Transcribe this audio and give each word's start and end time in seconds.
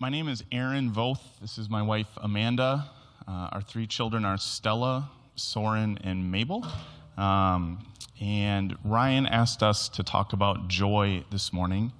my 0.00 0.08
name 0.08 0.28
is 0.28 0.42
Aaron 0.50 0.90
Voth. 0.90 1.20
This 1.42 1.58
is 1.58 1.68
my 1.68 1.82
wife, 1.82 2.06
Amanda. 2.16 2.86
Uh, 3.28 3.50
our 3.52 3.60
three 3.60 3.86
children 3.86 4.24
are 4.24 4.38
Stella, 4.38 5.10
Soren, 5.36 5.98
and 6.02 6.32
Mabel. 6.32 6.66
Um, 7.18 7.86
and 8.18 8.78
Ryan 8.82 9.26
asked 9.26 9.62
us 9.62 9.90
to 9.90 10.02
talk 10.02 10.32
about 10.32 10.68
joy 10.68 11.22
this 11.30 11.52
morning. 11.52 11.92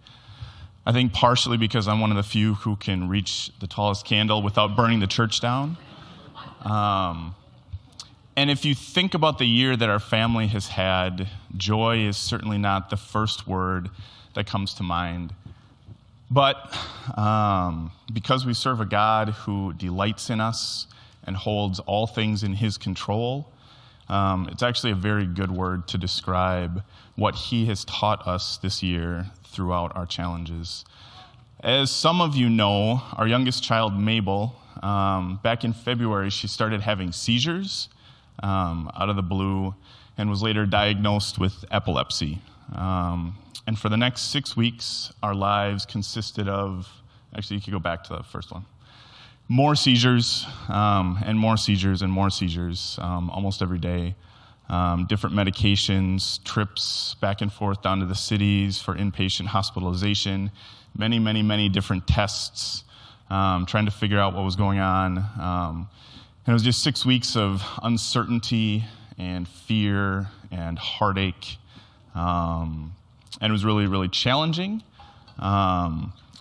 I 0.86 0.92
think 0.92 1.12
partially 1.12 1.58
because 1.58 1.86
I'm 1.86 2.00
one 2.00 2.10
of 2.10 2.16
the 2.16 2.22
few 2.22 2.54
who 2.54 2.76
can 2.76 3.06
reach 3.06 3.52
the 3.60 3.66
tallest 3.66 4.06
candle 4.06 4.42
without 4.42 4.76
burning 4.76 5.00
the 5.00 5.06
church 5.06 5.42
down. 5.42 5.76
Um, 6.62 7.34
and 8.34 8.50
if 8.50 8.64
you 8.64 8.74
think 8.74 9.12
about 9.12 9.38
the 9.38 9.46
year 9.46 9.76
that 9.76 9.90
our 9.90 10.00
family 10.00 10.46
has 10.46 10.68
had, 10.68 11.28
joy 11.54 11.98
is 11.98 12.16
certainly 12.16 12.56
not 12.56 12.88
the 12.88 12.96
first 12.96 13.46
word 13.46 13.90
that 14.32 14.46
comes 14.46 14.72
to 14.74 14.82
mind. 14.82 15.34
But 16.30 16.56
um, 17.16 17.90
because 18.12 18.46
we 18.46 18.54
serve 18.54 18.80
a 18.80 18.86
God 18.86 19.30
who 19.30 19.72
delights 19.72 20.30
in 20.30 20.40
us 20.40 20.86
and 21.24 21.36
holds 21.36 21.80
all 21.80 22.06
things 22.06 22.42
in 22.42 22.54
his 22.54 22.78
control, 22.78 23.52
um, 24.10 24.48
it's 24.50 24.62
actually 24.62 24.90
a 24.90 24.96
very 24.96 25.24
good 25.24 25.52
word 25.52 25.86
to 25.88 25.98
describe 25.98 26.82
what 27.14 27.36
He 27.36 27.66
has 27.66 27.84
taught 27.84 28.26
us 28.26 28.56
this 28.58 28.82
year 28.82 29.26
throughout 29.44 29.94
our 29.94 30.04
challenges. 30.04 30.84
As 31.60 31.92
some 31.92 32.20
of 32.20 32.34
you 32.34 32.48
know, 32.48 33.02
our 33.12 33.28
youngest 33.28 33.62
child, 33.62 33.96
Mabel, 33.96 34.56
um, 34.82 35.38
back 35.44 35.62
in 35.62 35.72
February, 35.72 36.30
she 36.30 36.48
started 36.48 36.80
having 36.80 37.12
seizures 37.12 37.88
um, 38.42 38.90
out 38.96 39.10
of 39.10 39.16
the 39.16 39.22
blue 39.22 39.74
and 40.18 40.28
was 40.28 40.42
later 40.42 40.66
diagnosed 40.66 41.38
with 41.38 41.64
epilepsy. 41.70 42.40
Um, 42.74 43.36
and 43.66 43.78
for 43.78 43.88
the 43.88 43.96
next 43.96 44.32
six 44.32 44.56
weeks, 44.56 45.12
our 45.22 45.34
lives 45.34 45.86
consisted 45.86 46.48
of 46.48 46.88
actually, 47.36 47.56
you 47.56 47.62
could 47.62 47.72
go 47.72 47.78
back 47.78 48.04
to 48.04 48.16
the 48.16 48.22
first 48.22 48.52
one 48.52 48.64
more 49.50 49.74
seizures 49.74 50.46
um, 50.68 51.18
and 51.26 51.36
more 51.36 51.56
seizures 51.56 52.02
and 52.02 52.12
more 52.12 52.30
seizures 52.30 52.96
um, 53.02 53.28
almost 53.30 53.60
every 53.60 53.80
day. 53.80 54.14
Um, 54.68 55.06
different 55.06 55.34
medications, 55.34 56.42
trips 56.44 57.16
back 57.20 57.40
and 57.40 57.52
forth 57.52 57.82
down 57.82 57.98
to 57.98 58.06
the 58.06 58.14
cities 58.14 58.78
for 58.78 58.94
inpatient 58.94 59.46
hospitalization, 59.46 60.52
many, 60.96 61.18
many, 61.18 61.42
many 61.42 61.68
different 61.68 62.06
tests, 62.06 62.84
um, 63.28 63.66
trying 63.66 63.86
to 63.86 63.90
figure 63.90 64.20
out 64.20 64.34
what 64.34 64.44
was 64.44 64.54
going 64.54 64.78
on. 64.78 65.18
Um, 65.18 65.88
and 66.46 66.52
it 66.52 66.52
was 66.52 66.62
just 66.62 66.84
six 66.84 67.04
weeks 67.04 67.34
of 67.34 67.60
uncertainty 67.82 68.84
and 69.18 69.48
fear 69.48 70.28
and 70.52 70.78
heartache. 70.78 71.56
Um, 72.14 72.94
and 73.40 73.50
it 73.50 73.52
was 73.52 73.64
really, 73.64 73.86
really 73.86 74.08
challenging. 74.08 74.82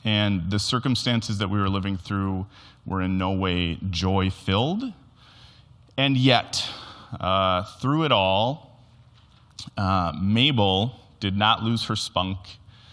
and 0.04 0.50
the 0.50 0.60
circumstances 0.60 1.38
that 1.40 1.50
we 1.50 1.60
were 1.60 1.70
living 1.70 1.98
through 1.98 2.46
were 2.86 3.02
in 3.02 3.18
no 3.18 3.32
way 3.32 3.78
joy 3.90 4.30
filled. 4.30 4.84
And 5.98 6.18
yet, 6.18 6.66
uh, 7.20 7.64
through 7.82 8.06
it 8.06 8.12
all, 8.12 8.80
uh, 9.78 10.14
Mabel 10.20 10.96
did 11.20 11.38
not 11.38 11.64
lose 11.64 11.86
her 11.86 11.96
spunk. 11.96 12.38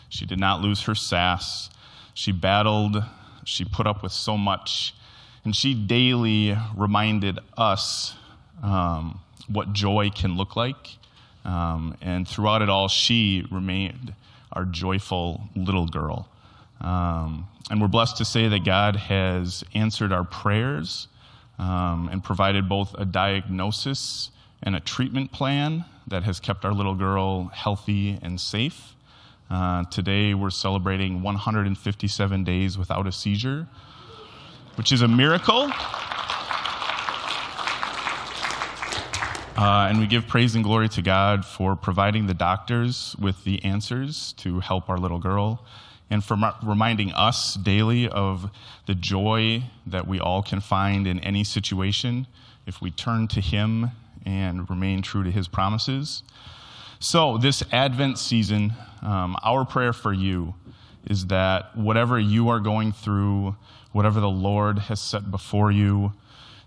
She 0.08 0.26
did 0.26 0.40
not 0.40 0.60
lose 0.60 0.82
her 0.82 0.94
sass. 0.94 1.70
She 2.14 2.32
battled. 2.32 3.02
She 3.44 3.64
put 3.64 3.86
up 3.86 4.02
with 4.02 4.12
so 4.12 4.36
much. 4.36 4.94
And 5.44 5.54
she 5.54 5.74
daily 5.74 6.56
reminded 6.76 7.38
us 7.56 8.14
um, 8.62 9.20
what 9.48 9.72
joy 9.72 10.10
can 10.10 10.36
look 10.36 10.56
like. 10.56 10.96
Um, 11.46 11.96
and 12.02 12.26
throughout 12.26 12.60
it 12.60 12.68
all, 12.68 12.88
she 12.88 13.46
remained 13.50 14.12
our 14.52 14.64
joyful 14.64 15.48
little 15.54 15.86
girl. 15.86 16.28
Um, 16.80 17.46
and 17.70 17.80
we're 17.80 17.88
blessed 17.88 18.18
to 18.18 18.24
say 18.24 18.48
that 18.48 18.64
God 18.64 18.96
has 18.96 19.64
answered 19.74 20.12
our 20.12 20.24
prayers 20.24 21.08
um, 21.58 22.08
and 22.10 22.22
provided 22.22 22.68
both 22.68 22.94
a 22.98 23.04
diagnosis 23.04 24.30
and 24.62 24.74
a 24.74 24.80
treatment 24.80 25.30
plan 25.32 25.84
that 26.08 26.24
has 26.24 26.40
kept 26.40 26.64
our 26.64 26.72
little 26.72 26.94
girl 26.94 27.46
healthy 27.54 28.18
and 28.22 28.40
safe. 28.40 28.94
Uh, 29.48 29.84
today, 29.84 30.34
we're 30.34 30.50
celebrating 30.50 31.22
157 31.22 32.44
days 32.44 32.76
without 32.76 33.06
a 33.06 33.12
seizure, 33.12 33.68
which 34.74 34.90
is 34.90 35.02
a 35.02 35.08
miracle. 35.08 35.70
Uh, 39.56 39.86
and 39.88 39.98
we 39.98 40.06
give 40.06 40.26
praise 40.26 40.54
and 40.54 40.62
glory 40.62 40.86
to 40.86 41.00
God 41.00 41.42
for 41.42 41.76
providing 41.76 42.26
the 42.26 42.34
doctors 42.34 43.16
with 43.18 43.42
the 43.44 43.64
answers 43.64 44.34
to 44.34 44.60
help 44.60 44.90
our 44.90 44.98
little 44.98 45.18
girl 45.18 45.64
and 46.10 46.22
for 46.22 46.36
reminding 46.62 47.10
us 47.12 47.54
daily 47.54 48.06
of 48.06 48.50
the 48.86 48.94
joy 48.94 49.62
that 49.86 50.06
we 50.06 50.20
all 50.20 50.42
can 50.42 50.60
find 50.60 51.06
in 51.06 51.18
any 51.20 51.42
situation 51.42 52.26
if 52.66 52.82
we 52.82 52.90
turn 52.90 53.28
to 53.28 53.40
Him 53.40 53.92
and 54.26 54.68
remain 54.68 55.00
true 55.00 55.24
to 55.24 55.30
His 55.30 55.48
promises. 55.48 56.22
So, 56.98 57.38
this 57.38 57.62
Advent 57.72 58.18
season, 58.18 58.74
um, 59.00 59.36
our 59.42 59.64
prayer 59.64 59.94
for 59.94 60.12
you 60.12 60.54
is 61.08 61.28
that 61.28 61.74
whatever 61.74 62.18
you 62.18 62.50
are 62.50 62.60
going 62.60 62.92
through, 62.92 63.56
whatever 63.92 64.20
the 64.20 64.28
Lord 64.28 64.80
has 64.80 65.00
set 65.00 65.30
before 65.30 65.72
you, 65.72 66.12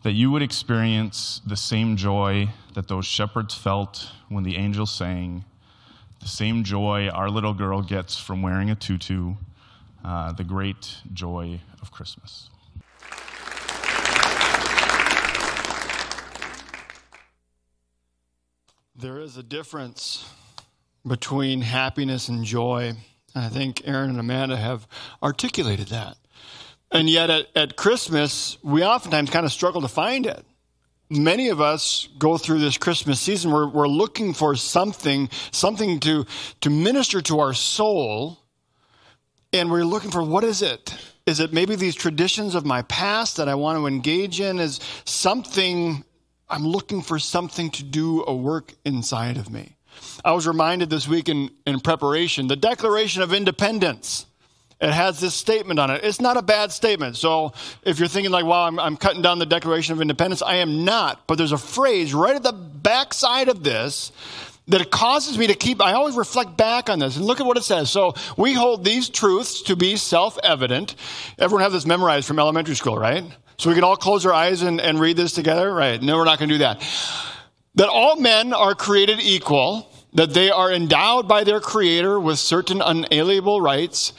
that 0.04 0.14
you 0.14 0.32
would 0.32 0.42
experience 0.42 1.42
the 1.46 1.58
same 1.58 1.98
joy 1.98 2.50
that 2.74 2.88
those 2.88 3.06
shepherds 3.06 3.54
felt 3.54 4.12
when 4.30 4.44
the 4.44 4.56
angels 4.56 4.92
sang, 4.92 5.44
the 6.22 6.28
same 6.28 6.64
joy 6.64 7.10
our 7.10 7.30
little 7.30 7.54
girl 7.54 7.82
gets 7.82 8.18
from 8.18 8.42
wearing 8.42 8.70
a 8.70 8.76
tutu, 8.76 9.36
uh, 10.04 10.32
the 10.34 10.44
great 10.44 10.98
joy 11.14 11.60
of 11.82 11.92
Christmas. 11.92 12.50
There 18.96 19.20
is 19.20 19.38
a 19.38 19.44
difference 19.44 20.30
between 21.08 21.62
happiness 21.62 22.28
and 22.28 22.44
joy. 22.44 22.94
I 23.34 23.48
think 23.48 23.82
Aaron 23.86 24.10
and 24.10 24.20
Amanda 24.20 24.58
have 24.58 24.88
articulated 25.24 25.88
that. 25.88 26.18
And 26.92 27.10
yet 27.10 27.30
at, 27.30 27.48
at 27.56 27.76
Christmas, 27.76 28.58
we 28.64 28.84
oftentimes 28.84 29.30
kind 29.30 29.46
of 29.46 29.52
struggle 29.52 29.82
to 29.82 29.88
find 29.88 30.26
it 30.26 30.46
many 31.10 31.50
of 31.50 31.60
us 31.60 32.08
go 32.18 32.38
through 32.38 32.60
this 32.60 32.78
Christmas 32.78 33.20
season. 33.20 33.52
We're, 33.52 33.68
we're 33.68 33.88
looking 33.88 34.34
for 34.34 34.56
something, 34.56 35.30
something 35.52 36.00
to, 36.02 36.26
to 36.62 36.70
minister 36.70 37.22
to 37.22 37.40
our 37.40 37.54
soul. 37.54 38.40
And 39.52 39.72
we're 39.72 39.84
looking 39.84 40.12
for 40.12 40.22
what 40.22 40.44
is 40.44 40.62
it? 40.62 40.96
Is 41.26 41.40
it 41.40 41.54
maybe 41.54 41.76
these 41.76 41.96
traditions 41.96 42.56
of 42.56 42.66
my 42.66 42.84
past 42.84 43.38
that 43.38 43.50
I 43.50 43.56
want 43.56 43.80
to 43.80 43.88
engage 43.88 44.40
in? 44.40 44.60
Is 44.60 44.80
something, 45.06 46.04
I'm 46.48 46.68
looking 46.68 47.02
for 47.02 47.18
something 47.18 47.72
to 47.72 47.84
do 47.84 48.24
a 48.28 48.36
work 48.36 48.74
inside 48.86 49.38
of 49.38 49.50
me. 49.50 49.76
I 50.24 50.32
was 50.34 50.48
reminded 50.48 50.90
this 50.90 51.08
week 51.08 51.30
in, 51.30 51.50
in 51.66 51.80
preparation, 51.80 52.48
the 52.48 52.56
Declaration 52.56 53.22
of 53.22 53.34
Independence. 53.34 54.26
It 54.82 54.92
has 54.92 55.20
this 55.20 55.36
statement 55.36 55.78
on 55.80 55.90
it. 55.92 56.04
It's 56.06 56.22
not 56.22 56.38
a 56.38 56.42
bad 56.42 56.72
statement. 56.72 57.18
So 57.18 57.52
if 57.84 58.00
you're 58.00 58.08
thinking 58.08 58.32
like, 58.32 58.46
wow, 58.46 58.66
I'm, 58.66 58.80
I'm 58.80 58.96
cutting 58.96 59.22
down 59.22 59.38
the 59.40 59.46
Declaration 59.46 59.94
of 59.94 60.02
Independence, 60.02 60.42
I 60.42 60.58
am 60.58 60.86
not. 60.86 61.28
But 61.28 61.38
there's 61.38 61.52
a 61.52 61.58
phrase 61.58 62.14
right 62.14 62.36
at 62.36 62.44
the 62.44 62.54
backside 62.54 63.50
of 63.50 63.64
this 63.64 64.14
that 64.70 64.82
it 64.82 64.92
causes 64.92 65.38
me 65.38 65.48
to 65.48 65.56
keep, 65.56 65.82
I 65.82 65.94
always 65.94 66.16
reflect 66.16 66.56
back 66.56 66.90
on 66.90 67.00
this 67.00 67.18
and 67.18 67.26
look 67.26 67.40
at 67.42 67.46
what 67.46 67.58
it 67.58 67.64
says. 67.64 67.90
So 67.90 68.14
we 68.38 68.54
hold 68.54 68.86
these 68.86 69.10
truths 69.10 69.64
to 69.64 69.76
be 69.76 69.98
self-evident. 69.98 70.96
Everyone 71.40 71.64
have 71.64 71.72
this 71.72 71.88
memorized 71.88 72.28
from 72.28 72.40
elementary 72.40 72.76
school, 72.76 72.98
right? 72.98 73.24
So 73.58 73.70
we 73.70 73.76
can 73.76 73.84
all 73.84 73.98
close 73.98 74.26
our 74.26 74.34
eyes 74.34 74.62
and, 74.62 74.80
and 74.80 75.00
read 75.00 75.18
this 75.18 75.34
together? 75.34 75.74
Right. 75.74 76.02
No, 76.02 76.16
we're 76.16 76.24
not 76.24 76.40
going 76.40 76.50
to 76.50 76.56
do 76.56 76.60
that. 76.60 76.82
That 77.76 77.90
all 77.90 78.16
men 78.16 78.54
are 78.54 78.76
created 78.76 79.20
equal, 79.20 79.92
that 80.14 80.34
they 80.34 80.50
are 80.52 80.72
endowed 80.72 81.28
by 81.28 81.44
their 81.44 81.60
creator 81.60 82.20
with 82.20 82.40
certain 82.40 82.82
unalienable 82.82 83.62
rights, 83.62 84.14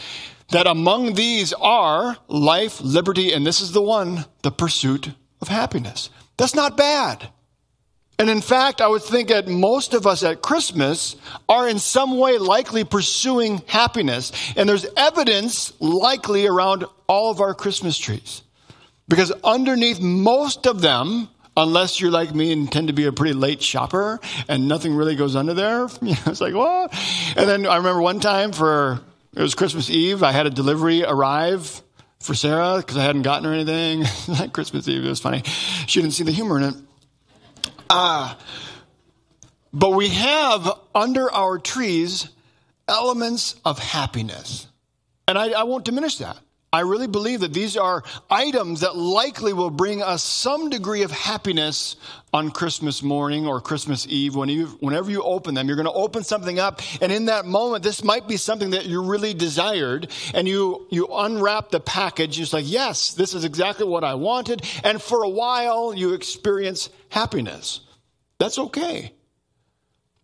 that 0.50 0.66
among 0.66 1.15
these 1.15 1.53
are 1.53 2.16
life, 2.28 2.81
liberty, 2.81 3.32
and 3.32 3.47
this 3.47 3.61
is 3.61 3.73
the 3.73 3.82
one, 3.82 4.25
the 4.43 4.50
pursuit 4.50 5.11
of 5.41 5.49
happiness. 5.49 6.11
That's 6.37 6.55
not 6.55 6.76
bad. 6.76 7.29
And 8.20 8.29
in 8.29 8.43
fact, 8.43 8.82
I 8.82 8.87
would 8.87 9.02
think 9.02 9.31
that 9.31 9.49
most 9.49 9.94
of 9.94 10.06
us 10.06 10.23
at 10.23 10.43
Christmas 10.43 11.17
are 11.49 11.67
in 11.67 11.79
some 11.79 12.19
way 12.19 12.37
likely 12.37 12.85
pursuing 12.85 13.62
happiness. 13.67 14.31
And 14.56 14.69
there's 14.69 14.85
evidence 14.94 15.73
likely 15.81 16.47
around 16.47 16.85
all 17.06 17.31
of 17.31 17.41
our 17.41 17.55
Christmas 17.55 17.96
trees. 17.96 18.43
Because 19.08 19.32
underneath 19.43 20.00
most 20.00 20.67
of 20.67 20.82
them, 20.82 21.31
unless 21.56 21.99
you're 21.99 22.11
like 22.11 22.35
me 22.35 22.53
and 22.53 22.70
tend 22.70 22.88
to 22.88 22.93
be 22.93 23.06
a 23.06 23.12
pretty 23.12 23.32
late 23.32 23.62
shopper 23.62 24.20
and 24.49 24.69
nothing 24.69 24.94
really 24.94 25.17
goes 25.17 25.35
under 25.35 25.55
there, 25.55 25.85
it's 26.03 26.43
like, 26.43 26.55
what? 26.55 26.94
And 27.37 27.49
then 27.49 27.67
I 27.67 27.79
remember 27.79 28.03
one 28.03 28.20
time 28.20 28.53
for 28.53 29.00
it 29.35 29.43
was 29.43 29.55
Christmas 29.55 29.91
Eve. 29.91 30.23
I 30.23 30.32
had 30.32 30.47
a 30.47 30.50
delivery 30.50 31.05
arrive 31.05 31.82
for 32.19 32.35
Sarah 32.35 32.79
because 32.79 32.97
I 32.97 33.03
hadn't 33.03 33.23
gotten 33.23 33.44
her 33.44 33.53
anything. 33.53 34.05
like 34.29 34.53
Christmas 34.53 34.88
Eve, 34.88 35.05
it 35.05 35.09
was 35.09 35.21
funny. 35.21 35.43
She 35.87 36.00
didn't 36.00 36.15
see 36.15 36.25
the 36.25 36.32
humor 36.32 36.59
in 36.59 36.65
it. 36.65 36.75
Ah. 37.88 38.37
Uh, 38.37 38.43
but 39.73 39.91
we 39.91 40.09
have 40.09 40.69
under 40.94 41.31
our 41.31 41.59
trees 41.59 42.29
elements 42.88 43.55
of 43.65 43.79
happiness. 43.79 44.67
And 45.29 45.38
I, 45.38 45.50
I 45.50 45.62
won't 45.62 45.85
diminish 45.85 46.19
that. 46.19 46.37
I 46.72 46.81
really 46.81 47.08
believe 47.08 47.40
that 47.40 47.52
these 47.52 47.76
are 47.76 48.05
items 48.31 48.82
that 48.82 48.96
likely 48.96 49.52
will 49.52 49.70
bring 49.70 50.02
us 50.02 50.22
some 50.22 50.70
degree 50.70 51.02
of 51.02 51.11
happiness 51.11 51.96
on 52.32 52.52
Christmas 52.52 53.02
morning 53.02 53.44
or 53.44 53.61
Christmas 53.61 54.06
Eve. 54.06 54.37
When 54.37 54.49
you, 54.49 54.67
whenever 54.78 55.11
you 55.11 55.20
open 55.25 55.55
them, 55.55 55.67
you're 55.67 55.75
going 55.75 55.87
to 55.87 55.93
open 55.93 56.22
something 56.22 56.61
up. 56.61 56.81
And 57.02 57.11
in 57.11 57.25
that 57.25 57.44
moment, 57.44 57.82
this 57.82 58.05
might 58.05 58.28
be 58.28 58.37
something 58.37 58.70
that 58.70 58.87
you 58.87 59.02
really 59.02 59.34
desired. 59.34 60.12
And 60.32 60.46
you, 60.46 60.87
you 60.90 61.08
unwrap 61.11 61.70
the 61.70 61.81
package. 61.81 62.38
It's 62.38 62.52
like, 62.52 62.70
yes, 62.70 63.14
this 63.14 63.34
is 63.34 63.44
exactly 63.44 63.87
what 63.87 64.05
I 64.05 64.14
wanted. 64.14 64.62
And 64.84 65.02
for 65.02 65.25
a 65.25 65.28
while, 65.28 65.93
you 65.93 66.14
experience 66.14 66.88
happiness. 67.08 67.81
That's 68.38 68.61
okay. 68.61 69.12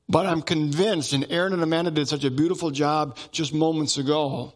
But 0.08 0.26
I'm 0.26 0.42
convinced, 0.42 1.12
and 1.12 1.26
Aaron 1.28 1.52
and 1.52 1.62
Amanda 1.64 1.90
did 1.90 2.06
such 2.06 2.22
a 2.22 2.30
beautiful 2.30 2.70
job 2.70 3.18
just 3.32 3.52
moments 3.52 3.98
ago 3.98 4.52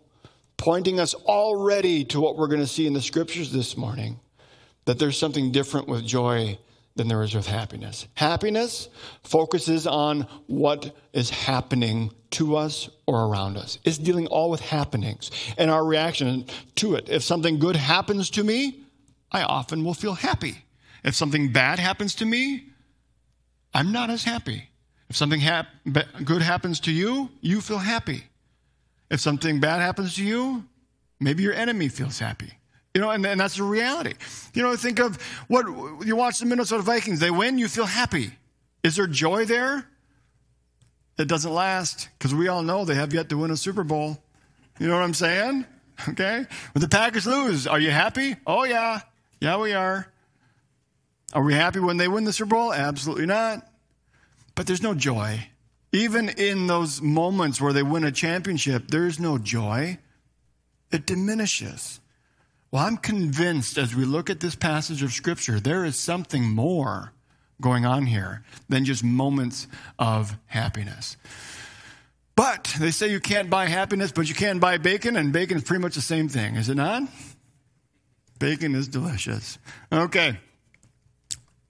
pointing 0.61 1.01
us 1.01 1.15
already 1.15 2.05
to 2.05 2.21
what 2.21 2.37
we're 2.37 2.47
going 2.47 2.61
to 2.61 2.67
see 2.67 2.87
in 2.87 2.93
the 2.93 3.01
scriptures 3.01 3.51
this 3.51 3.79
morning 3.79 4.21
that 4.85 4.99
there's 4.99 5.17
something 5.17 5.53
different 5.53 5.89
with 5.89 6.05
joy 6.05 6.59
than 6.97 7.09
there 7.09 7.23
is 7.23 7.35
with 7.35 7.47
happiness. 7.47 8.07
Happiness 8.13 8.91
focuses 9.25 9.87
on 9.87 10.27
what 10.49 10.95
is 11.15 11.31
happening 11.31 12.13
to 12.33 12.57
us 12.57 12.91
or 13.07 13.25
around 13.25 13.57
us. 13.57 13.79
It's 13.85 13.97
dealing 13.97 14.27
all 14.27 14.51
with 14.51 14.61
happenings 14.61 15.31
and 15.57 15.71
our 15.71 15.83
reaction 15.83 16.45
to 16.75 16.95
it. 16.95 17.09
If 17.09 17.23
something 17.23 17.59
good 17.59 17.77
happens 17.77 18.29
to 18.31 18.45
me, 18.45 18.83
I 19.33 19.45
often 19.45 19.83
will 19.83 19.95
feel 19.95 20.13
happy. 20.13 20.67
If 21.03 21.15
something 21.15 21.53
bad 21.53 21.79
happens 21.79 22.15
to 22.17 22.27
me, 22.27 22.67
I'm 23.73 23.93
not 23.93 24.11
as 24.11 24.25
happy. 24.25 24.69
If 25.09 25.17
something 25.17 25.41
hap- 25.41 25.69
good 26.23 26.43
happens 26.43 26.81
to 26.81 26.93
you, 26.93 27.31
you 27.41 27.63
feel 27.63 27.79
happy. 27.79 28.25
If 29.11 29.21
something 29.21 29.61
bad 29.61 29.81
happens 29.81 30.15
to 30.17 30.25
you, 30.25 30.65
maybe 31.19 31.43
your 31.43 31.55
enemy 31.55 31.89
feels 31.89 32.19
happy. 32.19 32.53
You 32.95 33.01
know, 33.01 33.11
and, 33.11 33.25
and 33.25 33.41
that's 33.41 33.57
the 33.57 33.63
reality. 33.63 34.15
You 34.55 34.63
know, 34.63 34.75
think 34.77 34.99
of 34.99 35.21
what 35.49 35.67
you 36.05 36.17
watch 36.17 36.39
the 36.39 36.47
Minnesota 36.47 36.83
Vikings, 36.83 37.21
they 37.21 37.31
win, 37.31 37.59
you 37.59 37.69
feel 37.69 37.87
happy. 37.87 38.33
Is 38.83 38.97
there 38.97 39.07
joy 39.07 39.45
there? 39.45 39.87
It 41.19 41.29
doesn't 41.29 41.53
last 41.53 42.09
because 42.19 42.35
we 42.35 42.49
all 42.49 42.63
know 42.63 42.85
they 42.85 42.95
have 42.95 43.13
yet 43.13 43.29
to 43.29 43.37
win 43.37 43.51
a 43.51 43.57
Super 43.57 43.85
Bowl. 43.85 44.19
You 44.79 44.89
know 44.89 44.95
what 44.95 45.05
I'm 45.05 45.15
saying? 45.15 45.67
Okay? 46.09 46.47
When 46.73 46.81
the 46.81 46.89
Packers 46.89 47.27
lose, 47.27 47.67
are 47.67 47.79
you 47.79 47.91
happy? 47.91 48.35
Oh, 48.47 48.65
yeah. 48.65 49.01
Yeah, 49.39 49.59
we 49.59 49.75
are. 49.75 50.11
Are 51.35 51.43
we 51.43 51.53
happy 51.53 51.79
when 51.79 51.99
they 51.99 52.09
win 52.09 52.25
the 52.25 52.33
Super 52.33 52.55
Bowl? 52.55 52.73
Absolutely 52.73 53.27
not. 53.27 53.71
But 54.55 54.67
there's 54.67 54.83
no 54.83 54.95
joy. 54.95 55.50
Even 55.93 56.29
in 56.29 56.67
those 56.67 57.03
moments 57.03 57.61
where 57.61 57.73
they 57.73 57.83
win 57.83 58.05
a 58.05 58.13
championship, 58.13 58.89
there's 58.89 59.19
no 59.19 59.39
joy. 59.39 59.99
It 60.93 61.07
diminishes. 61.07 62.01
Well, 62.71 62.85
I'm 62.85 62.97
convinced 62.97 63.79
as 63.79 63.95
we 63.95 64.05
look 64.05 64.31
at 64.31 64.41
this 64.41 64.55
passage 64.55 65.03
of 65.03 65.13
Scripture, 65.13 65.59
there 65.59 65.85
is 65.85 65.97
something 65.97 66.45
more 66.45 67.13
going 67.61 67.85
on 67.85 68.07
here 68.07 68.43
than 68.69 68.85
just 68.85 69.03
moments 69.03 69.67
of 69.99 70.37
happiness. 70.47 71.17
But 72.37 72.75
they 72.79 72.93
say 72.93 73.11
you 73.11 73.21
can't 73.21 73.51
buy 73.51 73.67
happiness, 73.67 74.13
but 74.13 74.29
you 74.29 74.35
can 74.35 74.61
buy 74.61 74.79
bacon, 74.79 75.17
and 75.17 75.33
bacon 75.33 75.59
is 75.59 75.65
pretty 75.65 75.83
much 75.83 75.97
the 75.97 76.01
same 76.01 76.29
thing, 76.29 76.55
is 76.55 76.69
it 76.69 76.77
not? 76.77 77.03
Bacon 78.39 78.75
is 78.75 78.89
delicious. 78.89 79.59
Okay. 79.93 80.39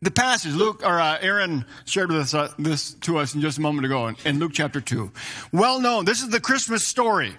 The 0.02 0.10
passage, 0.10 0.54
Luke 0.54 0.82
or 0.82 0.98
uh, 0.98 1.18
Aaron 1.20 1.66
shared 1.84 2.10
with 2.10 2.20
us 2.20 2.32
uh, 2.32 2.52
this 2.58 2.94
to 3.00 3.18
us 3.18 3.34
in 3.34 3.42
just 3.42 3.58
a 3.58 3.60
moment 3.60 3.84
ago 3.84 4.08
in, 4.08 4.16
in 4.24 4.38
Luke 4.38 4.52
chapter 4.54 4.80
two. 4.80 5.12
Well 5.52 5.78
known. 5.78 6.06
This 6.06 6.22
is 6.22 6.30
the 6.30 6.40
Christmas 6.40 6.86
story. 6.86 7.36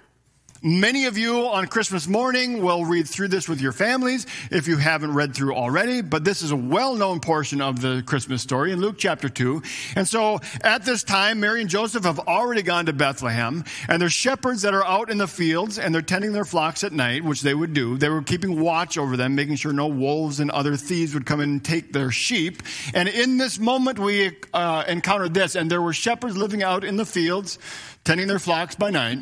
Many 0.64 1.06
of 1.06 1.18
you 1.18 1.48
on 1.48 1.66
Christmas 1.66 2.06
morning 2.06 2.62
will 2.62 2.84
read 2.84 3.08
through 3.08 3.26
this 3.28 3.48
with 3.48 3.60
your 3.60 3.72
families 3.72 4.28
if 4.48 4.68
you 4.68 4.76
haven't 4.76 5.12
read 5.12 5.34
through 5.34 5.56
already, 5.56 6.02
but 6.02 6.22
this 6.22 6.40
is 6.40 6.52
a 6.52 6.56
well 6.56 6.94
known 6.94 7.18
portion 7.18 7.60
of 7.60 7.80
the 7.80 8.04
Christmas 8.06 8.42
story 8.42 8.70
in 8.70 8.80
Luke 8.80 8.94
chapter 8.96 9.28
2. 9.28 9.60
And 9.96 10.06
so 10.06 10.38
at 10.60 10.84
this 10.84 11.02
time, 11.02 11.40
Mary 11.40 11.62
and 11.62 11.68
Joseph 11.68 12.04
have 12.04 12.20
already 12.20 12.62
gone 12.62 12.86
to 12.86 12.92
Bethlehem, 12.92 13.64
and 13.88 14.00
there's 14.00 14.12
shepherds 14.12 14.62
that 14.62 14.72
are 14.72 14.86
out 14.86 15.10
in 15.10 15.18
the 15.18 15.26
fields 15.26 15.80
and 15.80 15.92
they're 15.92 16.00
tending 16.00 16.32
their 16.32 16.44
flocks 16.44 16.84
at 16.84 16.92
night, 16.92 17.24
which 17.24 17.40
they 17.40 17.54
would 17.54 17.74
do. 17.74 17.98
They 17.98 18.08
were 18.08 18.22
keeping 18.22 18.60
watch 18.60 18.96
over 18.96 19.16
them, 19.16 19.34
making 19.34 19.56
sure 19.56 19.72
no 19.72 19.88
wolves 19.88 20.38
and 20.38 20.48
other 20.52 20.76
thieves 20.76 21.12
would 21.12 21.26
come 21.26 21.40
and 21.40 21.64
take 21.64 21.92
their 21.92 22.12
sheep. 22.12 22.62
And 22.94 23.08
in 23.08 23.36
this 23.36 23.58
moment, 23.58 23.98
we 23.98 24.36
uh, 24.54 24.84
encountered 24.86 25.34
this, 25.34 25.56
and 25.56 25.68
there 25.68 25.82
were 25.82 25.92
shepherds 25.92 26.36
living 26.36 26.62
out 26.62 26.84
in 26.84 26.98
the 26.98 27.04
fields, 27.04 27.58
tending 28.04 28.28
their 28.28 28.38
flocks 28.38 28.76
by 28.76 28.90
night 28.90 29.18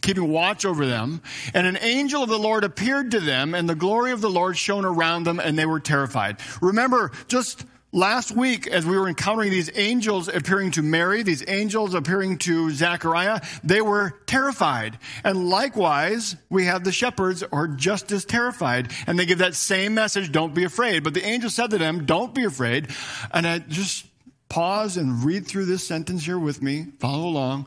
keeping 0.00 0.28
watch 0.28 0.64
over 0.64 0.86
them. 0.86 1.22
And 1.52 1.66
an 1.66 1.78
angel 1.80 2.22
of 2.22 2.28
the 2.28 2.38
Lord 2.38 2.64
appeared 2.64 3.10
to 3.12 3.20
them, 3.20 3.54
and 3.54 3.68
the 3.68 3.74
glory 3.74 4.12
of 4.12 4.20
the 4.20 4.30
Lord 4.30 4.56
shone 4.56 4.84
around 4.84 5.24
them, 5.24 5.40
and 5.40 5.58
they 5.58 5.66
were 5.66 5.80
terrified. 5.80 6.38
Remember, 6.60 7.10
just 7.28 7.64
last 7.92 8.32
week, 8.32 8.66
as 8.66 8.84
we 8.84 8.98
were 8.98 9.08
encountering 9.08 9.50
these 9.50 9.70
angels 9.76 10.28
appearing 10.28 10.72
to 10.72 10.82
Mary, 10.82 11.22
these 11.22 11.44
angels 11.48 11.94
appearing 11.94 12.38
to 12.38 12.70
Zechariah, 12.70 13.40
they 13.62 13.80
were 13.80 14.18
terrified. 14.26 14.98
And 15.22 15.48
likewise, 15.48 16.36
we 16.50 16.64
have 16.64 16.84
the 16.84 16.92
shepherds 16.92 17.42
are 17.52 17.68
just 17.68 18.10
as 18.12 18.24
terrified. 18.24 18.90
And 19.06 19.18
they 19.18 19.26
give 19.26 19.38
that 19.38 19.54
same 19.54 19.94
message, 19.94 20.32
don't 20.32 20.54
be 20.54 20.64
afraid. 20.64 21.04
But 21.04 21.14
the 21.14 21.24
angel 21.24 21.50
said 21.50 21.70
to 21.70 21.78
them, 21.78 22.04
don't 22.04 22.34
be 22.34 22.44
afraid. 22.44 22.88
And 23.32 23.46
I 23.46 23.60
just 23.60 24.06
pause 24.48 24.96
and 24.96 25.24
read 25.24 25.46
through 25.46 25.66
this 25.66 25.86
sentence 25.86 26.24
here 26.24 26.38
with 26.38 26.62
me, 26.62 26.86
follow 26.98 27.28
along. 27.28 27.66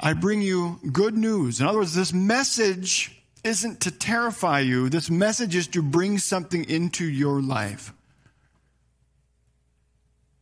I 0.00 0.12
bring 0.12 0.42
you 0.42 0.78
good 0.92 1.16
news. 1.16 1.60
In 1.60 1.66
other 1.66 1.78
words, 1.78 1.94
this 1.94 2.12
message 2.12 3.22
isn't 3.44 3.80
to 3.80 3.90
terrify 3.90 4.60
you, 4.60 4.88
this 4.88 5.10
message 5.10 5.54
is 5.54 5.66
to 5.68 5.82
bring 5.82 6.18
something 6.18 6.64
into 6.68 7.04
your 7.04 7.40
life. 7.40 7.92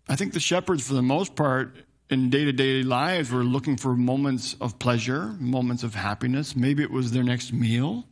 I 0.08 0.16
think 0.16 0.32
the 0.32 0.40
shepherds, 0.40 0.86
for 0.86 0.94
the 0.94 1.02
most 1.02 1.34
part, 1.34 1.76
in 2.10 2.30
day 2.30 2.44
to 2.44 2.52
day 2.52 2.82
lives, 2.82 3.30
were 3.30 3.44
looking 3.44 3.76
for 3.76 3.94
moments 3.96 4.56
of 4.60 4.78
pleasure, 4.78 5.34
moments 5.40 5.82
of 5.82 5.94
happiness. 5.94 6.54
Maybe 6.54 6.82
it 6.82 6.90
was 6.90 7.12
their 7.12 7.24
next 7.24 7.52
meal. 7.52 8.06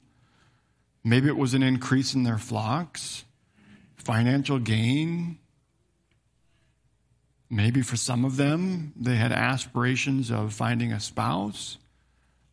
Maybe 1.05 1.29
it 1.29 1.37
was 1.37 1.55
an 1.55 1.63
increase 1.63 2.15
in 2.15 2.23
their 2.23 2.39
flocks, 2.39 3.25
financial 3.97 4.59
gain, 4.59 5.39
Maybe 7.51 7.83
for 7.83 7.97
some 7.97 8.25
of 8.25 8.37
them, 8.37 8.93
they 8.97 9.17
had 9.17 9.33
aspirations 9.33 10.31
of 10.31 10.53
finding 10.53 10.93
a 10.93 11.01
spouse. 11.01 11.79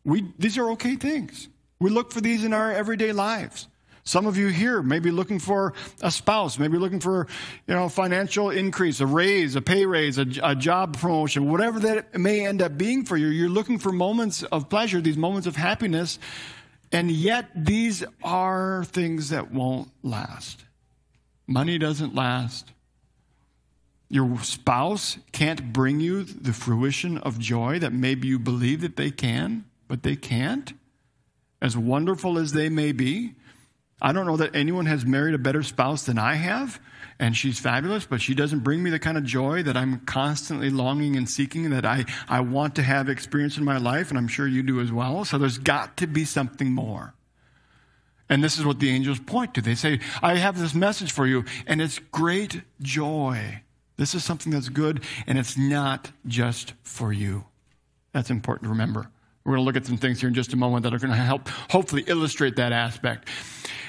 We, 0.04 0.32
these 0.38 0.58
are 0.58 0.70
okay 0.72 0.96
things. 0.96 1.48
We 1.80 1.90
look 1.90 2.12
for 2.12 2.20
these 2.20 2.44
in 2.44 2.52
our 2.52 2.72
everyday 2.72 3.12
lives. 3.12 3.66
Some 4.04 4.26
of 4.26 4.36
you 4.36 4.48
here 4.48 4.82
may 4.82 4.98
be 4.98 5.12
looking 5.12 5.38
for 5.38 5.74
a 6.00 6.10
spouse, 6.10 6.58
maybe 6.58 6.76
looking 6.76 6.98
for, 6.98 7.28
you 7.68 7.74
know, 7.74 7.88
financial 7.88 8.50
increase, 8.50 9.00
a 9.00 9.06
raise, 9.06 9.54
a 9.54 9.62
pay 9.62 9.86
raise, 9.86 10.18
a, 10.18 10.26
a, 10.42 10.56
job 10.56 10.98
promotion, 10.98 11.48
whatever 11.48 11.78
that 11.80 12.18
may 12.18 12.44
end 12.44 12.62
up 12.62 12.76
being 12.76 13.04
for 13.04 13.16
you. 13.16 13.28
You're 13.28 13.48
looking 13.48 13.78
for 13.78 13.92
moments 13.92 14.42
of 14.42 14.68
pleasure, 14.68 15.00
these 15.00 15.16
moments 15.16 15.46
of 15.46 15.54
happiness, 15.54 16.18
and 16.90 17.12
yet 17.12 17.50
these 17.54 18.02
are 18.24 18.84
things 18.84 19.28
that 19.28 19.52
won't 19.52 19.88
last. 20.02 20.64
Money 21.46 21.78
doesn't 21.78 22.14
last. 22.14 22.72
Your 24.12 24.38
spouse 24.42 25.16
can't 25.32 25.72
bring 25.72 25.98
you 25.98 26.22
the 26.24 26.52
fruition 26.52 27.16
of 27.16 27.38
joy 27.38 27.78
that 27.78 27.94
maybe 27.94 28.28
you 28.28 28.38
believe 28.38 28.82
that 28.82 28.96
they 28.96 29.10
can, 29.10 29.64
but 29.88 30.02
they 30.02 30.16
can't. 30.16 30.74
As 31.62 31.78
wonderful 31.78 32.38
as 32.38 32.52
they 32.52 32.68
may 32.68 32.92
be, 32.92 33.36
I 34.02 34.12
don't 34.12 34.26
know 34.26 34.36
that 34.36 34.54
anyone 34.54 34.84
has 34.84 35.06
married 35.06 35.34
a 35.34 35.38
better 35.38 35.62
spouse 35.62 36.02
than 36.02 36.18
I 36.18 36.34
have, 36.34 36.78
and 37.18 37.34
she's 37.34 37.58
fabulous, 37.58 38.04
but 38.04 38.20
she 38.20 38.34
doesn't 38.34 38.58
bring 38.58 38.82
me 38.82 38.90
the 38.90 38.98
kind 38.98 39.16
of 39.16 39.24
joy 39.24 39.62
that 39.62 39.78
I'm 39.78 40.00
constantly 40.00 40.68
longing 40.68 41.16
and 41.16 41.26
seeking 41.26 41.70
that 41.70 41.86
I, 41.86 42.04
I 42.28 42.40
want 42.40 42.74
to 42.74 42.82
have 42.82 43.08
experience 43.08 43.56
in 43.56 43.64
my 43.64 43.78
life, 43.78 44.10
and 44.10 44.18
I'm 44.18 44.28
sure 44.28 44.46
you 44.46 44.62
do 44.62 44.82
as 44.82 44.92
well. 44.92 45.24
So 45.24 45.38
there's 45.38 45.56
got 45.56 45.96
to 45.96 46.06
be 46.06 46.26
something 46.26 46.70
more. 46.70 47.14
And 48.28 48.44
this 48.44 48.58
is 48.58 48.66
what 48.66 48.78
the 48.78 48.90
angels 48.90 49.20
point 49.20 49.54
to. 49.54 49.62
They 49.62 49.74
say, 49.74 50.00
I 50.22 50.34
have 50.34 50.58
this 50.58 50.74
message 50.74 51.12
for 51.12 51.26
you, 51.26 51.46
and 51.66 51.80
it's 51.80 51.98
great 51.98 52.60
joy 52.82 53.62
this 53.96 54.14
is 54.14 54.24
something 54.24 54.52
that's 54.52 54.68
good, 54.68 55.02
and 55.26 55.38
it's 55.38 55.56
not 55.56 56.10
just 56.26 56.74
for 56.82 57.12
you. 57.12 57.44
That's 58.12 58.30
important 58.30 58.64
to 58.64 58.70
remember. 58.70 59.10
We're 59.44 59.54
going 59.54 59.64
to 59.64 59.66
look 59.66 59.76
at 59.76 59.86
some 59.86 59.96
things 59.96 60.20
here 60.20 60.28
in 60.28 60.34
just 60.34 60.52
a 60.52 60.56
moment 60.56 60.84
that 60.84 60.94
are 60.94 60.98
going 60.98 61.10
to 61.10 61.16
help 61.16 61.48
hopefully 61.48 62.04
illustrate 62.06 62.56
that 62.56 62.72
aspect. 62.72 63.28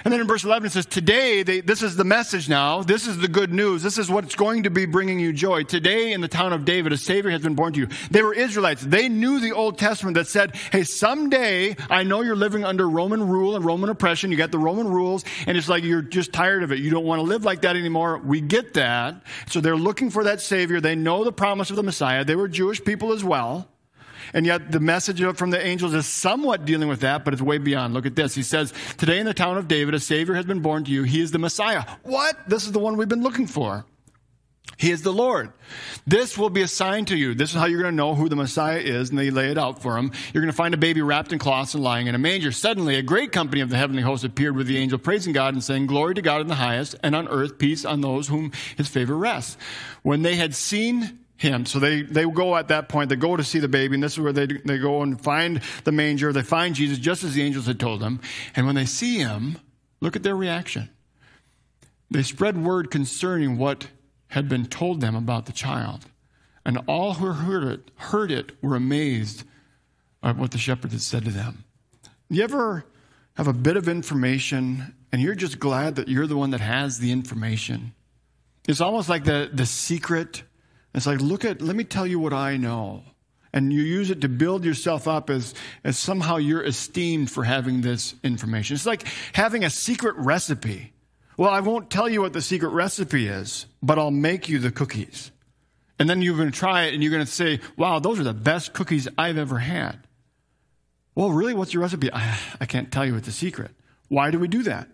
And 0.06 0.14
then 0.14 0.20
in 0.20 0.28
verse 0.28 0.44
11 0.44 0.68
it 0.68 0.72
says, 0.72 0.86
Today, 0.86 1.44
they, 1.44 1.62
this 1.62 1.82
is 1.82 1.96
the 1.96 2.04
message 2.04 2.50
now. 2.50 2.84
This 2.84 3.08
is 3.08 3.18
the 3.18 3.28
good 3.28 3.54
news. 3.54 3.84
This 3.84 3.98
is 3.98 4.10
what's 4.10 4.36
going 4.36 4.64
to 4.64 4.70
be 4.70 4.86
bringing 4.86 5.20
you 5.20 5.32
joy. 5.32 5.64
Today 5.64 6.12
in 6.12 6.22
the 6.22 6.28
town 6.28 6.52
of 6.52 6.66
David, 6.66 6.92
a 6.92 6.98
Savior 6.98 7.32
has 7.32 7.42
been 7.42 7.56
born 7.56 7.74
to 7.74 7.80
you. 7.80 7.88
They 8.12 8.22
were 8.22 8.34
Israelites. 8.34 8.82
They 8.82 9.08
knew 9.08 9.40
the 9.40 9.54
Old 9.54 9.78
Testament 9.78 10.16
that 10.16 10.28
said, 10.28 10.56
Hey, 10.56 10.84
someday 10.84 11.76
I 11.90 12.04
know 12.04 12.22
you're 12.22 12.36
living 12.36 12.66
under 12.66 12.90
Roman 12.90 13.28
rule 13.28 13.56
and 13.56 13.64
Roman 13.64 13.90
oppression. 13.90 14.32
You 14.32 14.38
got 14.38 14.52
the 14.52 14.60
Roman 14.60 14.88
rules, 14.88 15.24
and 15.48 15.58
it's 15.58 15.70
like 15.70 15.84
you're 15.84 16.02
just 16.02 16.34
tired 16.34 16.64
of 16.64 16.72
it. 16.72 16.80
You 16.80 16.90
don't 16.90 17.06
want 17.06 17.20
to 17.20 17.24
live 17.24 17.46
like 17.46 17.62
that 17.62 17.76
anymore. 17.76 18.18
We 18.18 18.42
get 18.42 18.74
that. 18.74 19.24
So 19.48 19.62
they're 19.62 19.76
looking 19.76 20.10
for 20.10 20.26
that 20.26 20.42
Savior. 20.42 20.82
They 20.82 20.96
know 20.96 21.24
the 21.24 21.32
promise 21.32 21.70
of 21.70 21.76
the 21.76 21.84
Messiah. 21.84 22.26
They 22.26 22.36
were 22.36 22.48
Jewish 22.48 22.84
people 22.84 23.14
as 23.14 23.24
well. 23.24 23.70
And 24.34 24.46
yet 24.46 24.72
the 24.72 24.80
message 24.80 25.22
from 25.38 25.52
the 25.52 25.66
angels 25.66 25.94
is 25.94 26.06
somewhat 26.06 26.66
dealing 26.66 26.90
with 26.90 27.02
that, 27.02 27.24
but 27.24 27.34
it's 27.34 27.42
way 27.42 27.58
beyond. 27.58 27.94
Look 27.94 28.06
at 28.06 28.16
this. 28.16 28.34
He 28.34 28.44
says, 28.44 28.74
Today 28.98 29.20
in 29.20 29.25
the 29.25 29.34
town 29.34 29.58
of 29.58 29.68
David, 29.68 29.94
a 29.94 30.00
Savior 30.00 30.34
has 30.36 30.46
been 30.46 30.62
born 30.62 30.84
to 30.86 30.92
you. 30.92 31.04
He 31.04 31.22
is 31.22 31.32
the 31.32 31.40
Messiah. 31.40 31.84
What? 32.04 32.38
This 32.48 32.66
is 32.66 32.72
the 32.72 32.80
one 32.80 32.98
we've 32.98 33.08
been 33.08 33.24
looking 33.24 33.48
for. 33.48 33.86
He 34.78 34.92
is 34.92 35.04
the 35.04 35.13
Lord. 35.13 35.54
This 36.08 36.38
will 36.38 36.50
be 36.50 36.62
a 36.62 36.68
sign 36.68 37.06
to 37.06 37.16
you. 37.16 37.36
This 37.36 37.52
is 37.52 37.56
how 37.60 37.66
you're 37.66 37.82
going 37.82 37.92
to 37.92 37.96
know 37.96 38.16
who 38.16 38.28
the 38.28 38.36
Messiah 38.36 38.80
is, 38.80 39.10
and 39.10 39.20
they 39.20 39.30
lay 39.30 39.52
it 39.52 39.58
out 39.58 39.82
for 39.82 39.98
him. 39.98 40.12
You're 40.34 40.42
going 40.42 40.52
to 40.52 40.56
find 40.58 40.74
a 40.74 40.78
baby 40.78 41.02
wrapped 41.02 41.32
in 41.32 41.40
cloths 41.40 41.75
and 41.75 41.84
lying 41.84 42.08
in 42.08 42.16
a 42.16 42.20
manger. 42.20 42.52
Suddenly, 42.52 42.96
a 42.96 43.04
great 43.04 43.32
company 43.32 43.62
of 43.62 43.70
the 43.70 43.78
heavenly 43.78 44.02
hosts 44.02 44.25
appeared 44.25 44.56
with 44.56 44.68
the 44.68 44.78
angel, 44.78 44.98
praising 44.98 45.32
God 45.32 45.54
and 45.54 45.63
saying, 45.63 45.88
Glory 45.88 46.16
to 46.16 46.22
God 46.22 46.42
in 46.42 46.48
the 46.48 46.56
highest, 46.56 46.96
and 47.04 47.16
on 47.16 47.28
earth 47.28 47.58
peace 47.58 47.86
on 47.86 48.02
those 48.02 48.28
whom 48.30 48.52
his 48.75 48.88
favor 48.88 49.16
rests. 49.16 49.58
When 50.02 50.24
they 50.24 50.36
had 50.36 50.56
seen 50.56 51.20
him. 51.44 51.66
So 51.66 51.80
they, 51.80 52.02
they 52.02 52.26
go 52.26 52.56
at 52.56 52.70
that 52.70 52.90
point, 52.90 53.10
they 53.10 53.16
go 53.16 53.36
to 53.36 53.44
see 53.44 53.60
the 53.60 53.68
baby, 53.68 53.96
and 53.96 54.04
this 54.04 54.14
is 54.14 54.20
where 54.20 54.34
they, 54.34 54.48
they 54.48 54.78
go 54.78 55.02
and 55.02 55.22
find 55.22 55.62
the 55.84 55.92
manger. 55.92 56.34
They 56.34 56.42
find 56.42 56.74
Jesus 56.74 56.98
just 56.98 57.24
as 57.24 57.34
the 57.34 57.44
angels 57.44 57.68
had 57.68 57.80
told 57.80 58.00
them. 58.00 58.20
And 58.56 58.66
when 58.66 58.76
they 58.76 58.86
see 58.86 59.18
him, 59.18 59.58
look 60.02 60.16
at 60.16 60.24
their 60.24 60.36
reaction. 60.36 60.90
They 62.10 62.24
spread 62.24 62.64
word 62.64 62.90
concerning 62.90 63.58
what 63.58 63.88
had 64.28 64.50
been 64.50 64.66
told 64.66 65.02
them 65.02 65.16
about 65.16 65.46
the 65.46 65.52
child. 65.52 66.06
And 66.66 66.80
all 66.88 67.16
who 67.16 67.28
heard 67.28 67.64
it, 67.64 67.92
heard 67.96 68.32
it 68.32 68.54
were 68.64 68.76
amazed 68.76 69.44
at 70.24 70.38
what 70.38 70.52
the 70.52 70.58
shepherd 70.58 70.92
had 70.92 71.02
said 71.02 71.26
to 71.26 71.32
them. 71.32 71.66
You 72.30 72.44
ever 72.44 72.86
have 73.36 73.48
a 73.48 73.54
bit 73.54 73.78
of 73.78 73.88
information 73.88 74.96
and 75.12 75.22
you're 75.22 75.36
just 75.36 75.60
glad 75.60 75.96
that 75.98 76.08
you're 76.08 76.28
the 76.28 76.38
one 76.38 76.52
that 76.52 76.62
has 76.62 77.00
the 77.00 77.12
information? 77.12 77.94
It's 78.68 78.80
almost 78.80 79.10
like 79.10 79.26
the, 79.26 79.50
the 79.52 79.66
secret. 79.66 80.44
It's 80.94 81.08
like, 81.08 81.22
look 81.22 81.44
at, 81.46 81.62
let 81.62 81.76
me 81.76 81.84
tell 81.84 82.06
you 82.06 82.20
what 82.20 82.34
I 82.34 82.58
know. 82.58 83.04
And 83.52 83.72
you 83.72 83.82
use 83.82 84.10
it 84.10 84.22
to 84.22 84.30
build 84.30 84.66
yourself 84.66 85.08
up 85.08 85.30
as, 85.30 85.54
as 85.84 85.98
somehow 85.98 86.38
you're 86.38 86.64
esteemed 86.64 87.30
for 87.30 87.44
having 87.44 87.82
this 87.82 88.16
information. 88.24 88.76
It's 88.76 88.86
like 88.86 89.06
having 89.34 89.64
a 89.64 89.70
secret 89.70 90.16
recipe. 90.18 90.94
Well, 91.38 91.52
I 91.52 91.60
won't 91.60 91.90
tell 91.90 92.10
you 92.10 92.22
what 92.22 92.34
the 92.34 92.42
secret 92.42 92.70
recipe 92.70 93.28
is, 93.28 93.66
but 93.82 94.00
I'll 94.00 94.12
make 94.12 94.50
you 94.50 94.60
the 94.60 94.72
cookies. 94.72 95.32
And 96.00 96.10
then 96.10 96.22
you're 96.22 96.36
going 96.36 96.52
to 96.52 96.58
try 96.58 96.84
it 96.84 96.94
and 96.94 97.04
you're 97.04 97.12
going 97.12 97.26
to 97.26 97.32
say, 97.32 97.60
wow, 97.78 98.00
those 98.00 98.20
are 98.20 98.24
the 98.24 98.34
best 98.34 98.74
cookies 98.74 99.08
I've 99.18 99.38
ever 99.38 99.60
had. 99.60 100.00
Well, 101.16 101.32
really, 101.32 101.54
what's 101.54 101.74
your 101.74 101.84
recipe? 101.84 102.12
I, 102.12 102.38
I 102.60 102.66
can't 102.66 102.92
tell 102.92 103.06
you. 103.06 103.16
It's 103.16 103.28
a 103.28 103.32
secret. 103.32 103.72
Why 104.10 104.32
do 104.32 104.40
we 104.40 104.48
do 104.48 104.64
that? 104.64 104.88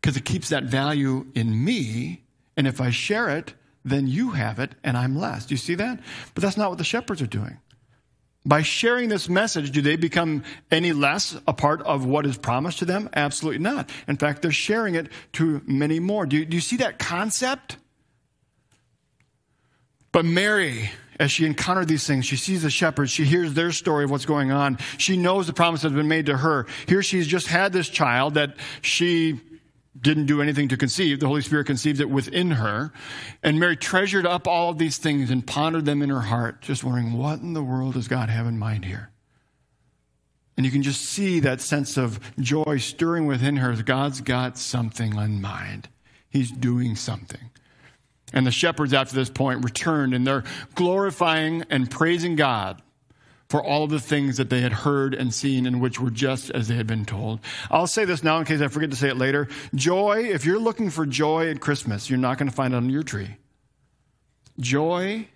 Because 0.00 0.16
it 0.16 0.24
keeps 0.24 0.48
that 0.48 0.64
value 0.64 1.26
in 1.34 1.64
me. 1.64 2.24
And 2.56 2.66
if 2.66 2.80
I 2.80 2.90
share 2.90 3.28
it, 3.36 3.54
then 3.84 4.06
you 4.06 4.30
have 4.30 4.58
it 4.58 4.74
and 4.84 4.96
I'm 4.96 5.16
less. 5.16 5.46
Do 5.46 5.54
you 5.54 5.58
see 5.58 5.74
that? 5.76 6.00
But 6.34 6.42
that's 6.42 6.56
not 6.56 6.70
what 6.70 6.78
the 6.78 6.84
shepherds 6.84 7.22
are 7.22 7.26
doing. 7.26 7.58
By 8.44 8.62
sharing 8.62 9.08
this 9.08 9.28
message, 9.28 9.70
do 9.70 9.82
they 9.82 9.94
become 9.94 10.42
any 10.70 10.92
less 10.92 11.38
a 11.46 11.52
part 11.52 11.80
of 11.82 12.04
what 12.04 12.26
is 12.26 12.36
promised 12.36 12.80
to 12.80 12.84
them? 12.84 13.08
Absolutely 13.14 13.60
not. 13.60 13.88
In 14.08 14.16
fact, 14.16 14.42
they're 14.42 14.50
sharing 14.50 14.96
it 14.96 15.08
to 15.34 15.62
many 15.64 16.00
more. 16.00 16.26
Do 16.26 16.36
you, 16.36 16.44
do 16.44 16.56
you 16.56 16.60
see 16.60 16.78
that 16.78 16.98
concept? 16.98 17.76
But 20.10 20.24
Mary, 20.24 20.90
as 21.20 21.30
she 21.30 21.46
encountered 21.46 21.86
these 21.86 22.04
things, 22.04 22.26
she 22.26 22.36
sees 22.36 22.62
the 22.62 22.70
shepherds, 22.70 23.12
she 23.12 23.24
hears 23.24 23.54
their 23.54 23.70
story 23.70 24.04
of 24.04 24.10
what's 24.10 24.26
going 24.26 24.50
on. 24.50 24.76
She 24.98 25.16
knows 25.16 25.46
the 25.46 25.52
promise 25.52 25.82
has 25.82 25.92
been 25.92 26.08
made 26.08 26.26
to 26.26 26.36
her. 26.36 26.66
Here 26.88 27.02
she's 27.02 27.28
just 27.28 27.46
had 27.46 27.72
this 27.72 27.88
child 27.88 28.34
that 28.34 28.56
she 28.80 29.40
didn't 30.00 30.26
do 30.26 30.40
anything 30.40 30.68
to 30.68 30.76
conceive. 30.76 31.20
The 31.20 31.28
Holy 31.28 31.42
Spirit 31.42 31.66
conceived 31.66 32.00
it 32.00 32.08
within 32.08 32.52
her. 32.52 32.92
And 33.42 33.60
Mary 33.60 33.76
treasured 33.76 34.26
up 34.26 34.48
all 34.48 34.70
of 34.70 34.78
these 34.78 34.96
things 34.96 35.30
and 35.30 35.46
pondered 35.46 35.84
them 35.84 36.02
in 36.02 36.10
her 36.10 36.22
heart, 36.22 36.62
just 36.62 36.82
wondering, 36.82 37.12
what 37.12 37.40
in 37.40 37.52
the 37.52 37.62
world 37.62 37.94
does 37.94 38.08
God 38.08 38.30
have 38.30 38.46
in 38.46 38.58
mind 38.58 38.84
here? 38.84 39.10
And 40.56 40.66
you 40.66 40.72
can 40.72 40.82
just 40.82 41.02
see 41.02 41.40
that 41.40 41.60
sense 41.60 41.96
of 41.96 42.20
joy 42.38 42.78
stirring 42.78 43.26
within 43.26 43.56
her. 43.56 43.74
God's 43.82 44.20
got 44.20 44.58
something 44.58 45.14
in 45.16 45.40
mind. 45.40 45.88
He's 46.28 46.50
doing 46.50 46.96
something. 46.96 47.50
And 48.32 48.46
the 48.46 48.50
shepherds, 48.50 48.94
after 48.94 49.14
this 49.14 49.30
point, 49.30 49.64
returned 49.64 50.14
and 50.14 50.26
they're 50.26 50.44
glorifying 50.74 51.64
and 51.68 51.90
praising 51.90 52.36
God 52.36 52.80
for 53.52 53.62
all 53.62 53.84
of 53.84 53.90
the 53.90 54.00
things 54.00 54.38
that 54.38 54.48
they 54.48 54.62
had 54.62 54.72
heard 54.72 55.12
and 55.12 55.34
seen 55.34 55.66
and 55.66 55.78
which 55.78 56.00
were 56.00 56.08
just 56.08 56.50
as 56.52 56.68
they 56.68 56.74
had 56.74 56.86
been 56.86 57.04
told. 57.04 57.38
I'll 57.70 57.86
say 57.86 58.06
this 58.06 58.22
now 58.22 58.38
in 58.38 58.46
case 58.46 58.62
I 58.62 58.68
forget 58.68 58.90
to 58.92 58.96
say 58.96 59.10
it 59.10 59.18
later. 59.18 59.46
Joy, 59.74 60.20
if 60.24 60.46
you're 60.46 60.58
looking 60.58 60.88
for 60.88 61.04
joy 61.04 61.50
at 61.50 61.60
Christmas, 61.60 62.08
you're 62.08 62.18
not 62.18 62.38
going 62.38 62.48
to 62.48 62.54
find 62.54 62.72
it 62.72 62.78
on 62.78 62.88
your 62.88 63.02
tree. 63.02 63.36
Joy 64.58 65.28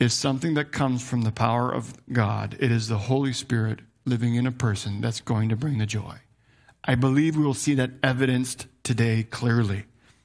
is 0.00 0.12
something 0.12 0.54
that 0.54 0.72
comes 0.72 1.08
from 1.08 1.22
the 1.22 1.30
power 1.30 1.72
of 1.72 1.94
God. 2.12 2.56
It 2.58 2.72
is 2.72 2.88
the 2.88 2.98
Holy 2.98 3.32
Spirit 3.32 3.78
living 4.04 4.34
in 4.34 4.44
a 4.44 4.50
person 4.50 5.00
that's 5.00 5.20
going 5.20 5.48
to 5.50 5.54
bring 5.54 5.78
the 5.78 5.86
joy. 5.86 6.16
I 6.82 6.96
believe 6.96 7.36
we 7.36 7.44
will 7.44 7.54
see 7.54 7.74
that 7.74 7.92
evidenced 8.02 8.66
today 8.82 9.22
clearly. 9.22 9.84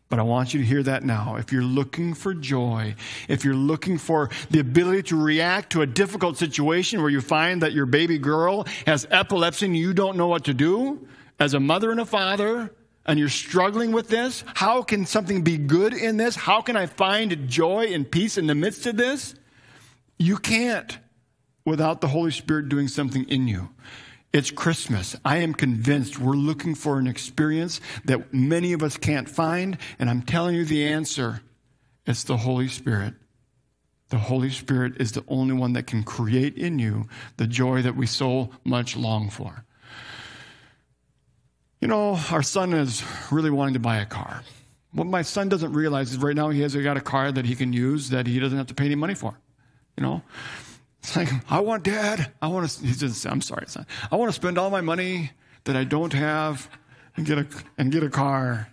But 0.09 0.19
I 0.19 0.21
want 0.21 0.53
you 0.53 0.61
to 0.61 0.65
hear 0.65 0.83
that 0.83 1.03
now. 1.03 1.35
If 1.35 1.51
you're 1.51 1.61
looking 1.61 2.13
for 2.13 2.33
joy, 2.33 2.95
if 3.27 3.43
you're 3.43 3.53
looking 3.53 3.97
for 3.97 4.29
the 4.49 4.59
ability 4.59 5.03
to 5.03 5.21
react 5.21 5.71
to 5.73 5.81
a 5.81 5.85
difficult 5.85 6.37
situation 6.37 7.01
where 7.01 7.09
you 7.09 7.19
find 7.19 7.61
that 7.61 7.73
your 7.73 7.85
baby 7.85 8.17
girl 8.17 8.65
has 8.85 9.05
epilepsy 9.11 9.65
and 9.65 9.75
you 9.75 9.93
don't 9.93 10.15
know 10.15 10.27
what 10.27 10.45
to 10.45 10.53
do, 10.53 11.05
as 11.39 11.53
a 11.53 11.59
mother 11.59 11.91
and 11.91 11.99
a 11.99 12.05
father, 12.05 12.71
and 13.05 13.19
you're 13.19 13.29
struggling 13.29 13.91
with 13.91 14.07
this, 14.07 14.43
how 14.55 14.81
can 14.81 15.05
something 15.05 15.41
be 15.41 15.57
good 15.57 15.93
in 15.93 16.17
this? 16.17 16.35
How 16.35 16.61
can 16.61 16.75
I 16.75 16.85
find 16.85 17.47
joy 17.47 17.87
and 17.93 18.09
peace 18.09 18.37
in 18.37 18.47
the 18.47 18.55
midst 18.55 18.85
of 18.85 18.97
this? 18.97 19.35
You 20.17 20.37
can't 20.37 20.97
without 21.63 22.01
the 22.01 22.07
Holy 22.07 22.31
Spirit 22.31 22.69
doing 22.69 22.87
something 22.87 23.23
in 23.25 23.47
you. 23.47 23.69
It's 24.37 24.51
Christmas. 24.51 25.15
I 25.25 25.37
am 25.37 25.55
convinced 25.55 26.19
we're 26.19 26.33
looking 26.33 26.75
for 26.75 26.99
an 26.99 27.07
experience 27.07 27.81
that 28.05 28.35
many 28.35 28.71
of 28.73 28.83
us 28.83 28.95
can't 28.95 29.27
find, 29.27 29.79
and 29.97 30.11
I'm 30.11 30.21
telling 30.21 30.53
you 30.53 30.63
the 30.63 30.85
answer 30.85 31.41
it's 32.05 32.23
the 32.23 32.37
Holy 32.37 32.67
Spirit. 32.67 33.15
The 34.09 34.19
Holy 34.19 34.51
Spirit 34.51 35.01
is 35.01 35.13
the 35.13 35.23
only 35.27 35.55
one 35.55 35.73
that 35.73 35.87
can 35.87 36.03
create 36.03 36.55
in 36.55 36.77
you 36.77 37.07
the 37.37 37.47
joy 37.47 37.81
that 37.81 37.95
we 37.95 38.05
so 38.05 38.51
much 38.63 38.95
long 38.95 39.31
for. 39.31 39.65
You 41.81 41.87
know, 41.87 42.19
our 42.29 42.43
son 42.43 42.73
is 42.73 43.03
really 43.31 43.49
wanting 43.49 43.73
to 43.73 43.79
buy 43.79 43.97
a 43.97 44.05
car. 44.05 44.43
What 44.91 45.07
my 45.07 45.23
son 45.23 45.49
doesn't 45.49 45.73
realize 45.73 46.11
is 46.11 46.19
right 46.19 46.35
now 46.35 46.51
he 46.51 46.61
has 46.61 46.75
got 46.75 46.95
a 46.95 47.01
car 47.01 47.31
that 47.31 47.45
he 47.45 47.55
can 47.55 47.73
use 47.73 48.11
that 48.11 48.27
he 48.27 48.39
doesn't 48.39 48.59
have 48.59 48.67
to 48.67 48.75
pay 48.75 48.85
any 48.85 48.93
money 48.93 49.15
for. 49.15 49.39
You 49.97 50.03
know, 50.03 50.21
it's 51.07 51.15
like, 51.15 51.29
I 51.49 51.61
want 51.61 51.83
dad. 51.83 52.33
I 52.41 52.47
want 52.47 52.69
to, 52.69 52.85
he 52.85 53.29
I'm 53.29 53.39
sorry, 53.39 53.63
son. 53.67 53.85
I 54.11 54.17
want 54.17 54.27
to 54.27 54.33
spend 54.33 54.57
all 54.57 54.69
my 54.69 54.81
money 54.81 55.31
that 55.63 55.77
I 55.77 55.85
don't 55.85 56.11
have 56.11 56.69
and 57.15 57.25
get 57.25 57.37
a, 57.37 57.47
and 57.77 57.93
get 57.93 58.03
a 58.03 58.09
car. 58.09 58.67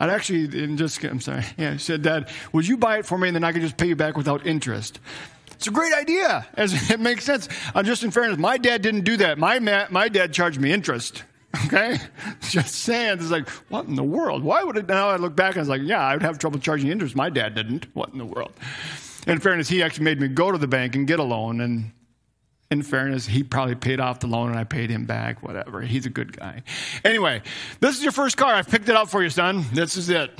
I'd 0.00 0.10
actually, 0.10 0.64
and 0.64 0.76
just, 0.76 1.02
I'm 1.04 1.20
sorry. 1.20 1.44
Yeah, 1.56 1.74
he 1.74 1.78
said, 1.78 2.02
Dad, 2.02 2.28
would 2.52 2.66
you 2.66 2.76
buy 2.76 2.98
it 2.98 3.06
for 3.06 3.16
me 3.16 3.28
and 3.28 3.36
then 3.36 3.44
I 3.44 3.52
could 3.52 3.62
just 3.62 3.76
pay 3.76 3.86
you 3.86 3.94
back 3.94 4.16
without 4.16 4.44
interest? 4.44 4.98
It's 5.52 5.68
a 5.68 5.70
great 5.70 5.94
idea. 5.94 6.44
As 6.54 6.90
it 6.90 6.98
makes 6.98 7.24
sense. 7.24 7.48
I'm 7.72 7.84
just 7.84 8.02
in 8.02 8.10
fairness, 8.10 8.36
my 8.36 8.58
dad 8.58 8.82
didn't 8.82 9.04
do 9.04 9.16
that. 9.18 9.38
My, 9.38 9.60
my 9.60 10.08
dad 10.08 10.32
charged 10.32 10.60
me 10.60 10.72
interest. 10.72 11.22
Okay? 11.66 11.96
Just 12.50 12.74
saying. 12.74 13.14
It's 13.14 13.30
like, 13.30 13.48
what 13.70 13.86
in 13.86 13.94
the 13.94 14.04
world? 14.04 14.44
Why 14.44 14.62
would 14.62 14.76
it? 14.76 14.86
Now 14.86 15.08
I 15.08 15.16
look 15.16 15.34
back 15.34 15.52
and 15.52 15.58
I 15.58 15.62
was 15.62 15.70
like, 15.70 15.80
yeah, 15.82 16.00
I 16.06 16.12
would 16.12 16.22
have 16.22 16.38
trouble 16.38 16.58
charging 16.58 16.90
interest. 16.90 17.16
My 17.16 17.30
dad 17.30 17.54
didn't. 17.54 17.86
What 17.94 18.10
in 18.10 18.18
the 18.18 18.26
world? 18.26 18.52
In 19.26 19.40
fairness, 19.40 19.68
he 19.68 19.82
actually 19.82 20.04
made 20.04 20.20
me 20.20 20.28
go 20.28 20.52
to 20.52 20.58
the 20.58 20.68
bank 20.68 20.94
and 20.94 21.06
get 21.06 21.18
a 21.18 21.24
loan. 21.24 21.60
And 21.60 21.92
in 22.70 22.82
fairness, 22.82 23.26
he 23.26 23.42
probably 23.42 23.74
paid 23.74 24.00
off 24.00 24.20
the 24.20 24.26
loan 24.26 24.50
and 24.50 24.58
I 24.58 24.64
paid 24.64 24.90
him 24.90 25.04
back, 25.04 25.42
whatever. 25.42 25.82
He's 25.82 26.06
a 26.06 26.10
good 26.10 26.36
guy. 26.36 26.62
Anyway, 27.04 27.42
this 27.80 27.96
is 27.96 28.02
your 28.02 28.12
first 28.12 28.36
car. 28.36 28.54
I've 28.54 28.68
picked 28.68 28.88
it 28.88 28.96
out 28.96 29.10
for 29.10 29.22
you, 29.22 29.30
son. 29.30 29.64
This 29.72 29.96
is 29.96 30.10
it. 30.10 30.30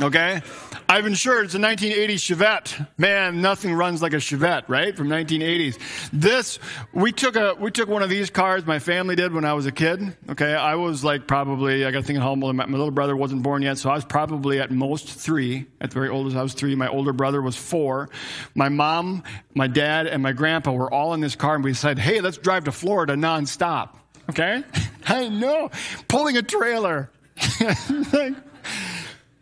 Okay? 0.00 0.42
I've 0.88 1.06
insured. 1.06 1.46
It's 1.46 1.54
a 1.54 1.58
1980s 1.58 2.34
Chevette. 2.34 2.86
Man, 2.98 3.40
nothing 3.40 3.72
runs 3.74 4.02
like 4.02 4.12
a 4.12 4.16
Chevette, 4.16 4.64
right? 4.68 4.96
From 4.96 5.08
1980s. 5.08 5.78
This, 6.12 6.58
we 6.92 7.12
took 7.12 7.36
a, 7.36 7.54
we 7.58 7.70
took 7.70 7.88
one 7.88 8.02
of 8.02 8.10
these 8.10 8.28
cars. 8.30 8.66
My 8.66 8.78
family 8.78 9.16
did 9.16 9.32
when 9.32 9.44
I 9.44 9.54
was 9.54 9.66
a 9.66 9.72
kid. 9.72 10.16
Okay. 10.30 10.54
I 10.54 10.74
was 10.74 11.02
like 11.04 11.26
probably, 11.26 11.84
I 11.84 11.90
got 11.90 12.04
to 12.04 12.20
how 12.20 12.30
old 12.30 12.40
my, 12.40 12.52
my 12.52 12.66
little 12.66 12.90
brother 12.90 13.16
wasn't 13.16 13.42
born 13.42 13.62
yet. 13.62 13.78
So 13.78 13.90
I 13.90 13.94
was 13.94 14.04
probably 14.04 14.60
at 14.60 14.70
most 14.70 15.08
three. 15.08 15.66
At 15.80 15.90
the 15.90 15.94
very 15.94 16.08
oldest, 16.08 16.36
I 16.36 16.42
was 16.42 16.54
three. 16.54 16.74
My 16.74 16.88
older 16.88 17.12
brother 17.12 17.40
was 17.40 17.56
four. 17.56 18.10
My 18.54 18.68
mom, 18.68 19.22
my 19.54 19.66
dad, 19.66 20.06
and 20.06 20.22
my 20.22 20.32
grandpa 20.32 20.72
were 20.72 20.92
all 20.92 21.14
in 21.14 21.20
this 21.20 21.36
car 21.36 21.54
and 21.54 21.64
we 21.64 21.74
said, 21.74 21.98
hey, 21.98 22.20
let's 22.20 22.38
drive 22.38 22.64
to 22.64 22.72
Florida 22.72 23.14
nonstop. 23.14 23.96
Okay. 24.28 24.62
I 25.06 25.28
know. 25.28 25.70
Pulling 26.08 26.36
a 26.36 26.42
trailer. 26.42 27.10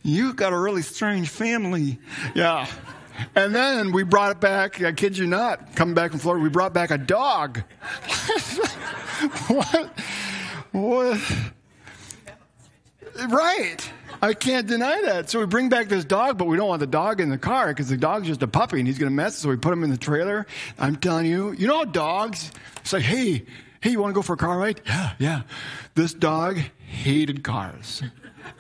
like, 0.05 0.13
you 0.13 0.33
got 0.35 0.53
a 0.53 0.59
really 0.59 0.83
strange 0.83 1.29
family. 1.29 1.99
Yeah. 2.35 2.67
And 3.35 3.55
then 3.55 3.93
we 3.93 4.03
brought 4.03 4.33
it 4.33 4.41
back, 4.41 4.83
I 4.83 4.93
kid 4.93 5.17
you 5.17 5.27
not, 5.27 5.77
coming 5.77 5.95
back 5.95 6.11
from 6.11 6.21
Florida, 6.21 6.43
we 6.43 6.49
brought 6.49 6.73
back 6.73 6.91
a 6.91 6.99
dog. 6.99 7.59
what? 9.49 9.99
What? 10.73 11.21
Right. 13.29 13.93
I 14.23 14.35
can't 14.35 14.67
deny 14.67 15.03
that. 15.03 15.31
So 15.31 15.41
we 15.41 15.47
bring 15.47 15.69
back 15.69 15.89
this 15.89 16.05
dog, 16.05 16.39
but 16.39 16.47
we 16.47 16.57
don't 16.57 16.69
want 16.69 16.81
the 16.81 16.87
dog 16.87 17.21
in 17.21 17.29
the 17.29 17.39
car 17.39 17.69
because 17.69 17.89
the 17.89 17.97
dog's 17.97 18.29
just 18.29 18.43
a 18.43 18.49
puppy 18.49 18.79
and 18.79 18.87
he's 18.87 18.99
going 18.99 19.11
to 19.11 19.15
mess. 19.15 19.37
So 19.37 19.49
we 19.49 19.57
put 19.57 19.73
him 19.73 19.85
in 19.85 19.91
the 19.91 19.99
trailer. 19.99 20.47
I'm 20.79 20.97
telling 20.97 21.27
you, 21.27 21.53
you 21.53 21.67
know 21.67 21.85
dogs? 21.85 22.51
say, 22.85 23.01
hey, 23.01 23.45
hey, 23.81 23.91
you 23.91 24.01
want 24.01 24.11
to 24.11 24.15
go 24.15 24.23
for 24.23 24.35
a 24.35 24.37
car 24.37 24.59
ride? 24.59 24.81
Yeah, 24.87 25.13
yeah. 25.19 25.43
This 25.95 26.15
dog 26.15 26.59
hated 26.87 27.45
cars. 27.45 28.03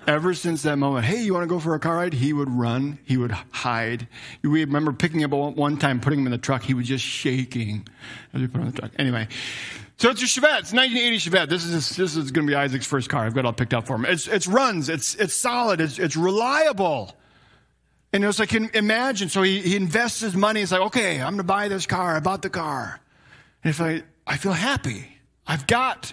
Ever 0.06 0.34
since 0.34 0.62
that 0.62 0.76
moment, 0.76 1.04
hey, 1.04 1.22
you 1.22 1.32
want 1.32 1.44
to 1.44 1.48
go 1.48 1.60
for 1.60 1.74
a 1.74 1.78
car 1.78 1.96
ride? 1.96 2.12
He 2.12 2.32
would 2.32 2.50
run, 2.50 2.98
he 3.04 3.16
would 3.16 3.30
hide. 3.30 4.08
We 4.42 4.64
remember 4.64 4.92
picking 4.92 5.20
him 5.20 5.32
up 5.32 5.56
one 5.56 5.76
time, 5.76 6.00
putting 6.00 6.20
him 6.20 6.26
in 6.26 6.32
the 6.32 6.38
truck. 6.38 6.62
He 6.62 6.74
was 6.74 6.88
just 6.88 7.04
shaking 7.04 7.86
as 8.32 8.40
we 8.40 8.48
put 8.48 8.60
him 8.60 8.66
in 8.66 8.72
the 8.72 8.80
truck. 8.80 8.92
Anyway, 8.98 9.28
so 9.98 10.10
it's 10.10 10.20
your 10.20 10.26
Chevette. 10.26 10.58
It's 10.60 10.72
1980 10.72 11.18
Chevette. 11.18 11.48
This 11.48 11.64
is 11.64 11.96
this 11.96 12.16
is 12.16 12.32
going 12.32 12.46
to 12.46 12.50
be 12.50 12.56
Isaac's 12.56 12.86
first 12.86 13.08
car. 13.08 13.24
I've 13.24 13.34
got 13.34 13.40
it 13.40 13.46
all 13.46 13.52
picked 13.52 13.72
out 13.72 13.86
for 13.86 13.94
him. 13.94 14.04
It's 14.04 14.26
it's 14.26 14.48
runs. 14.48 14.88
It's 14.88 15.14
it's 15.14 15.36
solid. 15.36 15.80
It's 15.80 16.00
it's 16.00 16.16
reliable. 16.16 17.16
And 18.12 18.24
it 18.24 18.26
was 18.26 18.40
like 18.40 18.52
imagine. 18.52 19.28
So 19.28 19.42
he, 19.42 19.60
he 19.60 19.76
invests 19.76 20.20
his 20.20 20.34
money. 20.34 20.60
He's 20.60 20.72
like, 20.72 20.80
okay, 20.82 21.20
I'm 21.20 21.34
going 21.34 21.36
to 21.38 21.44
buy 21.44 21.68
this 21.68 21.86
car. 21.86 22.16
I 22.16 22.20
bought 22.20 22.42
the 22.42 22.50
car. 22.50 23.00
And 23.62 23.70
if 23.70 23.80
I 23.80 24.02
I 24.26 24.36
feel 24.38 24.52
happy, 24.52 25.06
I've 25.46 25.66
got 25.66 26.12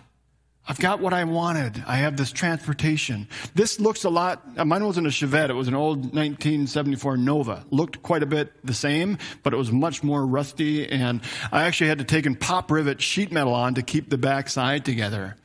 I've 0.67 0.79
got 0.79 0.99
what 0.99 1.13
I 1.13 1.23
wanted. 1.23 1.83
I 1.87 1.97
have 1.97 2.15
this 2.15 2.31
transportation. 2.31 3.27
This 3.55 3.79
looks 3.79 4.03
a 4.03 4.09
lot, 4.09 4.43
uh, 4.55 4.65
mine 4.65 4.85
wasn't 4.85 5.07
a 5.07 5.09
Chevette. 5.09 5.49
It 5.49 5.53
was 5.53 5.67
an 5.67 5.73
old 5.73 5.97
1974 5.97 7.17
Nova. 7.17 7.65
Looked 7.71 8.03
quite 8.03 8.21
a 8.21 8.27
bit 8.27 8.53
the 8.63 8.73
same, 8.73 9.17
but 9.41 9.53
it 9.53 9.57
was 9.57 9.71
much 9.71 10.03
more 10.03 10.25
rusty. 10.25 10.87
And 10.87 11.21
I 11.51 11.63
actually 11.63 11.87
had 11.87 11.97
to 11.97 12.03
take 12.03 12.27
and 12.27 12.39
pop 12.39 12.69
rivet 12.69 13.01
sheet 13.01 13.31
metal 13.31 13.55
on 13.55 13.75
to 13.75 13.81
keep 13.81 14.09
the 14.09 14.17
back 14.17 14.47
side 14.47 14.85
together. 14.85 15.37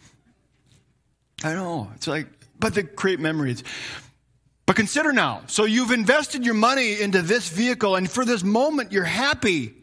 I 1.42 1.54
know. 1.54 1.90
It's 1.94 2.06
like, 2.06 2.28
but 2.58 2.74
they 2.74 2.82
create 2.82 3.18
memories. 3.18 3.64
But 4.66 4.76
consider 4.76 5.12
now. 5.12 5.42
So 5.46 5.64
you've 5.64 5.90
invested 5.90 6.44
your 6.44 6.54
money 6.54 7.00
into 7.00 7.22
this 7.22 7.48
vehicle, 7.48 7.96
and 7.96 8.10
for 8.10 8.24
this 8.24 8.42
moment, 8.42 8.92
you're 8.92 9.04
happy. 9.04 9.74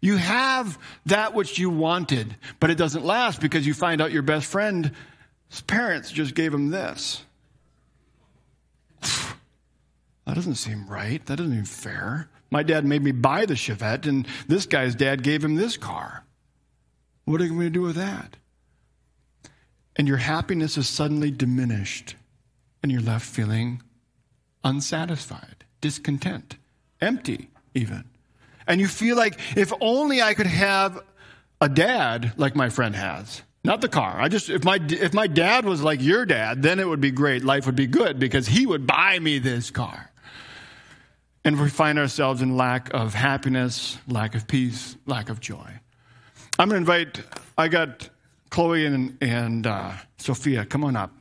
You 0.00 0.16
have 0.16 0.78
that 1.06 1.34
which 1.34 1.58
you 1.58 1.70
wanted, 1.70 2.36
but 2.60 2.70
it 2.70 2.76
doesn't 2.76 3.04
last 3.04 3.40
because 3.40 3.66
you 3.66 3.74
find 3.74 4.00
out 4.00 4.12
your 4.12 4.22
best 4.22 4.46
friend's 4.46 4.90
parents 5.66 6.10
just 6.10 6.34
gave 6.34 6.52
him 6.52 6.70
this. 6.70 7.22
That 10.26 10.34
doesn't 10.34 10.56
seem 10.56 10.86
right. 10.86 11.24
That 11.24 11.36
doesn't 11.36 11.54
seem 11.54 11.64
fair. 11.64 12.28
My 12.50 12.62
dad 12.62 12.84
made 12.84 13.02
me 13.02 13.12
buy 13.12 13.46
the 13.46 13.54
Chevette, 13.54 14.06
and 14.06 14.28
this 14.46 14.66
guy's 14.66 14.94
dad 14.94 15.22
gave 15.22 15.42
him 15.42 15.54
this 15.54 15.78
car. 15.78 16.22
What 17.24 17.40
are 17.40 17.44
you 17.44 17.50
going 17.52 17.62
to 17.62 17.70
do 17.70 17.80
with 17.80 17.96
that? 17.96 18.36
And 19.96 20.06
your 20.06 20.18
happiness 20.18 20.76
is 20.76 20.86
suddenly 20.86 21.30
diminished, 21.30 22.14
and 22.82 22.92
you're 22.92 23.00
left 23.00 23.24
feeling 23.24 23.80
unsatisfied, 24.62 25.64
discontent, 25.80 26.58
empty, 27.00 27.48
even 27.72 28.04
and 28.68 28.80
you 28.80 28.86
feel 28.86 29.16
like 29.16 29.40
if 29.56 29.72
only 29.80 30.22
I 30.22 30.34
could 30.34 30.46
have 30.46 31.02
a 31.60 31.68
dad 31.68 32.34
like 32.36 32.54
my 32.54 32.68
friend 32.68 32.94
has. 32.94 33.42
Not 33.64 33.80
the 33.80 33.88
car. 33.88 34.20
I 34.20 34.28
just 34.28 34.48
if 34.48 34.64
my 34.64 34.78
if 34.88 35.12
my 35.12 35.26
dad 35.26 35.64
was 35.64 35.82
like 35.82 36.00
your 36.00 36.24
dad, 36.24 36.62
then 36.62 36.78
it 36.78 36.86
would 36.86 37.00
be 37.00 37.10
great. 37.10 37.44
Life 37.44 37.66
would 37.66 37.74
be 37.74 37.88
good 37.88 38.18
because 38.18 38.46
he 38.46 38.66
would 38.66 38.86
buy 38.86 39.18
me 39.18 39.40
this 39.40 39.70
car. 39.70 40.10
And 41.44 41.60
we 41.60 41.68
find 41.68 41.98
ourselves 41.98 42.40
in 42.40 42.56
lack 42.56 42.92
of 42.94 43.14
happiness, 43.14 43.98
lack 44.06 44.34
of 44.34 44.46
peace, 44.46 44.96
lack 45.06 45.28
of 45.28 45.40
joy. 45.40 45.80
I'm 46.58 46.68
going 46.68 46.84
to 46.84 46.92
invite. 46.92 47.22
I 47.56 47.68
got 47.68 48.08
Chloe 48.50 48.86
and 48.86 49.18
and 49.20 49.66
uh, 49.66 49.92
Sophia. 50.18 50.64
Come 50.64 50.84
on 50.84 50.94
up. 50.94 51.12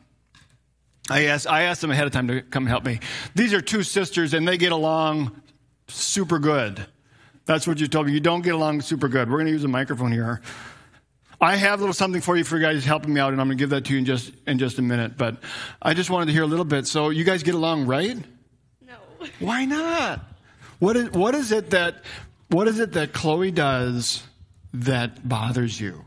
I 1.10 1.26
asked 1.26 1.48
I 1.48 1.64
asked 1.64 1.82
them 1.82 1.92
ahead 1.92 2.06
of 2.06 2.14
time 2.14 2.28
to 2.28 2.42
come 2.42 2.66
help 2.66 2.86
me. 2.86 3.00
These 3.36 3.54
are 3.54 3.62
two 3.62 3.84
sisters, 3.84 4.34
and 4.34 4.48
they 4.48 4.58
get 4.58 4.72
along 4.72 5.42
super 5.88 6.40
good. 6.40 6.86
That's 7.48 7.66
what 7.66 7.80
you 7.80 7.88
told 7.88 8.08
me. 8.08 8.14
You 8.14 8.20
don't 8.20 8.42
get 8.42 8.54
along 8.54 8.82
super 8.82 9.08
good. 9.08 9.30
We're 9.30 9.38
going 9.38 9.48
to 9.48 9.54
use 9.54 9.64
a 9.64 9.70
microphone 9.70 10.12
here. 10.12 10.42
I 11.40 11.56
have 11.56 11.80
a 11.80 11.82
little 11.82 11.94
something 11.94 12.20
for 12.20 12.36
you 12.36 12.44
for 12.44 12.58
you 12.58 12.62
guys 12.62 12.84
helping 12.84 13.14
me 13.14 13.22
out, 13.22 13.32
and 13.32 13.40
I'm 13.40 13.48
going 13.48 13.58
to 13.58 13.62
give 13.62 13.70
that 13.70 13.86
to 13.86 13.94
you 13.94 14.00
in 14.00 14.06
just 14.06 14.34
in 14.46 14.60
just 14.60 14.80
a 14.80 14.82
minute. 14.82 15.18
But 15.18 15.38
I 15.82 15.94
just 15.94 16.10
wanted 16.10 16.26
to 16.28 16.32
hear 16.34 16.44
a 16.44 16.48
little 16.48 16.66
bit. 16.66 16.88
So 16.88 17.10
you 17.10 17.24
guys 17.24 17.44
get 17.44 17.56
along, 17.56 17.86
right? 17.86 18.18
No. 18.86 18.96
Why 19.40 19.66
not? 19.66 20.20
What 20.80 20.98
is 20.98 21.12
what 21.12 21.36
is 21.36 21.52
it 21.52 21.70
that 21.70 22.04
what 22.50 22.68
is 22.68 22.80
it 22.80 22.92
that 22.94 23.14
Chloe 23.14 23.52
does 23.52 24.24
that 24.74 25.28
bothers 25.28 25.80
you? 25.80 26.04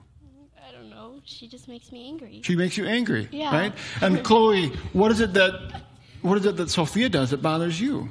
I 0.58 0.72
don't 0.72 0.90
know. 0.90 1.22
She 1.24 1.48
just 1.48 1.68
makes 1.68 1.90
me 1.90 2.06
angry. 2.06 2.40
She 2.44 2.54
makes 2.54 2.76
you 2.76 2.86
angry, 2.86 3.28
yeah. 3.32 3.56
right? 3.56 3.72
And 4.02 4.22
Chloe, 4.24 4.68
what 4.92 5.10
is 5.10 5.20
it 5.20 5.32
that 5.34 5.82
what 6.20 6.36
is 6.36 6.44
it 6.44 6.56
that 6.56 6.68
Sophia 6.70 7.08
does 7.08 7.30
that 7.30 7.40
bothers 7.40 7.80
you? 7.80 8.10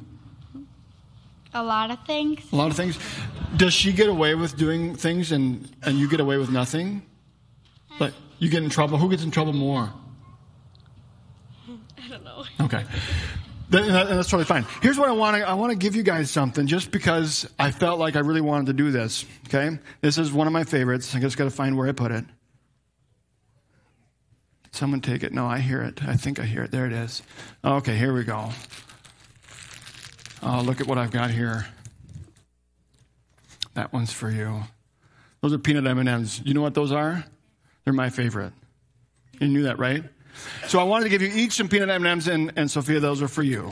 A 1.54 1.64
lot 1.64 1.90
of 1.90 2.06
things. 2.06 2.42
A 2.52 2.56
lot 2.56 2.70
of 2.70 2.78
things. 2.78 2.98
Does 3.58 3.74
she 3.74 3.92
get 3.92 4.08
away 4.08 4.36
with 4.36 4.56
doing 4.56 4.96
things 4.96 5.32
and, 5.32 5.68
and 5.84 5.98
you 5.98 6.08
get 6.08 6.20
away 6.20 6.38
with 6.38 6.52
nothing? 6.52 7.02
Like 8.00 8.14
you 8.38 8.50
get 8.50 8.64
in 8.64 8.70
trouble. 8.70 8.98
Who 8.98 9.10
gets 9.10 9.24
in 9.24 9.32
trouble 9.32 9.54
more? 9.54 9.92
I 11.70 12.08
don't 12.08 12.24
know. 12.24 12.44
Okay. 12.62 12.84
and 13.72 13.96
that's 13.96 14.30
totally 14.30 14.46
fine. 14.46 14.66
Here's 14.82 15.00
what 15.00 15.10
I 15.10 15.12
want 15.12 15.38
to 15.38 15.48
I 15.48 15.54
want 15.54 15.72
to 15.72 15.78
give 15.78 15.96
you 15.96 16.04
guys 16.04 16.30
something 16.30 16.68
just 16.68 16.92
because 16.92 17.50
I 17.58 17.72
felt 17.72 18.00
like 18.00 18.16
I 18.16 18.20
really 18.20 18.42
wanted 18.42 18.68
to 18.68 18.74
do 18.74 18.92
this. 18.92 19.26
Okay? 19.48 19.80
This 20.02 20.20
is 20.20 20.32
one 20.32 20.46
of 20.46 20.54
my 20.54 20.64
favorites. 20.64 21.16
I 21.16 21.20
just 21.20 21.38
got 21.38 21.46
to 21.46 21.52
find 21.52 21.78
where 21.78 21.88
I 21.88 21.92
put 21.92 22.12
it. 22.12 22.26
Someone 24.72 25.02
take 25.02 25.24
it. 25.24 25.34
No, 25.34 25.48
I 25.48 25.60
hear 25.60 25.82
it. 25.82 26.04
I 26.08 26.16
think 26.16 26.40
I 26.40 26.44
hear 26.46 26.64
it. 26.64 26.72
There 26.72 26.86
it 26.86 26.94
is. 26.94 27.24
Okay, 27.66 27.96
here 27.96 28.14
we 28.14 28.24
go. 28.24 28.50
Oh, 30.42 30.62
look 30.62 30.80
at 30.82 30.88
what 30.88 30.98
I've 30.98 31.12
got 31.12 31.32
here. 31.32 31.66
That 33.74 33.94
one's 33.94 34.12
for 34.12 34.30
you. 34.30 34.64
Those 35.42 35.54
are 35.54 35.58
peanut 35.58 35.86
M&Ms. 35.86 36.42
You 36.46 36.54
know 36.54 36.62
what 36.62 36.74
those 36.74 36.92
are? 36.92 37.24
They're 37.84 37.94
my 37.94 38.10
favorite. 38.10 38.54
You 39.40 39.48
knew 39.48 39.64
that, 39.64 39.80
right? 39.80 40.04
So 40.68 40.80
I 40.80 40.84
wanted 40.84 41.06
to 41.06 41.10
give 41.10 41.22
you 41.22 41.30
each 41.34 41.54
some 41.54 41.68
peanut 41.68 41.90
M&Ms, 41.90 42.28
and, 42.28 42.54
and 42.56 42.70
Sophia, 42.70 43.00
those 43.00 43.22
are 43.22 43.28
for 43.28 43.44
you. 43.44 43.72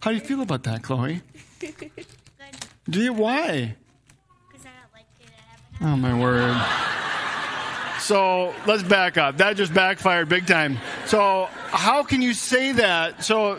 How 0.00 0.10
do 0.10 0.16
you 0.16 0.22
feel 0.22 0.42
about 0.42 0.64
that, 0.64 0.82
Chloe? 0.82 1.22
Good. 1.58 1.90
Do 2.88 3.02
you? 3.02 3.12
Why? 3.12 3.76
Because 4.48 4.64
I 4.64 4.70
don't 4.80 4.94
like 4.94 5.06
peanut 5.18 5.34
M&Ms. 5.72 5.88
Oh 5.92 5.96
my 5.96 6.18
word. 6.18 6.56
So 8.00 8.54
let's 8.66 8.82
back 8.82 9.18
up. 9.18 9.36
That 9.36 9.56
just 9.56 9.74
backfired 9.74 10.28
big 10.28 10.46
time. 10.46 10.78
So 11.04 11.48
how 11.66 12.02
can 12.02 12.22
you 12.22 12.32
say 12.32 12.72
that? 12.72 13.22
So 13.22 13.58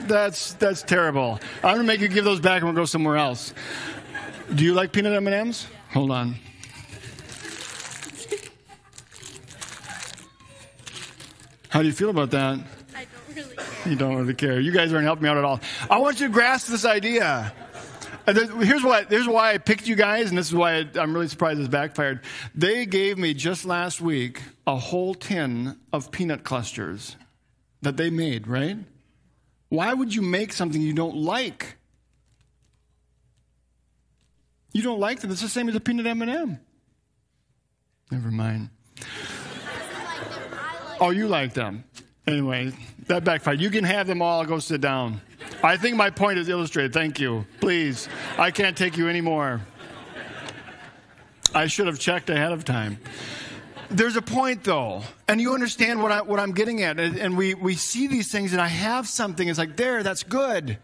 that's 0.00 0.54
that's 0.54 0.82
terrible. 0.82 1.40
I'm 1.62 1.76
gonna 1.76 1.84
make 1.84 2.00
you 2.00 2.08
give 2.08 2.24
those 2.24 2.40
back 2.40 2.62
and 2.62 2.66
we'll 2.66 2.74
go 2.74 2.84
somewhere 2.84 3.16
else. 3.16 3.52
Do 4.54 4.64
you 4.64 4.74
like 4.74 4.92
peanut 4.92 5.12
M 5.12 5.26
and 5.26 5.34
M's? 5.34 5.66
Hold 5.92 6.10
on. 6.10 6.36
How 11.68 11.82
do 11.82 11.88
you 11.88 11.92
feel 11.92 12.10
about 12.10 12.30
that? 12.30 12.60
I 12.94 13.04
don't 13.04 13.36
really 13.36 13.56
care. 13.56 13.90
You 13.90 13.96
don't 13.96 14.16
really 14.16 14.34
care. 14.34 14.60
You 14.60 14.70
guys 14.70 14.92
aren't 14.92 15.06
helping 15.06 15.24
me 15.24 15.28
out 15.28 15.38
at 15.38 15.44
all. 15.44 15.60
I 15.90 15.98
want 15.98 16.20
you 16.20 16.28
to 16.28 16.32
grasp 16.32 16.68
this 16.68 16.84
idea. 16.84 17.52
Uh, 18.26 18.32
here's 18.32 18.82
why, 18.84 19.04
here's 19.04 19.26
why 19.26 19.52
I 19.52 19.58
picked 19.58 19.86
you 19.86 19.96
guys, 19.96 20.28
and 20.28 20.38
this 20.38 20.46
is 20.46 20.54
why 20.54 20.86
I'm 20.94 21.12
really 21.12 21.26
surprised 21.26 21.60
this 21.60 21.68
backfired. 21.68 22.20
They 22.54 22.86
gave 22.86 23.18
me 23.18 23.34
just 23.34 23.64
last 23.64 24.00
week 24.00 24.40
a 24.66 24.76
whole 24.76 25.14
tin 25.14 25.76
of 25.92 26.10
peanut 26.10 26.44
clusters 26.44 27.16
that 27.82 27.96
they 27.96 28.08
made, 28.08 28.46
right? 28.46 28.78
Why 29.74 29.92
would 29.92 30.14
you 30.14 30.22
make 30.22 30.52
something 30.52 30.80
you 30.80 30.92
don't 30.92 31.16
like? 31.16 31.76
You 34.72 34.82
don't 34.82 35.00
like 35.00 35.18
them. 35.18 35.32
It's 35.32 35.40
the 35.40 35.48
same 35.48 35.68
as 35.68 35.74
a 35.74 35.80
peanut 35.80 36.06
M&M. 36.06 36.60
Never 38.12 38.30
mind. 38.30 38.70
Oh, 41.00 41.10
you 41.10 41.26
like 41.26 41.54
them. 41.54 41.82
Anyway, 42.24 42.72
that 43.08 43.24
backfired. 43.24 43.60
You 43.60 43.68
can 43.68 43.82
have 43.82 44.06
them 44.06 44.22
all. 44.22 44.44
Go 44.44 44.60
sit 44.60 44.80
down. 44.80 45.20
I 45.60 45.76
think 45.76 45.96
my 45.96 46.08
point 46.08 46.38
is 46.38 46.48
illustrated. 46.48 46.92
Thank 46.92 47.18
you. 47.18 47.44
Please. 47.60 48.08
I 48.38 48.52
can't 48.52 48.76
take 48.76 48.96
you 48.96 49.08
anymore. 49.08 49.60
I 51.52 51.66
should 51.66 51.88
have 51.88 51.98
checked 51.98 52.30
ahead 52.30 52.52
of 52.52 52.64
time 52.64 52.98
there's 53.90 54.16
a 54.16 54.22
point 54.22 54.64
though, 54.64 55.02
and 55.28 55.40
you 55.40 55.54
understand 55.54 56.02
what, 56.02 56.12
I, 56.12 56.22
what 56.22 56.40
I'm 56.40 56.52
getting 56.52 56.82
at. 56.82 56.98
And, 56.98 57.16
and 57.16 57.36
we, 57.36 57.54
we 57.54 57.74
see 57.74 58.06
these 58.06 58.30
things, 58.30 58.52
and 58.52 58.60
I 58.60 58.68
have 58.68 59.06
something. 59.06 59.48
It's 59.48 59.58
like, 59.58 59.76
there, 59.76 60.02
that's 60.02 60.22
good. 60.22 60.78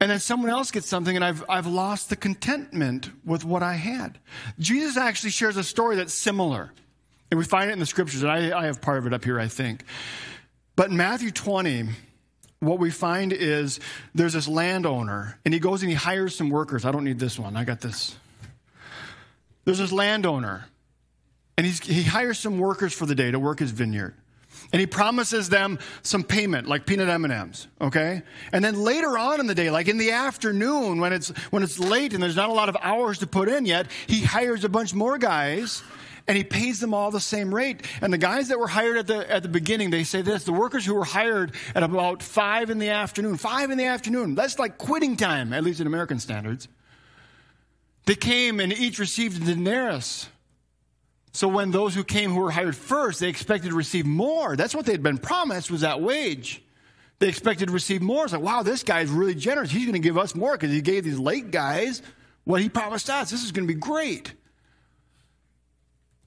And 0.00 0.10
then 0.10 0.18
someone 0.18 0.50
else 0.50 0.70
gets 0.70 0.88
something, 0.88 1.14
and 1.14 1.24
I've, 1.24 1.44
I've 1.48 1.66
lost 1.66 2.10
the 2.10 2.16
contentment 2.16 3.10
with 3.24 3.44
what 3.44 3.62
I 3.62 3.74
had. 3.74 4.18
Jesus 4.58 4.96
actually 4.96 5.30
shares 5.30 5.56
a 5.56 5.62
story 5.62 5.96
that's 5.96 6.14
similar. 6.14 6.72
And 7.30 7.38
we 7.38 7.44
find 7.44 7.70
it 7.70 7.72
in 7.74 7.78
the 7.78 7.86
scriptures, 7.86 8.22
and 8.22 8.30
I, 8.30 8.58
I 8.58 8.66
have 8.66 8.80
part 8.80 8.98
of 8.98 9.06
it 9.06 9.14
up 9.14 9.24
here, 9.24 9.38
I 9.38 9.48
think. 9.48 9.84
But 10.74 10.90
in 10.90 10.96
Matthew 10.96 11.30
20, 11.30 11.88
what 12.58 12.78
we 12.78 12.90
find 12.90 13.32
is 13.32 13.80
there's 14.14 14.32
this 14.32 14.48
landowner, 14.48 15.38
and 15.44 15.54
he 15.54 15.60
goes 15.60 15.82
and 15.82 15.90
he 15.90 15.96
hires 15.96 16.34
some 16.34 16.50
workers. 16.50 16.84
I 16.84 16.92
don't 16.92 17.04
need 17.04 17.18
this 17.18 17.38
one, 17.38 17.56
I 17.56 17.64
got 17.64 17.80
this. 17.80 18.16
There's 19.64 19.78
this 19.78 19.92
landowner 19.92 20.66
and 21.62 21.72
he 21.72 22.02
hires 22.02 22.38
some 22.38 22.58
workers 22.58 22.92
for 22.92 23.06
the 23.06 23.14
day 23.14 23.30
to 23.30 23.38
work 23.38 23.60
his 23.60 23.70
vineyard. 23.70 24.14
and 24.72 24.80
he 24.80 24.86
promises 24.86 25.48
them 25.48 25.78
some 26.02 26.24
payment 26.24 26.66
like 26.66 26.86
peanut 26.86 27.08
m&ms 27.08 27.68
okay? 27.80 28.22
And 28.52 28.64
then 28.64 28.82
later 28.82 29.16
on 29.16 29.38
in 29.38 29.46
the 29.46 29.54
day 29.54 29.70
like 29.70 29.86
in 29.86 29.96
the 29.96 30.10
afternoon 30.10 30.98
when 31.00 31.12
it's 31.12 31.28
when 31.50 31.62
it's 31.62 31.78
late 31.78 32.14
and 32.14 32.22
there's 32.22 32.36
not 32.36 32.50
a 32.50 32.52
lot 32.52 32.68
of 32.68 32.76
hours 32.82 33.18
to 33.18 33.26
put 33.26 33.48
in 33.48 33.64
yet 33.64 33.86
he 34.08 34.22
hires 34.22 34.64
a 34.64 34.68
bunch 34.68 34.92
more 34.92 35.18
guys 35.18 35.82
and 36.28 36.36
he 36.36 36.44
pays 36.44 36.78
them 36.80 36.94
all 36.94 37.10
the 37.10 37.20
same 37.20 37.52
rate. 37.52 37.84
And 38.00 38.12
the 38.12 38.18
guys 38.18 38.46
that 38.48 38.58
were 38.58 38.68
hired 38.68 38.96
at 38.96 39.06
the 39.08 39.28
at 39.30 39.42
the 39.42 39.48
beginning 39.48 39.90
they 39.90 40.04
say 40.04 40.22
this 40.22 40.44
the 40.44 40.52
workers 40.52 40.84
who 40.86 40.94
were 40.94 41.04
hired 41.04 41.52
at 41.74 41.82
about 41.82 42.22
five 42.22 42.70
in 42.70 42.78
the 42.78 42.90
afternoon 42.90 43.36
five 43.36 43.70
in 43.70 43.78
the 43.78 43.86
afternoon 43.86 44.34
that's 44.34 44.58
like 44.58 44.78
quitting 44.78 45.16
time 45.16 45.52
at 45.52 45.62
least 45.64 45.80
in 45.80 45.86
american 45.86 46.18
standards. 46.18 46.66
They 48.04 48.16
came 48.16 48.58
and 48.58 48.72
each 48.72 48.98
received 48.98 49.42
a 49.42 49.44
denarius 49.54 50.28
so 51.32 51.48
when 51.48 51.70
those 51.70 51.94
who 51.94 52.04
came 52.04 52.30
who 52.30 52.40
were 52.40 52.50
hired 52.50 52.76
first, 52.76 53.20
they 53.20 53.28
expected 53.28 53.70
to 53.70 53.74
receive 53.74 54.04
more. 54.04 54.54
That's 54.54 54.74
what 54.74 54.84
they 54.84 54.92
had 54.92 55.02
been 55.02 55.18
promised 55.18 55.70
was 55.70 55.80
that 55.80 56.00
wage. 56.00 56.62
They 57.18 57.28
expected 57.28 57.66
to 57.68 57.72
receive 57.72 58.02
more. 58.02 58.24
It's 58.24 58.32
like, 58.32 58.42
wow, 58.42 58.62
this 58.62 58.82
guy's 58.82 59.08
really 59.08 59.34
generous. 59.34 59.70
He's 59.70 59.86
going 59.86 59.94
to 59.94 59.98
give 59.98 60.18
us 60.18 60.34
more 60.34 60.52
because 60.52 60.70
he 60.70 60.82
gave 60.82 61.04
these 61.04 61.18
late 61.18 61.50
guys 61.50 62.02
what 62.44 62.60
he 62.60 62.68
promised 62.68 63.08
us. 63.08 63.30
This 63.30 63.44
is 63.44 63.52
going 63.52 63.66
to 63.66 63.72
be 63.72 63.78
great. 63.78 64.34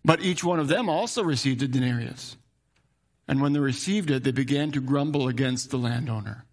But 0.03 0.21
each 0.21 0.43
one 0.43 0.59
of 0.59 0.67
them 0.67 0.89
also 0.89 1.23
received 1.23 1.61
a 1.61 1.67
denarius. 1.67 2.37
And 3.27 3.41
when 3.41 3.53
they 3.53 3.59
received 3.59 4.09
it, 4.09 4.23
they 4.23 4.31
began 4.31 4.71
to 4.71 4.81
grumble 4.81 5.27
against 5.27 5.69
the 5.69 5.77
landowner. 5.77 6.45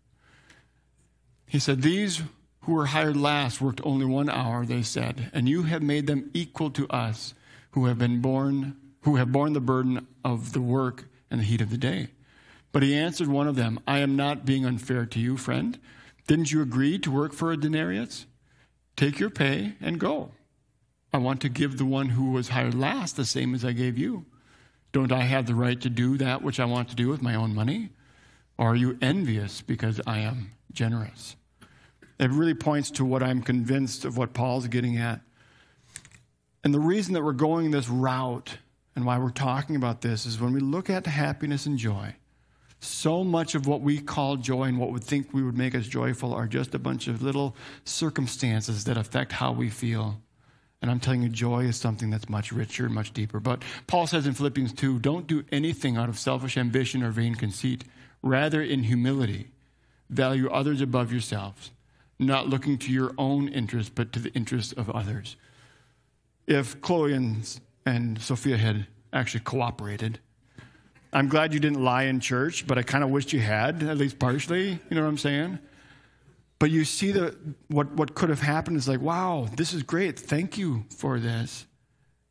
He 1.46 1.58
said, 1.58 1.82
These 1.82 2.22
who 2.62 2.72
were 2.72 2.86
hired 2.86 3.16
last 3.16 3.60
worked 3.60 3.80
only 3.84 4.06
one 4.06 4.28
hour, 4.28 4.64
they 4.64 4.82
said, 4.82 5.30
and 5.32 5.48
you 5.48 5.64
have 5.64 5.82
made 5.82 6.06
them 6.06 6.30
equal 6.32 6.70
to 6.70 6.88
us 6.88 7.34
who 7.72 7.86
have 7.86 7.98
been 7.98 8.20
born, 8.20 8.76
who 9.02 9.16
have 9.16 9.32
borne 9.32 9.52
the 9.52 9.60
burden 9.60 10.06
of 10.24 10.52
the 10.52 10.60
work 10.60 11.08
and 11.30 11.40
the 11.40 11.44
heat 11.44 11.60
of 11.60 11.70
the 11.70 11.78
day. 11.78 12.08
But 12.70 12.82
he 12.82 12.94
answered 12.94 13.28
one 13.28 13.48
of 13.48 13.56
them, 13.56 13.80
I 13.86 13.98
am 13.98 14.16
not 14.16 14.46
being 14.46 14.64
unfair 14.64 15.04
to 15.06 15.20
you, 15.20 15.36
friend. 15.36 15.78
Didn't 16.26 16.52
you 16.52 16.62
agree 16.62 16.98
to 16.98 17.10
work 17.10 17.32
for 17.32 17.52
a 17.52 17.56
denarius? 17.56 18.26
Take 18.96 19.18
your 19.18 19.30
pay 19.30 19.74
and 19.80 19.98
go. 19.98 20.32
I 21.12 21.18
want 21.18 21.40
to 21.42 21.48
give 21.48 21.76
the 21.76 21.84
one 21.84 22.10
who 22.10 22.30
was 22.30 22.48
hired 22.48 22.74
last 22.74 23.16
the 23.16 23.24
same 23.24 23.54
as 23.54 23.64
I 23.64 23.72
gave 23.72 23.98
you. 23.98 24.24
Don't 24.92 25.12
I 25.12 25.20
have 25.20 25.46
the 25.46 25.54
right 25.54 25.80
to 25.80 25.90
do 25.90 26.16
that 26.18 26.42
which 26.42 26.60
I 26.60 26.64
want 26.64 26.88
to 26.90 26.94
do 26.94 27.08
with 27.08 27.22
my 27.22 27.34
own 27.34 27.54
money? 27.54 27.90
Or 28.56 28.68
are 28.68 28.76
you 28.76 28.98
envious 29.00 29.60
because 29.60 30.00
I 30.06 30.18
am 30.18 30.52
generous? 30.72 31.36
It 32.18 32.30
really 32.30 32.54
points 32.54 32.90
to 32.92 33.04
what 33.04 33.22
I'm 33.22 33.42
convinced 33.42 34.04
of 34.04 34.16
what 34.16 34.34
Paul's 34.34 34.68
getting 34.68 34.96
at. 34.98 35.20
And 36.64 36.72
the 36.72 36.80
reason 36.80 37.14
that 37.14 37.24
we're 37.24 37.32
going 37.32 37.70
this 37.70 37.88
route 37.88 38.58
and 38.94 39.04
why 39.04 39.18
we're 39.18 39.30
talking 39.30 39.74
about 39.74 40.00
this 40.00 40.26
is 40.26 40.40
when 40.40 40.52
we 40.52 40.60
look 40.60 40.88
at 40.88 41.06
happiness 41.06 41.66
and 41.66 41.76
joy, 41.76 42.14
so 42.78 43.24
much 43.24 43.54
of 43.54 43.66
what 43.66 43.80
we 43.80 43.98
call 43.98 44.36
joy 44.36 44.64
and 44.64 44.78
what 44.78 44.92
would 44.92 45.04
think 45.04 45.32
we 45.32 45.42
would 45.42 45.56
make 45.56 45.74
us 45.74 45.86
joyful 45.86 46.32
are 46.32 46.46
just 46.46 46.74
a 46.74 46.78
bunch 46.78 47.08
of 47.08 47.22
little 47.22 47.56
circumstances 47.84 48.84
that 48.84 48.96
affect 48.96 49.32
how 49.32 49.52
we 49.52 49.70
feel. 49.70 50.20
And 50.80 50.90
I'm 50.90 51.00
telling 51.00 51.22
you, 51.22 51.28
joy 51.28 51.64
is 51.64 51.76
something 51.76 52.10
that's 52.10 52.28
much 52.28 52.52
richer 52.52 52.88
much 52.88 53.12
deeper. 53.12 53.38
But 53.40 53.62
Paul 53.86 54.06
says 54.06 54.26
in 54.26 54.34
Philippians 54.34 54.72
2 54.72 54.98
don't 54.98 55.26
do 55.26 55.44
anything 55.52 55.96
out 55.96 56.08
of 56.08 56.18
selfish 56.18 56.56
ambition 56.56 57.02
or 57.02 57.10
vain 57.10 57.34
conceit. 57.34 57.84
Rather, 58.20 58.62
in 58.62 58.84
humility, 58.84 59.48
value 60.10 60.48
others 60.48 60.80
above 60.80 61.10
yourselves, 61.12 61.72
not 62.18 62.48
looking 62.48 62.78
to 62.78 62.92
your 62.92 63.14
own 63.18 63.48
interest, 63.48 63.94
but 63.94 64.12
to 64.12 64.20
the 64.20 64.32
interest 64.32 64.74
of 64.76 64.90
others 64.90 65.36
if 66.46 66.80
Chloe 66.80 67.14
and, 67.14 67.60
and 67.86 68.20
Sophia 68.20 68.56
had 68.56 68.86
actually 69.12 69.40
cooperated. 69.40 70.18
I'm 71.12 71.28
glad 71.28 71.52
you 71.52 71.60
didn't 71.60 71.82
lie 71.82 72.04
in 72.04 72.20
church, 72.20 72.66
but 72.66 72.78
I 72.78 72.82
kind 72.82 73.04
of 73.04 73.10
wished 73.10 73.32
you 73.32 73.40
had, 73.40 73.82
at 73.82 73.98
least 73.98 74.18
partially. 74.18 74.70
You 74.70 74.96
know 74.96 75.02
what 75.02 75.08
I'm 75.08 75.18
saying? 75.18 75.58
But 76.58 76.70
you 76.70 76.84
see 76.84 77.12
the, 77.12 77.36
what, 77.68 77.92
what 77.92 78.14
could 78.14 78.30
have 78.30 78.40
happened 78.40 78.76
is 78.76 78.88
like, 78.88 79.00
wow, 79.00 79.48
this 79.56 79.74
is 79.74 79.82
great. 79.82 80.18
Thank 80.18 80.56
you 80.56 80.84
for 80.96 81.18
this. 81.18 81.66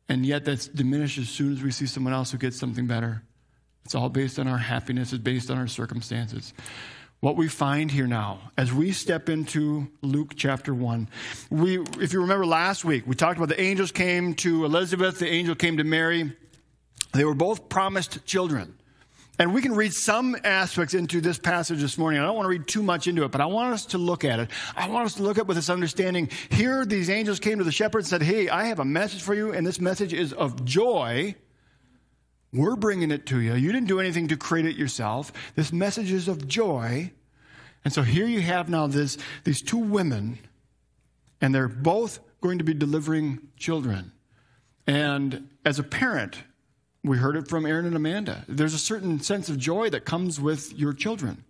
And 0.08 0.26
yet 0.26 0.44
that's 0.44 0.66
diminished 0.66 1.18
as 1.18 1.28
soon 1.28 1.52
as 1.52 1.62
we 1.62 1.70
see 1.70 1.86
someone 1.86 2.12
else 2.12 2.32
who 2.32 2.38
gets 2.38 2.58
something 2.58 2.86
better. 2.86 3.22
It's 3.84 3.94
all 3.94 4.08
based 4.08 4.38
on 4.38 4.48
our 4.48 4.58
happiness, 4.58 5.12
it's 5.12 5.22
based 5.22 5.50
on 5.50 5.58
our 5.58 5.66
circumstances 5.66 6.52
what 7.22 7.36
we 7.36 7.46
find 7.46 7.88
here 7.88 8.08
now 8.08 8.40
as 8.58 8.72
we 8.72 8.90
step 8.90 9.28
into 9.28 9.86
Luke 10.02 10.32
chapter 10.34 10.74
1. 10.74 11.08
We, 11.50 11.78
if 12.00 12.12
you 12.12 12.20
remember 12.20 12.44
last 12.44 12.84
week, 12.84 13.06
we 13.06 13.14
talked 13.14 13.36
about 13.36 13.48
the 13.48 13.60
angels 13.60 13.92
came 13.92 14.34
to 14.34 14.64
Elizabeth, 14.64 15.20
the 15.20 15.28
angel 15.28 15.54
came 15.54 15.76
to 15.76 15.84
Mary. 15.84 16.32
They 17.12 17.24
were 17.24 17.36
both 17.36 17.68
promised 17.68 18.26
children. 18.26 18.74
And 19.38 19.54
we 19.54 19.62
can 19.62 19.72
read 19.72 19.94
some 19.94 20.36
aspects 20.42 20.94
into 20.94 21.20
this 21.20 21.38
passage 21.38 21.80
this 21.80 21.96
morning. 21.96 22.20
I 22.20 22.26
don't 22.26 22.34
want 22.34 22.46
to 22.46 22.50
read 22.50 22.66
too 22.66 22.82
much 22.82 23.06
into 23.06 23.22
it, 23.22 23.30
but 23.30 23.40
I 23.40 23.46
want 23.46 23.72
us 23.72 23.86
to 23.86 23.98
look 23.98 24.24
at 24.24 24.40
it. 24.40 24.50
I 24.76 24.88
want 24.88 25.06
us 25.06 25.14
to 25.14 25.22
look 25.22 25.38
at 25.38 25.46
with 25.46 25.56
this 25.56 25.70
understanding. 25.70 26.28
Here, 26.50 26.84
these 26.84 27.08
angels 27.08 27.38
came 27.38 27.58
to 27.58 27.64
the 27.64 27.70
shepherds 27.70 28.12
and 28.12 28.20
said, 28.20 28.26
Hey, 28.26 28.48
I 28.48 28.64
have 28.64 28.80
a 28.80 28.84
message 28.84 29.22
for 29.22 29.34
you, 29.34 29.52
and 29.52 29.64
this 29.64 29.80
message 29.80 30.12
is 30.12 30.32
of 30.32 30.64
joy. 30.64 31.36
We're 32.52 32.76
bringing 32.76 33.10
it 33.10 33.26
to 33.26 33.40
you. 33.40 33.54
You 33.54 33.72
didn't 33.72 33.88
do 33.88 34.00
anything 34.00 34.28
to 34.28 34.36
create 34.36 34.66
it 34.66 34.76
yourself. 34.76 35.32
This 35.54 35.72
message 35.72 36.12
is 36.12 36.28
of 36.28 36.46
joy. 36.46 37.12
And 37.84 37.92
so 37.92 38.02
here 38.02 38.26
you 38.26 38.40
have 38.42 38.68
now 38.68 38.86
this, 38.86 39.16
these 39.44 39.62
two 39.62 39.78
women, 39.78 40.38
and 41.40 41.54
they're 41.54 41.68
both 41.68 42.20
going 42.40 42.58
to 42.58 42.64
be 42.64 42.74
delivering 42.74 43.38
children. 43.56 44.12
And 44.86 45.48
as 45.64 45.78
a 45.78 45.82
parent, 45.82 46.42
we 47.02 47.16
heard 47.16 47.36
it 47.36 47.48
from 47.48 47.66
Aaron 47.66 47.86
and 47.86 47.96
Amanda. 47.96 48.44
There's 48.48 48.74
a 48.74 48.78
certain 48.78 49.20
sense 49.20 49.48
of 49.48 49.58
joy 49.58 49.90
that 49.90 50.04
comes 50.04 50.40
with 50.40 50.72
your 50.78 50.92
children. 50.92 51.44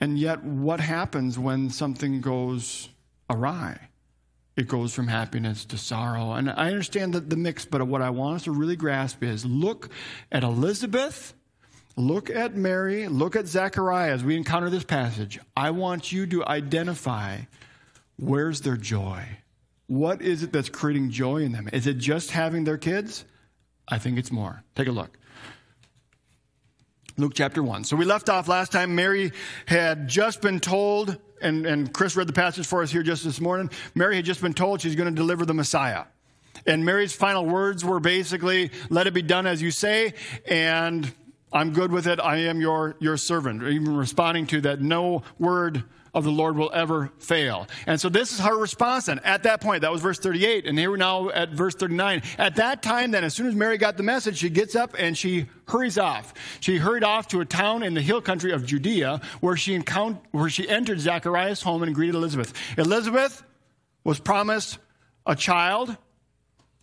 And 0.00 0.18
yet, 0.18 0.42
what 0.42 0.80
happens 0.80 1.38
when 1.38 1.70
something 1.70 2.20
goes 2.20 2.88
awry? 3.30 3.88
It 4.56 4.68
goes 4.68 4.94
from 4.94 5.08
happiness 5.08 5.64
to 5.66 5.78
sorrow. 5.78 6.32
And 6.32 6.48
I 6.48 6.68
understand 6.68 7.14
that 7.14 7.28
the 7.28 7.36
mix, 7.36 7.64
but 7.64 7.86
what 7.86 8.02
I 8.02 8.10
want 8.10 8.36
us 8.36 8.44
to 8.44 8.52
really 8.52 8.76
grasp 8.76 9.22
is 9.22 9.44
look 9.44 9.88
at 10.30 10.44
Elizabeth 10.44 11.34
Look 11.96 12.28
at 12.28 12.56
Mary, 12.56 13.06
look 13.06 13.36
at 13.36 13.46
Zechariah 13.46 14.12
as 14.12 14.24
we 14.24 14.36
encounter 14.36 14.68
this 14.68 14.82
passage. 14.82 15.38
I 15.56 15.70
want 15.70 16.10
you 16.10 16.26
to 16.26 16.44
identify 16.44 17.42
where's 18.16 18.62
their 18.62 18.76
joy? 18.76 19.24
What 19.86 20.20
is 20.20 20.42
it 20.42 20.52
that's 20.52 20.68
creating 20.68 21.10
joy 21.10 21.42
in 21.42 21.52
them? 21.52 21.68
Is 21.72 21.86
it 21.86 21.98
just 21.98 22.32
having 22.32 22.64
their 22.64 22.78
kids? 22.78 23.24
I 23.86 23.98
think 23.98 24.18
it's 24.18 24.32
more. 24.32 24.64
Take 24.74 24.88
a 24.88 24.92
look. 24.92 25.16
Luke 27.16 27.32
chapter 27.34 27.62
1. 27.62 27.84
So 27.84 27.94
we 27.94 28.04
left 28.04 28.28
off 28.28 28.48
last 28.48 28.72
time. 28.72 28.96
Mary 28.96 29.30
had 29.66 30.08
just 30.08 30.42
been 30.42 30.58
told, 30.58 31.16
and, 31.44 31.66
and 31.66 31.92
Chris 31.92 32.16
read 32.16 32.26
the 32.26 32.32
passage 32.32 32.66
for 32.66 32.82
us 32.82 32.90
here 32.90 33.02
just 33.02 33.22
this 33.24 33.40
morning. 33.40 33.70
Mary 33.94 34.16
had 34.16 34.24
just 34.24 34.40
been 34.40 34.54
told 34.54 34.80
she's 34.80 34.96
going 34.96 35.08
to 35.08 35.14
deliver 35.14 35.44
the 35.44 35.54
Messiah. 35.54 36.04
And 36.66 36.84
Mary's 36.84 37.12
final 37.12 37.44
words 37.44 37.84
were 37.84 38.00
basically, 38.00 38.70
let 38.88 39.06
it 39.06 39.14
be 39.14 39.22
done 39.22 39.46
as 39.46 39.60
you 39.60 39.70
say. 39.70 40.14
And 40.46 41.12
I'm 41.52 41.72
good 41.72 41.92
with 41.92 42.06
it. 42.06 42.18
I 42.20 42.38
am 42.38 42.60
your, 42.60 42.96
your 42.98 43.16
servant. 43.16 43.62
Even 43.62 43.96
responding 43.96 44.46
to 44.48 44.60
that, 44.62 44.80
no 44.80 45.22
word 45.38 45.84
of 46.14 46.24
the 46.24 46.30
Lord 46.30 46.56
will 46.56 46.70
ever 46.72 47.10
fail. 47.18 47.66
And 47.86 48.00
so 48.00 48.08
this 48.08 48.32
is 48.32 48.38
her 48.38 48.56
response 48.56 49.06
then. 49.06 49.18
At 49.20 49.42
that 49.42 49.60
point, 49.60 49.82
that 49.82 49.92
was 49.92 50.00
verse 50.00 50.18
38. 50.18 50.66
And 50.66 50.78
here 50.78 50.90
we're 50.90 50.96
now 50.96 51.28
at 51.30 51.50
verse 51.50 51.74
39. 51.74 52.22
At 52.38 52.56
that 52.56 52.82
time, 52.82 53.10
then, 53.10 53.24
as 53.24 53.34
soon 53.34 53.46
as 53.46 53.54
Mary 53.54 53.76
got 53.76 53.96
the 53.96 54.02
message, 54.02 54.38
she 54.38 54.48
gets 54.48 54.76
up 54.76 54.94
and 54.98 55.18
she 55.18 55.46
hurries 55.68 55.98
off. 55.98 56.32
She 56.60 56.78
hurried 56.78 57.04
off 57.04 57.28
to 57.28 57.40
a 57.40 57.44
town 57.44 57.82
in 57.82 57.94
the 57.94 58.02
hill 58.02 58.20
country 58.20 58.52
of 58.52 58.64
Judea 58.64 59.20
where 59.40 59.56
she, 59.56 59.74
encountered, 59.74 60.22
where 60.30 60.48
she 60.48 60.68
entered 60.68 61.00
Zacharias' 61.00 61.62
home 61.62 61.82
and 61.82 61.94
greeted 61.94 62.14
Elizabeth. 62.14 62.54
Elizabeth 62.78 63.42
was 64.04 64.20
promised 64.20 64.78
a 65.26 65.34
child 65.34 65.96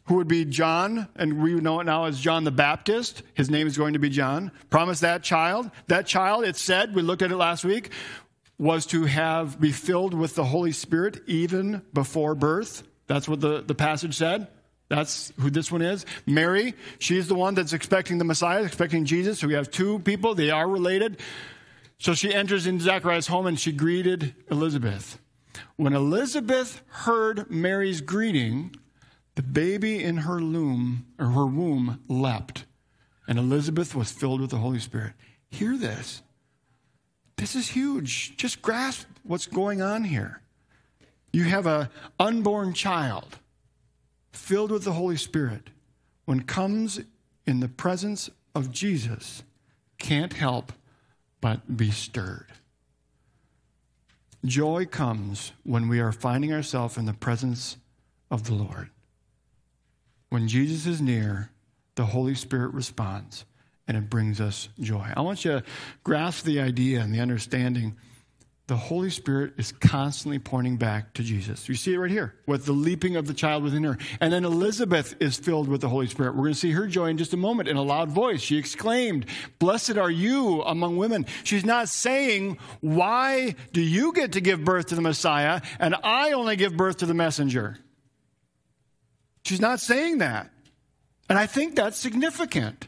who 0.05 0.15
would 0.15 0.27
be 0.27 0.45
John, 0.45 1.07
and 1.15 1.41
we 1.41 1.53
know 1.53 1.79
it 1.79 1.85
now 1.85 2.05
as 2.05 2.19
John 2.19 2.43
the 2.43 2.51
Baptist. 2.51 3.21
His 3.33 3.49
name 3.49 3.67
is 3.67 3.77
going 3.77 3.93
to 3.93 3.99
be 3.99 4.09
John. 4.09 4.51
Promise 4.69 5.01
that 5.01 5.23
child. 5.23 5.69
That 5.87 6.07
child, 6.07 6.43
it 6.43 6.55
said, 6.55 6.95
we 6.95 7.01
looked 7.01 7.21
at 7.21 7.31
it 7.31 7.37
last 7.37 7.63
week, 7.63 7.91
was 8.61 8.85
to 8.85 9.05
have 9.05 9.59
be 9.59 9.71
filled 9.71 10.13
with 10.13 10.35
the 10.35 10.43
Holy 10.43 10.71
Spirit 10.71 11.19
even 11.25 11.81
before 11.93 12.35
birth. 12.35 12.83
That's 13.07 13.27
what 13.27 13.41
the, 13.41 13.61
the 13.61 13.73
passage 13.73 14.15
said. 14.15 14.49
That's 14.87 15.33
who 15.39 15.49
this 15.49 15.71
one 15.71 15.81
is. 15.81 16.05
Mary, 16.27 16.75
she's 16.99 17.27
the 17.27 17.33
one 17.33 17.55
that's 17.55 17.73
expecting 17.73 18.19
the 18.19 18.23
Messiah, 18.23 18.61
expecting 18.61 19.05
Jesus. 19.05 19.39
So 19.39 19.47
we 19.47 19.55
have 19.55 19.71
two 19.71 19.97
people, 19.99 20.35
they 20.35 20.51
are 20.51 20.67
related. 20.67 21.19
So 21.97 22.13
she 22.13 22.31
enters 22.31 22.67
into 22.67 22.83
Zachariah's 22.83 23.25
home 23.25 23.47
and 23.47 23.59
she 23.59 23.71
greeted 23.71 24.35
Elizabeth. 24.51 25.17
When 25.75 25.93
Elizabeth 25.93 26.83
heard 26.87 27.49
Mary's 27.49 28.01
greeting, 28.01 28.75
the 29.33 29.41
baby 29.41 30.03
in 30.03 30.17
her 30.17 30.39
loom 30.39 31.07
or 31.17 31.27
her 31.29 31.47
womb 31.47 32.03
leapt, 32.07 32.65
and 33.27 33.39
Elizabeth 33.39 33.95
was 33.95 34.11
filled 34.11 34.39
with 34.39 34.51
the 34.51 34.57
Holy 34.57 34.79
Spirit. 34.79 35.13
Hear 35.49 35.77
this. 35.77 36.21
This 37.41 37.55
is 37.55 37.69
huge. 37.69 38.37
Just 38.37 38.61
grasp 38.61 39.07
what's 39.23 39.47
going 39.47 39.81
on 39.81 40.03
here. 40.03 40.41
You 41.33 41.45
have 41.45 41.65
an 41.65 41.89
unborn 42.19 42.75
child 42.75 43.39
filled 44.31 44.69
with 44.69 44.83
the 44.83 44.91
Holy 44.91 45.17
Spirit. 45.17 45.71
When 46.25 46.43
comes 46.43 46.99
in 47.47 47.59
the 47.59 47.67
presence 47.67 48.29
of 48.53 48.71
Jesus, 48.71 49.41
can't 49.97 50.33
help 50.33 50.71
but 51.41 51.75
be 51.75 51.89
stirred. 51.89 52.45
Joy 54.45 54.85
comes 54.85 55.51
when 55.63 55.87
we 55.87 55.99
are 55.99 56.11
finding 56.11 56.53
ourselves 56.53 56.95
in 56.95 57.05
the 57.05 57.13
presence 57.13 57.77
of 58.29 58.43
the 58.43 58.53
Lord. 58.53 58.91
When 60.29 60.47
Jesus 60.47 60.85
is 60.85 61.01
near, 61.01 61.49
the 61.95 62.05
Holy 62.05 62.35
Spirit 62.35 62.71
responds 62.75 63.45
and 63.91 64.05
it 64.05 64.09
brings 64.09 64.39
us 64.39 64.69
joy. 64.79 65.05
I 65.17 65.19
want 65.19 65.43
you 65.43 65.51
to 65.51 65.63
grasp 66.05 66.45
the 66.45 66.61
idea 66.61 67.01
and 67.01 67.13
the 67.13 67.19
understanding. 67.19 67.97
The 68.67 68.77
Holy 68.77 69.09
Spirit 69.09 69.55
is 69.57 69.73
constantly 69.73 70.39
pointing 70.39 70.77
back 70.77 71.13
to 71.15 71.23
Jesus. 71.23 71.67
You 71.67 71.75
see 71.75 71.93
it 71.93 71.97
right 71.97 72.09
here 72.09 72.35
with 72.47 72.65
the 72.65 72.71
leaping 72.71 73.17
of 73.17 73.27
the 73.27 73.33
child 73.33 73.63
within 73.63 73.83
her. 73.83 73.97
And 74.21 74.31
then 74.31 74.45
Elizabeth 74.45 75.13
is 75.19 75.35
filled 75.35 75.67
with 75.67 75.81
the 75.81 75.89
Holy 75.89 76.07
Spirit. 76.07 76.35
We're 76.35 76.43
going 76.43 76.53
to 76.53 76.59
see 76.59 76.71
her 76.71 76.87
joy 76.87 77.07
in 77.07 77.17
just 77.17 77.33
a 77.33 77.37
moment 77.37 77.67
in 77.67 77.75
a 77.75 77.81
loud 77.81 78.09
voice. 78.09 78.39
She 78.39 78.57
exclaimed, 78.57 79.25
Blessed 79.59 79.97
are 79.97 80.09
you 80.09 80.61
among 80.61 80.95
women. 80.95 81.25
She's 81.43 81.65
not 81.65 81.89
saying, 81.89 82.59
Why 82.79 83.55
do 83.73 83.81
you 83.81 84.13
get 84.13 84.31
to 84.33 84.39
give 84.39 84.63
birth 84.63 84.85
to 84.87 84.95
the 84.95 85.01
Messiah 85.01 85.59
and 85.79 85.95
I 86.01 86.31
only 86.31 86.55
give 86.55 86.77
birth 86.77 86.99
to 86.99 87.05
the 87.05 87.13
messenger? 87.13 87.77
She's 89.43 89.59
not 89.59 89.81
saying 89.81 90.19
that. 90.19 90.49
And 91.27 91.37
I 91.37 91.45
think 91.45 91.75
that's 91.75 91.97
significant. 91.97 92.87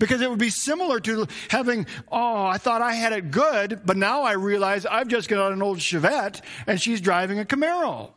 Because 0.00 0.22
it 0.22 0.30
would 0.30 0.38
be 0.38 0.50
similar 0.50 0.98
to 1.00 1.28
having, 1.50 1.86
oh, 2.10 2.46
I 2.46 2.56
thought 2.56 2.80
I 2.80 2.94
had 2.94 3.12
it 3.12 3.30
good, 3.30 3.82
but 3.84 3.98
now 3.98 4.22
I 4.22 4.32
realize 4.32 4.86
I've 4.86 5.08
just 5.08 5.28
got 5.28 5.52
an 5.52 5.62
old 5.62 5.78
Chevette 5.78 6.40
and 6.66 6.80
she's 6.80 7.02
driving 7.02 7.38
a 7.38 7.44
Camaro. 7.44 8.14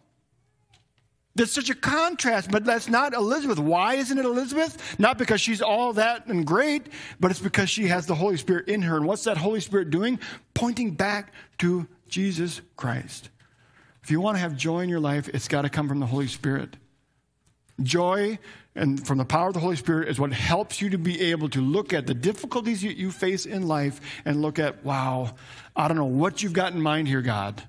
There's 1.35 1.51
such 1.51 1.69
a 1.69 1.75
contrast, 1.75 2.49
but 2.51 2.63
that's 2.63 2.87
not 2.87 3.13
Elizabeth. 3.13 3.59
Why 3.59 3.95
isn't 3.95 4.17
it 4.17 4.23
Elizabeth? 4.23 4.97
Not 4.97 5.17
because 5.17 5.41
she's 5.41 5.61
all 5.61 5.91
that 5.93 6.27
and 6.27 6.47
great, 6.47 6.87
but 7.19 7.31
it's 7.31 7.41
because 7.41 7.69
she 7.69 7.87
has 7.87 8.05
the 8.05 8.15
Holy 8.15 8.37
Spirit 8.37 8.69
in 8.69 8.81
her. 8.83 8.95
And 8.95 9.05
what's 9.05 9.25
that 9.25 9.37
Holy 9.37 9.59
Spirit 9.59 9.89
doing? 9.89 10.19
Pointing 10.53 10.91
back 10.91 11.33
to 11.57 11.87
Jesus 12.07 12.61
Christ. 12.77 13.29
If 14.03 14.09
you 14.09 14.21
want 14.21 14.37
to 14.37 14.41
have 14.41 14.55
joy 14.55 14.81
in 14.81 14.89
your 14.89 15.01
life, 15.01 15.27
it's 15.27 15.49
got 15.49 15.63
to 15.63 15.69
come 15.69 15.89
from 15.89 15.99
the 15.99 16.05
Holy 16.05 16.27
Spirit. 16.27 16.77
Joy 17.81 18.37
and 18.75 19.05
from 19.05 19.17
the 19.17 19.25
power 19.25 19.47
of 19.47 19.53
the 19.53 19.59
Holy 19.59 19.75
Spirit 19.75 20.09
is 20.09 20.19
what 20.19 20.33
helps 20.33 20.81
you 20.81 20.89
to 20.89 20.97
be 20.97 21.31
able 21.31 21.49
to 21.49 21.61
look 21.61 21.93
at 21.93 22.07
the 22.07 22.13
difficulties 22.13 22.81
that 22.81 22.97
you, 22.97 23.11
face 23.11 23.45
in 23.45 23.67
life 23.67 24.01
and 24.25 24.41
look 24.41 24.57
at, 24.57 24.83
wow, 24.83 25.35
I 25.75 25.87
don't 25.87 25.97
know 25.97 26.05
what 26.05 26.41
you've 26.41 26.53
got 26.53 26.73
in 26.73 26.81
mind 26.81 27.07
here, 27.07 27.21
God, 27.21 27.61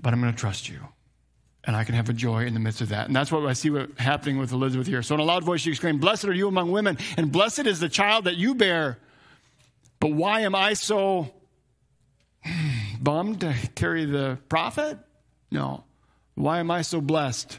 but 0.00 0.12
I'm 0.12 0.20
going 0.20 0.32
to 0.32 0.38
trust 0.38 0.68
you. 0.68 0.80
And 1.64 1.76
I 1.76 1.84
can 1.84 1.94
have 1.96 2.08
a 2.08 2.12
joy 2.12 2.46
in 2.46 2.54
the 2.54 2.60
midst 2.60 2.80
of 2.80 2.90
that. 2.90 3.08
And 3.08 3.16
that's 3.16 3.30
what 3.30 3.44
I 3.44 3.52
see 3.52 3.68
what, 3.68 3.98
happening 3.98 4.38
with 4.38 4.52
Elizabeth 4.52 4.86
here. 4.86 5.02
So 5.02 5.14
in 5.14 5.20
a 5.20 5.24
loud 5.24 5.44
voice, 5.44 5.60
she 5.60 5.70
exclaimed, 5.70 6.00
Blessed 6.00 6.24
are 6.24 6.32
you 6.32 6.48
among 6.48 6.70
women, 6.70 6.96
and 7.16 7.30
blessed 7.30 7.66
is 7.66 7.78
the 7.80 7.88
child 7.88 8.24
that 8.24 8.36
you 8.36 8.54
bear. 8.54 8.98
But 10.00 10.12
why 10.12 10.42
am 10.42 10.54
I 10.54 10.74
so 10.74 11.30
hmm, 12.42 12.70
bummed 13.00 13.40
to 13.40 13.54
carry 13.74 14.04
the 14.04 14.38
prophet? 14.48 14.98
No. 15.50 15.84
Why 16.36 16.60
am 16.60 16.70
I 16.70 16.82
so 16.82 17.00
blessed? 17.00 17.58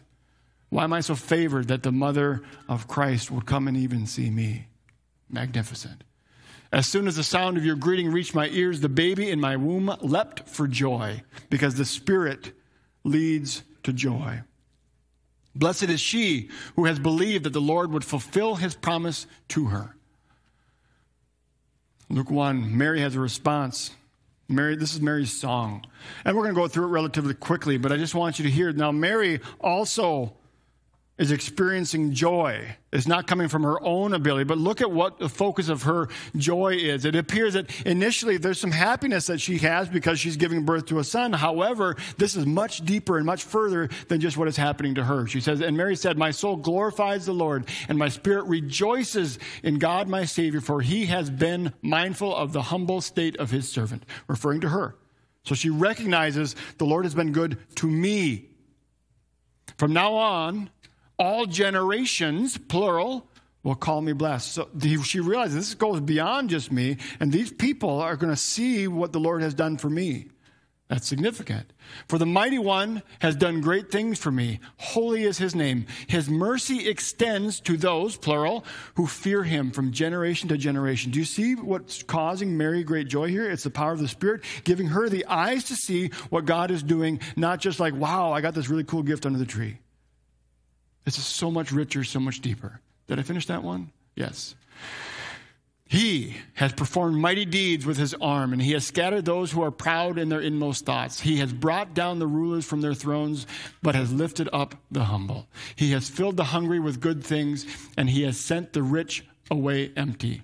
Why 0.69 0.83
am 0.83 0.93
I 0.93 1.01
so 1.01 1.15
favored 1.15 1.67
that 1.67 1.83
the 1.83 1.91
mother 1.91 2.41
of 2.67 2.87
Christ 2.87 3.31
would 3.31 3.45
come 3.45 3.67
and 3.67 3.75
even 3.75 4.05
see 4.05 4.29
me? 4.29 4.67
Magnificent. 5.29 6.03
As 6.71 6.85
soon 6.85 7.07
as 7.07 7.15
the 7.15 7.23
sound 7.23 7.57
of 7.57 7.65
your 7.65 7.75
greeting 7.75 8.11
reached 8.11 8.35
my 8.35 8.47
ears, 8.49 8.79
the 8.79 8.89
baby 8.89 9.31
in 9.31 9.39
my 9.39 9.57
womb 9.57 9.95
leapt 10.01 10.47
for 10.47 10.67
joy, 10.67 11.23
because 11.49 11.75
the 11.75 11.85
Spirit 11.85 12.51
leads 13.03 13.63
to 13.83 13.91
joy. 13.91 14.41
Blessed 15.55 15.83
is 15.83 15.99
she 15.99 16.49
who 16.75 16.85
has 16.85 16.99
believed 16.99 17.45
that 17.45 17.53
the 17.53 17.61
Lord 17.61 17.91
would 17.91 18.05
fulfill 18.05 18.55
his 18.55 18.75
promise 18.75 19.25
to 19.49 19.65
her. 19.65 19.95
Luke 22.07 22.29
1, 22.29 22.77
Mary 22.77 23.01
has 23.01 23.15
a 23.15 23.19
response. 23.19 23.91
Mary, 24.47 24.75
this 24.75 24.93
is 24.93 25.01
Mary's 25.01 25.31
song. 25.31 25.85
And 26.23 26.35
we're 26.35 26.43
going 26.43 26.55
to 26.55 26.61
go 26.61 26.67
through 26.67 26.85
it 26.85 26.89
relatively 26.89 27.33
quickly, 27.33 27.77
but 27.77 27.91
I 27.91 27.97
just 27.97 28.15
want 28.15 28.39
you 28.39 28.45
to 28.45 28.51
hear. 28.51 28.71
Now, 28.71 28.91
Mary 28.91 29.41
also 29.59 30.33
is 31.19 31.31
experiencing 31.31 32.13
joy. 32.13 32.65
It's 32.93 33.05
not 33.05 33.27
coming 33.27 33.49
from 33.49 33.63
her 33.63 33.79
own 33.83 34.13
ability, 34.13 34.45
but 34.45 34.57
look 34.57 34.79
at 34.79 34.89
what 34.89 35.19
the 35.19 35.27
focus 35.27 35.67
of 35.67 35.83
her 35.83 36.07
joy 36.37 36.75
is. 36.75 37.03
It 37.03 37.15
appears 37.15 37.53
that 37.53 37.69
initially 37.85 38.37
there's 38.37 38.59
some 38.59 38.71
happiness 38.71 39.27
that 39.27 39.41
she 39.41 39.57
has 39.59 39.89
because 39.89 40.17
she's 40.17 40.37
giving 40.37 40.63
birth 40.63 40.85
to 40.87 40.99
a 40.99 41.03
son. 41.03 41.33
However, 41.33 41.97
this 42.17 42.37
is 42.37 42.45
much 42.45 42.85
deeper 42.85 43.17
and 43.17 43.25
much 43.25 43.43
further 43.43 43.89
than 44.07 44.21
just 44.21 44.37
what 44.37 44.47
is 44.47 44.55
happening 44.55 44.95
to 44.95 45.03
her. 45.03 45.27
She 45.27 45.41
says, 45.41 45.59
And 45.59 45.75
Mary 45.75 45.97
said, 45.97 46.17
My 46.17 46.31
soul 46.31 46.55
glorifies 46.55 47.25
the 47.25 47.33
Lord, 47.33 47.67
and 47.89 47.97
my 47.97 48.07
spirit 48.07 48.45
rejoices 48.45 49.39
in 49.61 49.77
God 49.77 50.07
my 50.07 50.23
Savior, 50.23 50.61
for 50.61 50.79
he 50.79 51.07
has 51.07 51.29
been 51.29 51.73
mindful 51.81 52.33
of 52.33 52.53
the 52.53 52.61
humble 52.61 53.01
state 53.01 53.35
of 53.35 53.51
his 53.51 53.69
servant, 53.69 54.05
referring 54.29 54.61
to 54.61 54.69
her. 54.69 54.95
So 55.43 55.53
she 55.53 55.69
recognizes 55.69 56.55
the 56.77 56.85
Lord 56.85 57.03
has 57.03 57.13
been 57.13 57.33
good 57.33 57.57
to 57.75 57.87
me. 57.87 58.49
From 59.77 59.93
now 59.93 60.13
on, 60.15 60.69
all 61.19 61.45
generations, 61.45 62.57
plural, 62.57 63.27
will 63.61 63.75
call 63.75 64.01
me 64.01 64.13
blessed. 64.13 64.53
So 64.53 64.69
she 65.03 65.19
realizes 65.19 65.55
this 65.55 65.75
goes 65.75 65.99
beyond 65.99 66.49
just 66.49 66.71
me, 66.71 66.97
and 67.19 67.31
these 67.31 67.51
people 67.51 67.99
are 67.99 68.15
going 68.15 68.31
to 68.31 68.39
see 68.39 68.87
what 68.87 69.11
the 69.11 69.19
Lord 69.19 69.41
has 69.41 69.53
done 69.53 69.77
for 69.77 69.89
me. 69.89 70.29
That's 70.87 71.07
significant. 71.07 71.71
For 72.07 72.17
the 72.17 72.25
mighty 72.25 72.57
one 72.57 73.03
has 73.19 73.35
done 73.35 73.61
great 73.61 73.91
things 73.91 74.17
for 74.17 74.31
me. 74.31 74.59
Holy 74.77 75.23
is 75.23 75.37
his 75.37 75.53
name. 75.53 75.85
His 76.07 76.27
mercy 76.27 76.89
extends 76.89 77.59
to 77.61 77.77
those, 77.77 78.17
plural, 78.17 78.65
who 78.95 79.05
fear 79.05 79.43
him 79.43 79.69
from 79.69 79.91
generation 79.91 80.49
to 80.49 80.57
generation. 80.57 81.11
Do 81.11 81.19
you 81.19 81.25
see 81.25 81.53
what's 81.53 82.01
causing 82.01 82.57
Mary 82.57 82.83
great 82.83 83.07
joy 83.07 83.27
here? 83.27 83.51
It's 83.51 83.65
the 83.65 83.69
power 83.69 83.91
of 83.91 83.99
the 83.99 84.07
Spirit 84.07 84.41
giving 84.63 84.87
her 84.87 85.09
the 85.09 85.27
eyes 85.27 85.65
to 85.65 85.75
see 85.75 86.07
what 86.31 86.45
God 86.45 86.71
is 86.71 86.81
doing, 86.81 87.19
not 87.35 87.59
just 87.59 87.79
like, 87.79 87.93
wow, 87.93 88.31
I 88.31 88.41
got 88.41 88.55
this 88.55 88.69
really 88.69 88.83
cool 88.83 89.03
gift 89.03 89.27
under 89.27 89.37
the 89.37 89.45
tree. 89.45 89.77
This 91.05 91.17
is 91.17 91.25
so 91.25 91.49
much 91.49 91.71
richer, 91.71 92.03
so 92.03 92.19
much 92.19 92.41
deeper. 92.41 92.81
Did 93.07 93.19
I 93.19 93.23
finish 93.23 93.47
that 93.47 93.63
one? 93.63 93.91
Yes. 94.15 94.55
He 95.89 96.35
has 96.53 96.71
performed 96.71 97.17
mighty 97.17 97.45
deeds 97.45 97.83
with 97.83 97.97
his 97.97 98.13
arm, 98.21 98.53
and 98.53 98.61
he 98.61 98.73
has 98.73 98.85
scattered 98.85 99.25
those 99.25 99.51
who 99.51 99.63
are 99.63 99.71
proud 99.71 100.19
in 100.19 100.29
their 100.29 100.39
inmost 100.39 100.85
thoughts. 100.85 101.19
He 101.19 101.37
has 101.37 101.51
brought 101.51 101.95
down 101.95 102.19
the 102.19 102.27
rulers 102.27 102.63
from 102.63 102.81
their 102.81 102.93
thrones, 102.93 103.47
but 103.81 103.95
has 103.95 104.13
lifted 104.13 104.47
up 104.53 104.75
the 104.91 105.05
humble. 105.05 105.47
He 105.75 105.91
has 105.93 106.07
filled 106.07 106.37
the 106.37 106.43
hungry 106.43 106.79
with 106.79 107.01
good 107.01 107.23
things, 107.23 107.65
and 107.97 108.07
he 108.07 108.21
has 108.21 108.39
sent 108.39 108.73
the 108.73 108.83
rich 108.83 109.25
away 109.49 109.91
empty. 109.97 110.43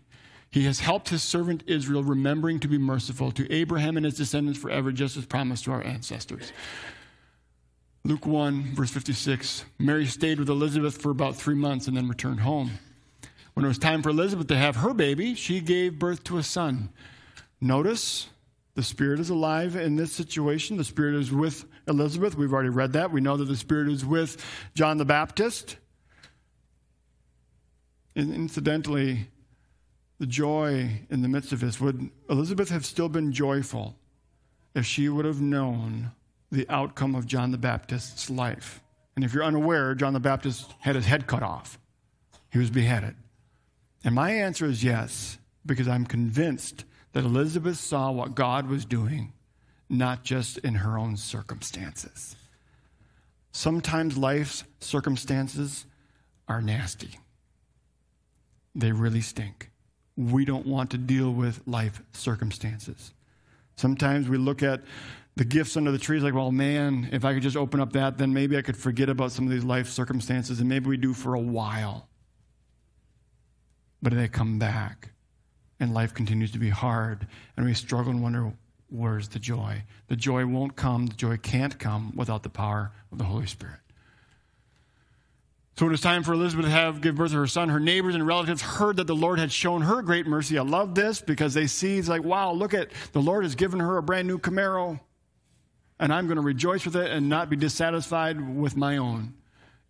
He 0.50 0.64
has 0.66 0.80
helped 0.80 1.10
his 1.10 1.22
servant 1.22 1.64
Israel, 1.68 2.04
remembering 2.04 2.60
to 2.62 2.68
be 2.68 2.80
merciful 2.80 3.32
to 3.34 3.52
Abraham 3.54 3.98
and 3.98 4.06
his 4.06 4.16
descendants 4.16 4.60
forever, 4.60 4.92
just 4.92 5.16
as 5.16 5.28
promised 5.28 5.66
to 5.66 5.72
our 5.74 5.84
ancestors. 5.84 6.52
Luke 8.06 8.28
1, 8.28 8.76
verse 8.76 8.92
56 8.92 9.66
Mary 9.80 10.06
stayed 10.06 10.38
with 10.38 10.48
Elizabeth 10.48 11.02
for 11.02 11.10
about 11.10 11.36
three 11.36 11.56
months 11.56 11.88
and 11.88 11.98
then 11.98 12.08
returned 12.08 12.42
home. 12.42 12.70
When 13.56 13.66
it 13.66 13.68
was 13.68 13.80
time 13.80 14.04
for 14.04 14.10
Elizabeth 14.10 14.46
to 14.48 14.56
have 14.56 14.76
her 14.76 14.94
baby, 14.94 15.34
she 15.34 15.60
gave 15.60 15.98
birth 15.98 16.24
to 16.26 16.38
a 16.38 16.44
son. 16.44 16.90
Notice 17.60 18.30
the 18.76 18.84
Spirit 18.84 19.20
is 19.20 19.32
alive 19.32 19.76
in 19.76 19.96
this 19.96 20.14
situation. 20.14 20.78
The 20.78 20.84
Spirit 20.84 21.16
is 21.16 21.32
with 21.32 21.66
Elizabeth. 21.88 22.38
We've 22.38 22.54
already 22.54 22.70
read 22.70 22.94
that. 22.94 23.12
We 23.12 23.22
know 23.22 23.38
that 23.38 23.46
the 23.46 23.56
Spirit 23.56 23.88
is 23.88 24.06
with 24.06 24.38
John 24.76 25.00
the 25.00 25.06
Baptist. 25.06 25.78
And 28.16 28.32
incidentally, 28.32 29.30
the 30.20 30.28
joy 30.28 31.02
in 31.10 31.24
the 31.24 31.28
midst 31.28 31.52
of 31.52 31.60
this 31.60 31.82
would 31.82 32.12
Elizabeth 32.30 32.70
have 32.70 32.86
still 32.86 33.10
been 33.10 33.32
joyful 33.32 33.96
if 34.76 34.86
she 34.86 35.10
would 35.10 35.26
have 35.26 35.42
known 35.42 36.12
the 36.52 36.68
outcome 36.70 37.16
of 37.16 37.26
John 37.26 37.52
the 37.52 37.58
Baptist's 37.58 38.30
life. 38.30 38.82
And 39.16 39.24
if 39.24 39.34
you're 39.34 39.44
unaware, 39.44 39.96
John 39.96 40.14
the 40.14 40.20
Baptist 40.20 40.74
had 40.80 40.96
his 40.96 41.06
head 41.06 41.28
cut 41.28 41.44
off, 41.44 41.80
he 42.52 42.60
was 42.60 42.70
beheaded. 42.70 43.16
And 44.04 44.14
my 44.14 44.32
answer 44.32 44.66
is 44.66 44.84
yes, 44.84 45.40
because 45.66 45.88
I'm 45.88 46.06
convinced 46.06 46.86
that 47.14 47.24
Elizabeth 47.24 47.78
saw 47.78 48.12
what 48.12 48.36
God 48.36 48.68
was 48.68 48.86
doing, 48.86 49.34
not 49.90 50.24
just 50.24 50.58
in 50.60 50.76
her 50.76 50.98
own 50.98 51.18
circumstances. 51.18 52.36
Sometimes 53.52 54.18
life's 54.18 54.64
circumstances 54.80 55.86
are 56.48 56.62
nasty, 56.62 57.20
they 58.76 58.92
really 58.92 59.22
stink. 59.22 59.72
We 60.18 60.46
don't 60.46 60.68
want 60.68 60.92
to 60.92 60.98
deal 60.98 61.32
with 61.32 61.62
life 61.66 62.02
circumstances. 62.14 63.14
Sometimes 63.76 64.30
we 64.30 64.38
look 64.38 64.64
at 64.64 64.82
the 65.36 65.46
gifts 65.46 65.76
under 65.76 65.92
the 65.92 65.98
trees, 65.98 66.24
like, 66.24 66.34
well, 66.34 66.52
man, 66.52 67.10
if 67.12 67.26
I 67.26 67.34
could 67.34 67.44
just 67.44 67.58
open 67.58 67.80
up 67.82 67.94
that, 67.94 68.18
then 68.18 68.34
maybe 68.34 68.58
I 68.58 68.62
could 68.62 68.78
forget 68.78 69.10
about 69.10 69.32
some 69.32 69.46
of 69.46 69.52
these 69.52 69.66
life 69.66 69.90
circumstances, 69.90 70.60
and 70.60 70.70
maybe 70.70 70.88
we 70.88 70.98
do 70.98 71.14
for 71.14 71.34
a 71.34 71.40
while. 71.40 72.08
But 74.02 74.14
they 74.14 74.28
come 74.28 74.60
back, 74.60 75.10
and 75.80 75.94
life 75.94 76.14
continues 76.14 76.52
to 76.52 76.60
be 76.60 76.70
hard, 76.70 77.28
and 77.58 77.66
we 77.66 77.74
struggle 77.74 78.12
and 78.12 78.24
wonder, 78.24 78.54
where's 78.90 79.28
the 79.28 79.40
joy? 79.40 79.84
The 80.08 80.16
joy 80.16 80.46
won't 80.46 80.78
come, 80.78 81.08
the 81.08 81.16
joy 81.16 81.38
can't 81.38 81.78
come 81.78 82.14
without 82.16 82.44
the 82.44 82.50
power 82.50 82.94
of 83.12 83.18
the 83.18 83.26
Holy 83.26 83.48
Spirit. 83.48 83.80
So 85.78 85.84
when 85.84 85.92
it 85.92 85.96
was 85.96 86.02
time 86.02 86.24
for 86.24 86.32
Elizabeth 86.32 86.68
to 86.68 86.72
have 86.72 87.02
give 87.02 87.16
birth 87.16 87.32
to 87.32 87.38
her 87.38 87.48
son, 87.48 87.68
her 87.68 87.82
neighbors 87.82 88.16
and 88.16 88.26
relatives 88.26 88.62
heard 88.62 88.96
that 88.96 89.08
the 89.08 89.16
Lord 89.16 89.40
had 89.40 89.52
shown 89.52 89.82
her 89.82 90.02
great 90.02 90.26
mercy. 90.26 90.58
I 90.58 90.62
love 90.62 90.96
this 90.96 91.20
because 91.20 91.54
they 91.54 91.68
see 91.68 91.98
it's 91.98 92.08
like, 92.08 92.24
wow, 92.24 92.54
look 92.54 92.74
at 92.74 92.92
the 93.12 93.22
Lord 93.22 93.44
has 93.44 93.56
given 93.56 93.82
her 93.82 93.98
a 93.98 94.04
brand 94.04 94.26
new 94.26 94.40
Camaro. 94.40 95.02
And 96.00 96.14
I'm 96.14 96.28
going 96.28 96.36
to 96.38 96.42
rejoice 96.42 96.86
with 96.86 96.96
it 96.96 97.12
and 97.12 97.30
not 97.30 97.50
be 97.50 97.56
dissatisfied 97.56 98.56
with 98.56 98.76
my 98.76 98.98
own. 98.98 99.34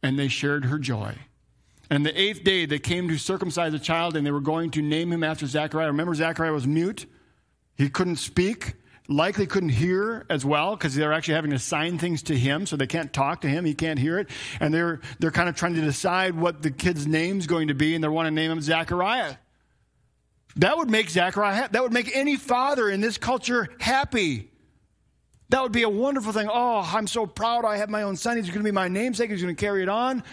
And 0.03 0.19
they 0.19 0.27
shared 0.27 0.65
her 0.65 0.77
joy. 0.77 1.15
And 1.89 2.05
the 2.05 2.19
eighth 2.19 2.43
day 2.43 2.65
they 2.65 2.79
came 2.79 3.07
to 3.09 3.17
circumcise 3.17 3.71
the 3.71 3.79
child 3.79 4.15
and 4.15 4.25
they 4.25 4.31
were 4.31 4.41
going 4.41 4.71
to 4.71 4.81
name 4.81 5.11
him 5.11 5.23
after 5.23 5.47
Zechariah. 5.47 5.87
Remember, 5.87 6.13
Zechariah 6.13 6.51
was 6.51 6.67
mute. 6.67 7.05
He 7.75 7.89
couldn't 7.89 8.17
speak 8.17 8.75
likely 9.07 9.45
couldn't 9.45 9.69
hear 9.69 10.25
as 10.29 10.43
well 10.43 10.75
because 10.75 10.95
they're 10.95 11.13
actually 11.13 11.35
having 11.35 11.51
to 11.51 11.59
sign 11.59 11.97
things 11.97 12.23
to 12.23 12.37
him 12.37 12.65
so 12.65 12.75
they 12.75 12.87
can't 12.87 13.13
talk 13.13 13.41
to 13.41 13.47
him 13.47 13.65
he 13.65 13.73
can't 13.73 13.99
hear 13.99 14.17
it 14.17 14.27
and 14.59 14.73
they're 14.73 14.99
they're 15.19 15.31
kind 15.31 15.47
of 15.47 15.55
trying 15.55 15.75
to 15.75 15.81
decide 15.81 16.35
what 16.35 16.61
the 16.61 16.71
kid's 16.71 17.05
name's 17.05 17.45
going 17.45 17.67
to 17.67 17.75
be 17.75 17.93
and 17.93 18.03
they 18.03 18.07
want 18.07 18.25
to 18.25 18.31
name 18.31 18.51
him 18.51 18.61
zachariah 18.61 19.35
that 20.55 20.77
would 20.77 20.89
make 20.89 21.09
zachariah 21.09 21.69
that 21.69 21.83
would 21.83 21.93
make 21.93 22.15
any 22.15 22.35
father 22.35 22.89
in 22.89 22.99
this 22.99 23.17
culture 23.17 23.67
happy 23.79 24.49
that 25.49 25.61
would 25.61 25.71
be 25.71 25.83
a 25.83 25.89
wonderful 25.89 26.33
thing 26.33 26.49
oh 26.51 26.89
i'm 26.93 27.07
so 27.07 27.25
proud 27.25 27.65
i 27.65 27.77
have 27.77 27.89
my 27.89 28.03
own 28.03 28.15
son 28.15 28.37
he's 28.37 28.47
going 28.47 28.59
to 28.59 28.63
be 28.63 28.71
my 28.71 28.87
namesake 28.87 29.29
he's 29.29 29.41
going 29.41 29.55
to 29.55 29.59
carry 29.59 29.81
it 29.81 29.89
on 29.89 30.23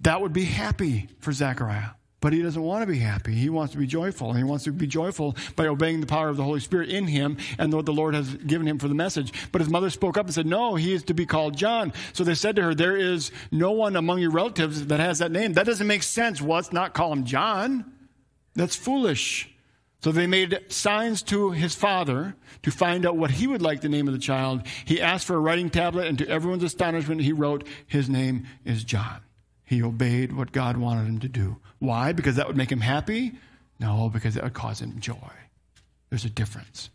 that 0.00 0.20
would 0.20 0.32
be 0.32 0.44
happy 0.44 1.08
for 1.20 1.32
zachariah 1.32 1.90
but 2.22 2.32
he 2.32 2.40
doesn't 2.40 2.62
want 2.62 2.82
to 2.82 2.86
be 2.86 3.00
happy. 3.00 3.34
He 3.34 3.50
wants 3.50 3.72
to 3.72 3.78
be 3.78 3.86
joyful. 3.86 4.28
And 4.28 4.38
he 4.38 4.44
wants 4.44 4.64
to 4.64 4.72
be 4.72 4.86
joyful 4.86 5.36
by 5.56 5.66
obeying 5.66 6.00
the 6.00 6.06
power 6.06 6.28
of 6.28 6.36
the 6.36 6.44
Holy 6.44 6.60
Spirit 6.60 6.88
in 6.88 7.08
him 7.08 7.36
and 7.58 7.74
what 7.74 7.84
the 7.84 7.92
Lord 7.92 8.14
has 8.14 8.32
given 8.36 8.66
him 8.66 8.78
for 8.78 8.86
the 8.86 8.94
message. 8.94 9.32
But 9.50 9.60
his 9.60 9.68
mother 9.68 9.90
spoke 9.90 10.16
up 10.16 10.26
and 10.26 10.34
said, 10.34 10.46
No, 10.46 10.76
he 10.76 10.92
is 10.92 11.02
to 11.04 11.14
be 11.14 11.26
called 11.26 11.56
John. 11.56 11.92
So 12.12 12.22
they 12.22 12.36
said 12.36 12.54
to 12.56 12.62
her, 12.62 12.74
There 12.76 12.96
is 12.96 13.32
no 13.50 13.72
one 13.72 13.96
among 13.96 14.20
your 14.20 14.30
relatives 14.30 14.86
that 14.86 15.00
has 15.00 15.18
that 15.18 15.32
name. 15.32 15.54
That 15.54 15.66
doesn't 15.66 15.86
make 15.86 16.04
sense. 16.04 16.40
Let's 16.40 16.72
not 16.72 16.94
call 16.94 17.12
him 17.12 17.24
John. 17.24 17.92
That's 18.54 18.76
foolish. 18.76 19.51
So 20.02 20.10
they 20.10 20.26
made 20.26 20.58
signs 20.68 21.22
to 21.24 21.52
his 21.52 21.76
father 21.76 22.34
to 22.62 22.70
find 22.72 23.06
out 23.06 23.16
what 23.16 23.30
he 23.30 23.46
would 23.46 23.62
like 23.62 23.82
the 23.82 23.88
name 23.88 24.08
of 24.08 24.14
the 24.14 24.20
child. 24.20 24.66
He 24.84 25.00
asked 25.00 25.26
for 25.26 25.36
a 25.36 25.40
writing 25.40 25.70
tablet, 25.70 26.08
and 26.08 26.18
to 26.18 26.28
everyone's 26.28 26.64
astonishment, 26.64 27.20
he 27.20 27.32
wrote, 27.32 27.66
His 27.86 28.08
name 28.08 28.46
is 28.64 28.82
John. 28.82 29.20
He 29.64 29.80
obeyed 29.80 30.32
what 30.32 30.50
God 30.50 30.76
wanted 30.76 31.06
him 31.06 31.20
to 31.20 31.28
do. 31.28 31.58
Why? 31.78 32.12
Because 32.12 32.34
that 32.34 32.48
would 32.48 32.56
make 32.56 32.70
him 32.70 32.80
happy? 32.80 33.34
No, 33.78 34.10
because 34.12 34.34
that 34.34 34.42
would 34.42 34.54
cause 34.54 34.80
him 34.80 34.98
joy. 34.98 35.16
There's 36.10 36.24
a 36.24 36.30
difference. 36.30 36.90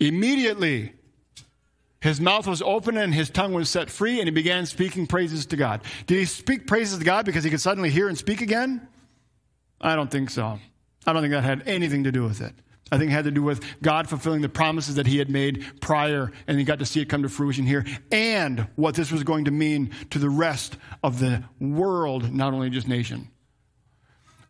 Immediately, 0.00 0.94
his 2.00 2.20
mouth 2.20 2.48
was 2.48 2.62
open 2.62 2.96
and 2.96 3.14
his 3.14 3.30
tongue 3.30 3.52
was 3.52 3.70
set 3.70 3.90
free, 3.90 4.18
and 4.18 4.26
he 4.26 4.32
began 4.32 4.66
speaking 4.66 5.06
praises 5.06 5.46
to 5.46 5.56
God. 5.56 5.82
Did 6.08 6.18
he 6.18 6.24
speak 6.24 6.66
praises 6.66 6.98
to 6.98 7.04
God 7.04 7.26
because 7.26 7.44
he 7.44 7.50
could 7.50 7.60
suddenly 7.60 7.90
hear 7.90 8.08
and 8.08 8.18
speak 8.18 8.40
again? 8.40 8.88
I 9.80 9.94
don't 9.94 10.10
think 10.10 10.30
so. 10.30 10.58
I 11.08 11.14
don't 11.14 11.22
think 11.22 11.32
that 11.32 11.42
had 11.42 11.66
anything 11.66 12.04
to 12.04 12.12
do 12.12 12.22
with 12.22 12.42
it. 12.42 12.52
I 12.92 12.98
think 12.98 13.10
it 13.10 13.14
had 13.14 13.24
to 13.24 13.30
do 13.30 13.42
with 13.42 13.64
God 13.82 14.10
fulfilling 14.10 14.42
the 14.42 14.48
promises 14.50 14.96
that 14.96 15.06
he 15.06 15.16
had 15.16 15.30
made 15.30 15.64
prior, 15.80 16.30
and 16.46 16.58
he 16.58 16.64
got 16.64 16.80
to 16.80 16.86
see 16.86 17.00
it 17.00 17.06
come 17.06 17.22
to 17.22 17.30
fruition 17.30 17.64
here, 17.66 17.86
and 18.12 18.68
what 18.76 18.94
this 18.94 19.10
was 19.10 19.24
going 19.24 19.46
to 19.46 19.50
mean 19.50 19.90
to 20.10 20.18
the 20.18 20.28
rest 20.28 20.76
of 21.02 21.18
the 21.18 21.44
world, 21.60 22.32
not 22.32 22.52
only 22.52 22.68
just 22.68 22.88
nation. 22.88 23.30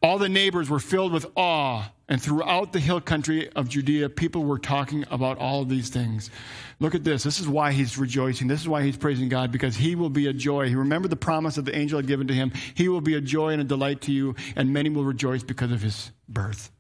All 0.03 0.19
the 0.19 0.29
neighbors 0.29 0.71
were 0.71 0.79
filled 0.79 1.13
with 1.13 1.27
awe, 1.37 1.91
and 2.09 2.23
throughout 2.23 2.73
the 2.73 2.79
hill 2.79 3.01
country 3.01 3.51
of 3.51 3.69
Judea, 3.69 4.09
people 4.09 4.45
were 4.45 4.59
talking 4.59 5.05
about 5.11 5.39
all 5.39 5.63
of 5.63 5.69
these 5.69 5.89
things. 5.89 6.31
Look 6.79 6.95
at 6.95 7.03
this. 7.05 7.25
This 7.25 7.41
is 7.41 7.49
why 7.49 7.73
he's 7.73 7.99
rejoicing. 7.99 8.47
This 8.47 8.61
is 8.61 8.69
why 8.69 8.83
he's 8.83 8.97
praising 8.97 9.29
God, 9.29 9.51
because 9.51 9.77
he 9.77 9.97
will 9.97 10.11
be 10.11 10.29
a 10.29 10.33
joy. 10.33 10.69
He 10.69 10.77
remembered 10.77 11.11
the 11.11 11.17
promise 11.17 11.57
that 11.57 11.65
the 11.65 11.77
angel 11.77 11.99
had 11.99 12.07
given 12.07 12.29
to 12.29 12.35
him. 12.35 12.53
He 12.75 12.89
will 12.89 13.01
be 13.01 13.15
a 13.15 13.21
joy 13.21 13.51
and 13.51 13.61
a 13.61 13.65
delight 13.65 14.03
to 14.03 14.13
you, 14.13 14.37
and 14.55 14.73
many 14.73 14.89
will 14.89 15.05
rejoice 15.05 15.43
because 15.43 15.73
of 15.73 15.83
his 15.83 16.13
birth. 16.29 16.71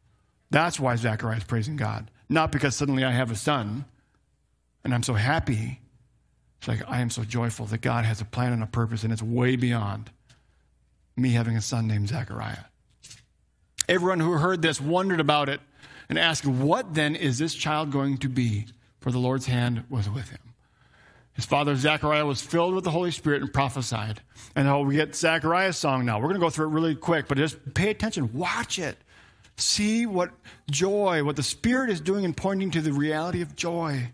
That's 0.51 0.79
why 0.79 0.97
Zachariah 0.97 1.39
is 1.39 1.45
praising 1.45 1.77
God. 1.77 2.11
Not 2.29 2.53
because 2.53 2.77
suddenly 2.77 3.05
I 3.05 3.11
have 3.11 3.31
a 3.31 3.37
son 3.37 3.85
and 4.85 4.95
I'm 4.95 5.03
so 5.03 5.15
happy. 5.15 5.81
It's 6.59 6.69
like 6.69 6.83
I 6.89 7.01
am 7.01 7.11
so 7.11 7.23
joyful 7.23 7.67
that 7.67 7.83
God 7.83 8.05
has 8.05 8.21
a 8.21 8.25
plan 8.25 8.55
and 8.55 8.63
a 8.63 8.67
purpose, 8.67 9.05
and 9.05 9.13
it's 9.13 9.23
way 9.23 9.55
beyond 9.57 10.11
me 11.17 11.31
having 11.31 11.57
a 11.57 11.61
son 11.61 11.87
named 11.87 12.09
Zachariah. 12.09 12.65
Everyone 13.89 14.21
who 14.21 14.33
heard 14.33 14.63
this 14.63 14.81
wondered 14.81 15.21
about 15.21 15.49
it 15.49 15.61
and 16.09 16.19
asked, 16.19 16.47
What 16.47 16.95
then 16.95 17.17
is 17.17 17.39
this 17.39 17.55
child 17.55 17.91
going 17.91 18.19
to 18.19 18.29
be? 18.29 18.67
For 19.01 19.13
the 19.13 19.19
Lord's 19.19 19.47
hand 19.47 19.85
was 19.89 20.11
with 20.11 20.31
him. 20.31 20.41
His 21.33 21.47
father 21.47 21.77
Zechariah 21.77 22.27
was 22.27 22.43
filled 22.43 22.75
with 22.75 22.83
the 22.83 22.91
Holy 22.91 23.13
Spirit 23.13 23.43
and 23.43 23.53
prophesied. 23.53 24.21
And 24.57 24.67
now 24.67 24.81
we 24.81 24.97
get 24.97 25.15
Zechariah's 25.15 25.77
song 25.77 26.05
now. 26.05 26.19
We're 26.19 26.25
going 26.25 26.35
to 26.35 26.41
go 26.41 26.51
through 26.51 26.67
it 26.67 26.73
really 26.73 26.97
quick, 26.97 27.29
but 27.29 27.39
just 27.39 27.75
pay 27.75 27.91
attention, 27.91 28.33
watch 28.33 28.81
it. 28.81 28.99
See 29.57 30.05
what 30.05 30.33
joy, 30.69 31.23
what 31.23 31.37
the 31.37 31.45
Spirit 31.45 31.91
is 31.91 32.01
doing 32.01 32.25
and 32.25 32.37
pointing 32.37 32.73
to 32.73 32.81
the 32.81 32.93
reality 32.93 33.41
of 33.41 33.55
joy. 33.55 34.11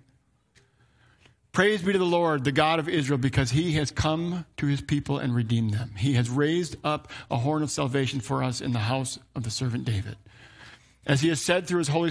Praise 1.54 1.82
be 1.82 1.92
to 1.92 1.98
the 2.00 2.04
Lord, 2.04 2.42
the 2.42 2.50
God 2.50 2.80
of 2.80 2.88
Israel, 2.88 3.16
because 3.16 3.52
he 3.52 3.74
has 3.74 3.92
come 3.92 4.44
to 4.56 4.66
his 4.66 4.80
people 4.80 5.18
and 5.18 5.32
redeemed 5.32 5.72
them. 5.72 5.92
He 5.96 6.14
has 6.14 6.28
raised 6.28 6.74
up 6.82 7.12
a 7.30 7.36
horn 7.36 7.62
of 7.62 7.70
salvation 7.70 8.18
for 8.18 8.42
us 8.42 8.60
in 8.60 8.72
the 8.72 8.80
house 8.80 9.20
of 9.36 9.44
the 9.44 9.52
servant 9.52 9.84
David. 9.84 10.16
As 11.06 11.20
he 11.20 11.28
has 11.28 11.40
said 11.40 11.68
through 11.68 11.78
his 11.78 11.86
holy, 11.86 12.10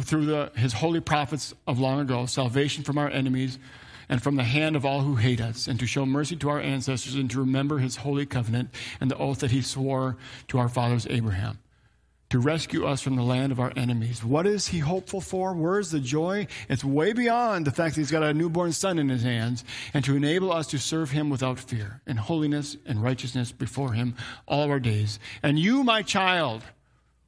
through 0.00 0.24
the, 0.24 0.52
his 0.56 0.72
holy 0.72 1.00
prophets 1.00 1.52
of 1.66 1.80
long 1.80 2.00
ago, 2.00 2.24
salvation 2.24 2.82
from 2.82 2.96
our 2.96 3.10
enemies 3.10 3.58
and 4.08 4.22
from 4.22 4.36
the 4.36 4.42
hand 4.42 4.74
of 4.74 4.86
all 4.86 5.02
who 5.02 5.16
hate 5.16 5.42
us, 5.42 5.66
and 5.66 5.78
to 5.78 5.86
show 5.86 6.06
mercy 6.06 6.36
to 6.36 6.48
our 6.48 6.60
ancestors 6.60 7.14
and 7.14 7.30
to 7.30 7.40
remember 7.40 7.76
his 7.76 7.96
holy 7.96 8.24
covenant 8.24 8.70
and 9.02 9.10
the 9.10 9.18
oath 9.18 9.40
that 9.40 9.50
he 9.50 9.60
swore 9.60 10.16
to 10.48 10.56
our 10.56 10.70
fathers 10.70 11.06
Abraham 11.10 11.58
to 12.32 12.38
rescue 12.38 12.86
us 12.86 13.02
from 13.02 13.14
the 13.14 13.22
land 13.22 13.52
of 13.52 13.60
our 13.60 13.74
enemies. 13.76 14.24
What 14.24 14.46
is 14.46 14.68
he 14.68 14.78
hopeful 14.78 15.20
for? 15.20 15.52
Where's 15.52 15.90
the 15.90 16.00
joy? 16.00 16.46
It's 16.66 16.82
way 16.82 17.12
beyond 17.12 17.66
the 17.66 17.70
fact 17.70 17.94
that 17.94 18.00
he's 18.00 18.10
got 18.10 18.22
a 18.22 18.32
newborn 18.32 18.72
son 18.72 18.98
in 18.98 19.10
his 19.10 19.22
hands 19.22 19.64
and 19.92 20.02
to 20.06 20.16
enable 20.16 20.50
us 20.50 20.66
to 20.68 20.78
serve 20.78 21.10
him 21.10 21.28
without 21.28 21.58
fear 21.58 22.00
in 22.06 22.16
holiness 22.16 22.78
and 22.86 23.02
righteousness 23.02 23.52
before 23.52 23.92
him 23.92 24.14
all 24.48 24.70
our 24.70 24.80
days. 24.80 25.18
And 25.42 25.58
you, 25.58 25.84
my 25.84 26.00
child, 26.00 26.62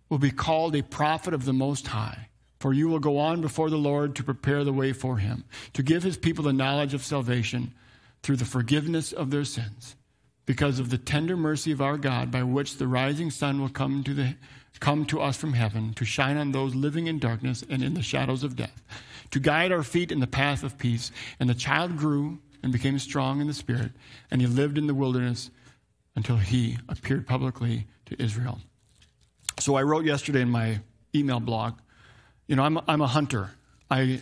will 0.08 0.16
be 0.16 0.30
called 0.30 0.74
a 0.74 0.82
prophet 0.82 1.34
of 1.34 1.44
the 1.44 1.52
Most 1.52 1.88
High. 1.88 2.30
For 2.58 2.72
you 2.72 2.88
will 2.88 2.98
go 2.98 3.18
on 3.18 3.42
before 3.42 3.68
the 3.68 3.76
Lord 3.76 4.16
to 4.16 4.24
prepare 4.24 4.64
the 4.64 4.72
way 4.72 4.94
for 4.94 5.18
him, 5.18 5.44
to 5.74 5.82
give 5.82 6.02
his 6.02 6.16
people 6.16 6.44
the 6.44 6.54
knowledge 6.54 6.94
of 6.94 7.04
salvation 7.04 7.74
through 8.22 8.36
the 8.36 8.46
forgiveness 8.46 9.12
of 9.12 9.30
their 9.30 9.44
sins, 9.44 9.96
because 10.46 10.78
of 10.78 10.88
the 10.88 10.96
tender 10.96 11.36
mercy 11.36 11.72
of 11.72 11.82
our 11.82 11.98
God, 11.98 12.30
by 12.30 12.42
which 12.42 12.78
the 12.78 12.88
rising 12.88 13.30
sun 13.30 13.60
will 13.60 13.68
come 13.68 14.02
to 14.04 14.14
the 14.14 14.36
come 14.80 15.04
to 15.06 15.20
us 15.20 15.36
from 15.36 15.52
heaven 15.52 15.94
to 15.94 16.04
shine 16.04 16.36
on 16.36 16.52
those 16.52 16.74
living 16.74 17.06
in 17.06 17.18
darkness 17.18 17.64
and 17.68 17.82
in 17.82 17.94
the 17.94 18.02
shadows 18.02 18.42
of 18.42 18.56
death, 18.56 18.82
to 19.30 19.40
guide 19.40 19.72
our 19.72 19.82
feet 19.82 20.12
in 20.12 20.20
the 20.20 20.26
path 20.26 20.62
of 20.62 20.78
peace. 20.78 21.10
And 21.40 21.48
the 21.48 21.54
child 21.54 21.96
grew 21.96 22.38
and 22.62 22.72
became 22.72 22.98
strong 22.98 23.40
in 23.40 23.46
the 23.46 23.54
spirit, 23.54 23.92
and 24.30 24.40
he 24.40 24.46
lived 24.46 24.78
in 24.78 24.86
the 24.86 24.94
wilderness 24.94 25.50
until 26.16 26.36
he 26.36 26.78
appeared 26.88 27.26
publicly 27.26 27.86
to 28.06 28.22
Israel. 28.22 28.60
So 29.58 29.76
I 29.76 29.82
wrote 29.82 30.04
yesterday 30.04 30.40
in 30.40 30.50
my 30.50 30.80
email 31.14 31.40
blog, 31.40 31.74
you 32.46 32.56
know, 32.56 32.62
I'm, 32.62 32.78
I'm 32.88 33.00
a 33.00 33.06
hunter. 33.06 33.50
I, 33.90 34.20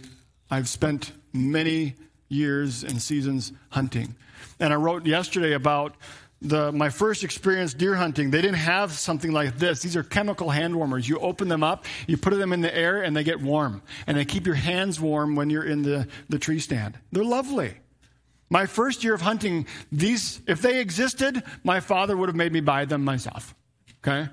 I've 0.50 0.68
spent 0.68 1.12
many 1.32 1.94
years 2.28 2.82
and 2.84 3.00
seasons 3.00 3.52
hunting. 3.70 4.14
And 4.60 4.72
I 4.72 4.76
wrote 4.76 5.06
yesterday 5.06 5.52
about 5.52 5.94
the, 6.42 6.72
my 6.72 6.90
first 6.90 7.24
experience 7.24 7.72
deer 7.72 7.94
hunting, 7.94 8.30
they 8.30 8.42
didn't 8.42 8.56
have 8.56 8.92
something 8.92 9.32
like 9.32 9.58
this. 9.58 9.80
These 9.80 9.96
are 9.96 10.02
chemical 10.02 10.50
hand 10.50 10.74
warmers. 10.74 11.08
You 11.08 11.18
open 11.18 11.48
them 11.48 11.62
up, 11.62 11.86
you 12.06 12.16
put 12.16 12.36
them 12.36 12.52
in 12.52 12.60
the 12.60 12.74
air, 12.74 13.02
and 13.02 13.16
they 13.16 13.24
get 13.24 13.40
warm. 13.40 13.82
And 14.06 14.16
they 14.16 14.24
keep 14.24 14.46
your 14.46 14.56
hands 14.56 15.00
warm 15.00 15.36
when 15.36 15.50
you're 15.50 15.64
in 15.64 15.82
the, 15.82 16.08
the 16.28 16.38
tree 16.38 16.58
stand. 16.58 16.98
They're 17.12 17.24
lovely. 17.24 17.74
My 18.50 18.66
first 18.66 19.02
year 19.02 19.14
of 19.14 19.22
hunting, 19.22 19.66
these, 19.90 20.42
if 20.46 20.60
they 20.60 20.80
existed, 20.80 21.42
my 21.64 21.80
father 21.80 22.16
would 22.16 22.28
have 22.28 22.36
made 22.36 22.52
me 22.52 22.60
buy 22.60 22.84
them 22.84 23.04
myself. 23.04 23.54
Okay? 24.06 24.28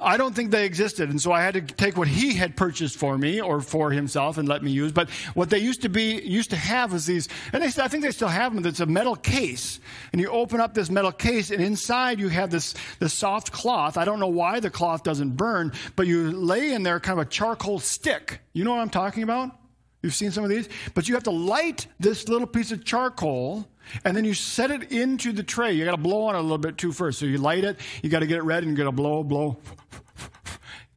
I 0.00 0.16
don't 0.16 0.34
think 0.34 0.50
they 0.50 0.64
existed. 0.64 1.10
And 1.10 1.20
so 1.20 1.32
I 1.32 1.42
had 1.42 1.54
to 1.54 1.60
take 1.62 1.96
what 1.96 2.08
he 2.08 2.34
had 2.34 2.56
purchased 2.56 2.96
for 2.96 3.16
me 3.16 3.40
or 3.40 3.60
for 3.60 3.90
himself 3.90 4.38
and 4.38 4.48
let 4.48 4.62
me 4.62 4.70
use. 4.70 4.92
But 4.92 5.10
what 5.34 5.50
they 5.50 5.58
used 5.58 5.82
to 5.82 5.88
be, 5.88 6.20
used 6.22 6.50
to 6.50 6.56
have 6.56 6.92
was 6.92 7.06
these, 7.06 7.28
and 7.52 7.62
they, 7.62 7.82
I 7.82 7.88
think 7.88 8.02
they 8.02 8.10
still 8.10 8.28
have 8.28 8.54
them. 8.54 8.64
It's 8.66 8.80
a 8.80 8.86
metal 8.86 9.16
case. 9.16 9.80
And 10.12 10.20
you 10.20 10.28
open 10.28 10.60
up 10.60 10.74
this 10.74 10.90
metal 10.90 11.12
case 11.12 11.50
and 11.50 11.62
inside 11.62 12.18
you 12.18 12.28
have 12.28 12.50
this, 12.50 12.74
this 12.98 13.14
soft 13.14 13.52
cloth. 13.52 13.96
I 13.96 14.04
don't 14.04 14.20
know 14.20 14.28
why 14.28 14.60
the 14.60 14.70
cloth 14.70 15.02
doesn't 15.02 15.36
burn, 15.36 15.72
but 15.96 16.06
you 16.06 16.30
lay 16.30 16.72
in 16.72 16.82
there 16.82 17.00
kind 17.00 17.18
of 17.18 17.26
a 17.26 17.30
charcoal 17.30 17.78
stick. 17.78 18.40
You 18.52 18.64
know 18.64 18.72
what 18.72 18.80
I'm 18.80 18.90
talking 18.90 19.22
about? 19.22 19.56
You've 20.02 20.14
seen 20.14 20.30
some 20.30 20.44
of 20.44 20.50
these? 20.50 20.68
But 20.94 21.08
you 21.08 21.14
have 21.14 21.24
to 21.24 21.30
light 21.30 21.86
this 21.98 22.28
little 22.28 22.46
piece 22.46 22.72
of 22.72 22.84
charcoal 22.84 23.68
and 24.04 24.16
then 24.16 24.24
you 24.24 24.34
set 24.34 24.70
it 24.70 24.92
into 24.92 25.32
the 25.32 25.42
tray. 25.42 25.72
You 25.72 25.84
got 25.84 25.92
to 25.92 25.96
blow 25.96 26.24
on 26.24 26.34
it 26.34 26.38
a 26.38 26.42
little 26.42 26.58
bit 26.58 26.78
too 26.78 26.92
first. 26.92 27.18
So 27.18 27.26
you 27.26 27.38
light 27.38 27.64
it, 27.64 27.78
you 28.02 28.10
got 28.10 28.20
to 28.20 28.26
get 28.26 28.38
it 28.38 28.42
red 28.42 28.62
and 28.62 28.70
you 28.72 28.76
got 28.76 28.90
to 28.90 28.92
blow, 28.92 29.22
blow, 29.22 29.58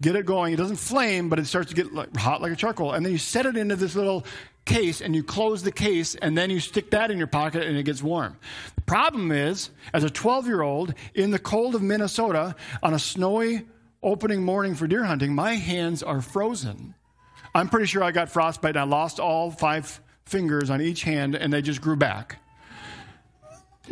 get 0.02 0.16
it 0.16 0.26
going. 0.26 0.54
It 0.54 0.58
doesn't 0.58 0.78
flame, 0.78 1.30
but 1.30 1.40
it 1.40 1.46
starts 1.46 1.72
to 1.72 1.76
get 1.76 1.88
hot 2.18 2.42
like 2.42 2.52
a 2.52 2.56
charcoal. 2.56 2.94
And 2.94 3.06
then 3.06 3.12
you 3.12 3.18
set 3.18 3.46
it 3.46 3.58
into 3.58 3.76
this 3.76 3.96
little 3.96 4.26
case 4.66 5.02
and 5.02 5.16
you 5.16 5.24
close 5.24 5.64
the 5.64 5.72
case 5.72 6.16
and 6.16 6.38
then 6.38 6.50
you 6.50 6.60
stick 6.60 6.92
that 6.92 7.12
in 7.12 7.18
your 7.18 7.28
pocket 7.28 7.64
and 7.64 7.78
it 7.78 7.84
gets 7.84 8.02
warm. 8.02 8.38
The 8.76 8.82
problem 8.82 9.32
is, 9.32 9.70
as 9.94 10.04
a 10.04 10.10
12 10.10 10.48
year 10.48 10.62
old 10.62 10.94
in 11.16 11.32
the 11.32 11.40
cold 11.40 11.76
of 11.76 11.82
Minnesota 11.82 12.56
on 12.82 12.94
a 12.94 13.00
snowy 13.00 13.66
opening 14.02 14.44
morning 14.44 14.76
for 14.76 14.88
deer 14.88 15.04
hunting, 15.04 15.34
my 15.34 15.56
hands 15.56 16.04
are 16.04 16.22
frozen. 16.22 16.96
I'm 17.56 17.70
pretty 17.70 17.86
sure 17.86 18.04
I 18.04 18.12
got 18.12 18.30
frostbite. 18.30 18.78
I 18.78 18.84
lost 18.84 19.20
all 19.20 19.52
five 19.52 20.02
fingers 20.26 20.70
on 20.70 20.82
each 20.82 21.04
hand 21.04 21.36
and 21.36 21.52
they 21.52 21.62
just 21.62 21.82
grew 21.82 21.96
back. 21.96 22.40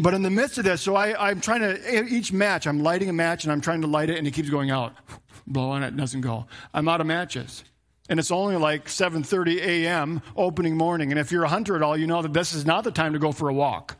But 0.01 0.15
in 0.15 0.23
the 0.23 0.31
midst 0.31 0.57
of 0.57 0.63
this, 0.63 0.81
so 0.81 0.95
I, 0.95 1.29
am 1.29 1.41
trying 1.41 1.61
to, 1.61 2.05
each 2.07 2.33
match, 2.33 2.65
I'm 2.65 2.81
lighting 2.81 3.07
a 3.07 3.13
match 3.13 3.43
and 3.43 3.51
I'm 3.51 3.61
trying 3.61 3.81
to 3.81 3.87
light 3.87 4.09
it 4.09 4.17
and 4.17 4.25
it 4.25 4.31
keeps 4.31 4.49
going 4.49 4.71
out. 4.71 4.95
Blow 5.47 5.69
on 5.69 5.83
it, 5.83 5.95
doesn't 5.95 6.21
go. 6.21 6.47
I'm 6.73 6.87
out 6.87 7.01
of 7.01 7.07
matches. 7.07 7.63
And 8.09 8.19
it's 8.19 8.31
only 8.31 8.55
like 8.55 8.87
7.30 8.87 9.57
a.m. 9.59 10.23
opening 10.35 10.75
morning. 10.75 11.11
And 11.11 11.19
if 11.19 11.31
you're 11.31 11.43
a 11.43 11.49
hunter 11.49 11.75
at 11.75 11.83
all, 11.83 11.95
you 11.95 12.07
know 12.07 12.23
that 12.23 12.33
this 12.33 12.53
is 12.53 12.65
not 12.65 12.83
the 12.83 12.89
time 12.89 13.13
to 13.13 13.19
go 13.19 13.31
for 13.31 13.47
a 13.47 13.53
walk. 13.53 13.95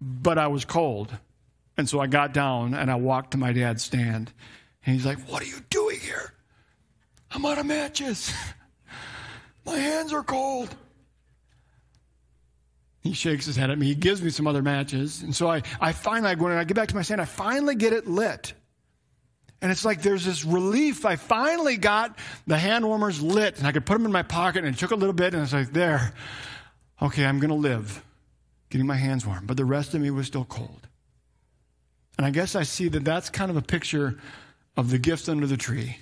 But 0.00 0.38
I 0.38 0.46
was 0.46 0.64
cold. 0.64 1.14
And 1.76 1.86
so 1.86 2.00
I 2.00 2.06
got 2.06 2.32
down 2.32 2.72
and 2.72 2.90
I 2.90 2.94
walked 2.94 3.32
to 3.32 3.38
my 3.38 3.52
dad's 3.52 3.84
stand. 3.84 4.32
And 4.86 4.94
he's 4.94 5.04
like, 5.04 5.18
What 5.28 5.42
are 5.42 5.46
you 5.46 5.60
doing 5.68 6.00
here? 6.00 6.32
I'm 7.30 7.44
out 7.44 7.58
of 7.58 7.66
matches. 7.66 8.32
my 9.66 9.76
hands 9.76 10.14
are 10.14 10.22
cold. 10.22 10.74
He 13.06 13.14
shakes 13.14 13.46
his 13.46 13.56
head 13.56 13.70
at 13.70 13.78
me. 13.78 13.86
He 13.86 13.94
gives 13.94 14.20
me 14.20 14.30
some 14.30 14.46
other 14.46 14.62
matches. 14.62 15.22
And 15.22 15.34
so 15.34 15.48
I, 15.48 15.62
I 15.80 15.92
finally, 15.92 16.34
when 16.34 16.52
I 16.52 16.64
get 16.64 16.74
back 16.74 16.88
to 16.88 16.94
my 16.96 17.02
stand, 17.02 17.20
I 17.20 17.24
finally 17.24 17.74
get 17.74 17.92
it 17.92 18.06
lit. 18.06 18.52
And 19.62 19.70
it's 19.70 19.84
like 19.84 20.02
there's 20.02 20.24
this 20.24 20.44
relief. 20.44 21.04
I 21.06 21.16
finally 21.16 21.76
got 21.76 22.18
the 22.46 22.58
hand 22.58 22.84
warmers 22.84 23.22
lit 23.22 23.58
and 23.58 23.66
I 23.66 23.72
could 23.72 23.86
put 23.86 23.94
them 23.94 24.04
in 24.04 24.12
my 24.12 24.22
pocket 24.22 24.64
and 24.64 24.74
it 24.74 24.78
took 24.78 24.90
a 24.90 24.96
little 24.96 25.14
bit 25.14 25.34
and 25.34 25.42
it's 25.42 25.52
like, 25.52 25.72
there, 25.72 26.12
okay, 27.00 27.24
I'm 27.24 27.38
going 27.38 27.50
to 27.50 27.54
live 27.54 28.02
getting 28.70 28.86
my 28.86 28.96
hands 28.96 29.24
warm. 29.24 29.46
But 29.46 29.56
the 29.56 29.64
rest 29.64 29.94
of 29.94 30.00
me 30.00 30.10
was 30.10 30.26
still 30.26 30.44
cold. 30.44 30.88
And 32.18 32.26
I 32.26 32.30
guess 32.30 32.54
I 32.56 32.64
see 32.64 32.88
that 32.88 33.04
that's 33.04 33.30
kind 33.30 33.50
of 33.50 33.56
a 33.56 33.62
picture 33.62 34.18
of 34.76 34.90
the 34.90 34.98
gift 34.98 35.28
under 35.28 35.46
the 35.46 35.56
tree. 35.56 35.98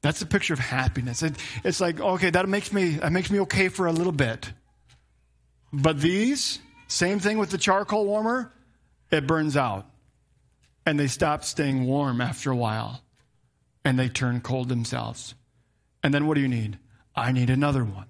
That's 0.00 0.20
a 0.20 0.26
picture 0.26 0.54
of 0.54 0.58
happiness. 0.58 1.22
It, 1.22 1.34
it's 1.62 1.80
like, 1.80 2.00
okay, 2.00 2.30
that 2.30 2.48
makes 2.48 2.72
me, 2.72 2.96
that 2.96 3.12
makes 3.12 3.30
me 3.30 3.40
okay 3.40 3.68
for 3.68 3.86
a 3.86 3.92
little 3.92 4.12
bit. 4.12 4.52
But 5.72 6.00
these, 6.00 6.58
same 6.88 7.18
thing 7.18 7.38
with 7.38 7.50
the 7.50 7.58
charcoal 7.58 8.04
warmer, 8.04 8.52
it 9.10 9.26
burns 9.26 9.56
out. 9.56 9.86
And 10.84 10.98
they 10.98 11.06
stop 11.06 11.44
staying 11.44 11.84
warm 11.84 12.20
after 12.20 12.50
a 12.50 12.56
while. 12.56 13.02
And 13.84 13.98
they 13.98 14.08
turn 14.08 14.40
cold 14.40 14.68
themselves. 14.68 15.34
And 16.02 16.12
then 16.12 16.26
what 16.26 16.34
do 16.34 16.40
you 16.40 16.48
need? 16.48 16.78
I 17.14 17.32
need 17.32 17.50
another 17.50 17.84
one. 17.84 18.06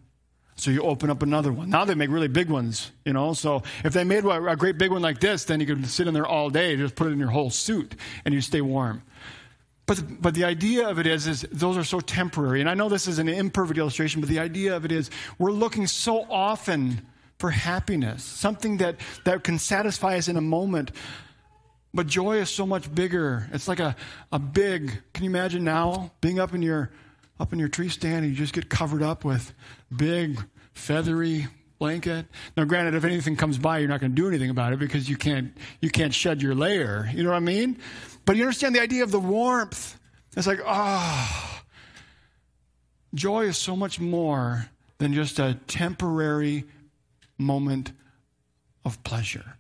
So 0.57 0.71
you 0.71 0.83
open 0.83 1.11
up 1.11 1.23
another 1.23 1.53
one. 1.53 1.71
Now 1.71 1.85
they 1.85 1.95
make 1.95 2.11
really 2.11 2.29
big 2.29 2.49
ones, 2.49 2.93
you 3.05 3.13
know. 3.13 3.33
So 3.33 3.63
if 3.85 3.93
they 3.93 4.05
made 4.05 4.25
a 4.25 4.57
great 4.57 4.79
big 4.79 4.91
one 4.91 5.03
like 5.03 5.19
this, 5.19 5.45
then 5.45 5.61
you 5.61 5.67
could 5.67 5.87
sit 5.87 6.07
in 6.07 6.15
there 6.15 6.27
all 6.27 6.51
day, 6.51 6.77
just 6.77 6.95
put 6.95 7.09
it 7.09 7.11
in 7.11 7.19
your 7.19 7.31
whole 7.31 7.51
suit, 7.51 7.97
and 8.25 8.35
you 8.35 8.41
stay 8.41 8.61
warm. 8.61 9.03
But, 9.87 10.23
but 10.23 10.35
the 10.35 10.45
idea 10.45 10.89
of 10.89 10.99
it 10.99 11.07
is, 11.07 11.27
is 11.27 11.47
those 11.51 11.77
are 11.77 11.85
so 11.85 12.01
temporary. 12.01 12.61
And 12.61 12.71
I 12.71 12.75
know 12.75 12.89
this 12.89 13.09
is 13.09 13.19
an 13.19 13.29
imperfect 13.29 13.79
illustration, 13.79 14.21
but 14.21 14.31
the 14.31 14.39
idea 14.39 14.77
of 14.77 14.85
it 14.85 14.93
is 14.93 15.11
we're 15.39 15.53
looking 15.53 15.87
so 15.87 16.27
often 16.31 17.07
for 17.43 17.51
happiness, 17.51 18.23
something 18.23 18.77
that, 18.77 18.95
that 19.25 19.43
can 19.43 19.59
satisfy 19.59 20.17
us 20.17 20.29
in 20.29 20.37
a 20.37 20.41
moment. 20.41 20.93
But 21.93 22.07
joy 22.07 22.37
is 22.37 22.51
so 22.51 22.65
much 22.65 22.95
bigger. 22.95 23.49
It's 23.53 23.67
like 23.67 23.81
a, 23.81 23.97
a 24.31 24.39
big, 24.39 24.93
can 25.13 25.25
you 25.25 25.31
imagine 25.31 25.65
now 25.65 26.13
being 26.21 26.39
up 26.39 26.55
in 26.55 26.63
your 26.63 26.93
up 27.41 27.53
in 27.53 27.59
your 27.59 27.67
tree 27.67 27.89
stand 27.89 28.25
and 28.25 28.29
you 28.29 28.39
just 28.39 28.53
get 28.53 28.69
covered 28.69 29.03
up 29.03 29.25
with 29.25 29.53
big, 29.95 30.41
feathery 30.73 31.49
blanket. 31.81 32.27
Now, 32.57 32.63
granted, 32.63 32.95
if 32.95 33.03
anything 33.03 33.35
comes 33.35 33.59
by, 33.59 33.79
you're 33.79 33.89
not 33.89 33.99
going 33.99 34.13
to 34.13 34.23
do 34.23 34.29
anything 34.29 34.51
about 34.51 34.73
it 34.73 34.79
because 34.79 35.11
you 35.11 35.17
can't 35.17 35.53
you 35.81 35.91
can't 35.91 36.15
shed 36.15 36.41
your 36.41 36.55
layer. 36.55 37.11
You 37.13 37.25
know 37.25 37.31
what 37.31 37.37
I 37.37 37.41
mean? 37.41 37.77
But 38.25 38.37
you 38.37 38.45
understand 38.45 38.77
the 38.77 38.81
idea 38.81 39.03
of 39.03 39.11
the 39.11 39.19
warmth. 39.19 39.99
It's 40.37 40.47
like, 40.47 40.61
ah, 40.65 41.61
oh, 41.61 41.67
joy 43.17 43.47
is 43.47 43.59
so 43.59 43.75
much 43.75 43.99
more 43.99 44.69
than 44.99 45.13
just 45.13 45.41
a 45.41 45.59
temporary 45.67 46.67
moment 47.43 47.93
of 48.85 49.03
pleasure. 49.05 49.57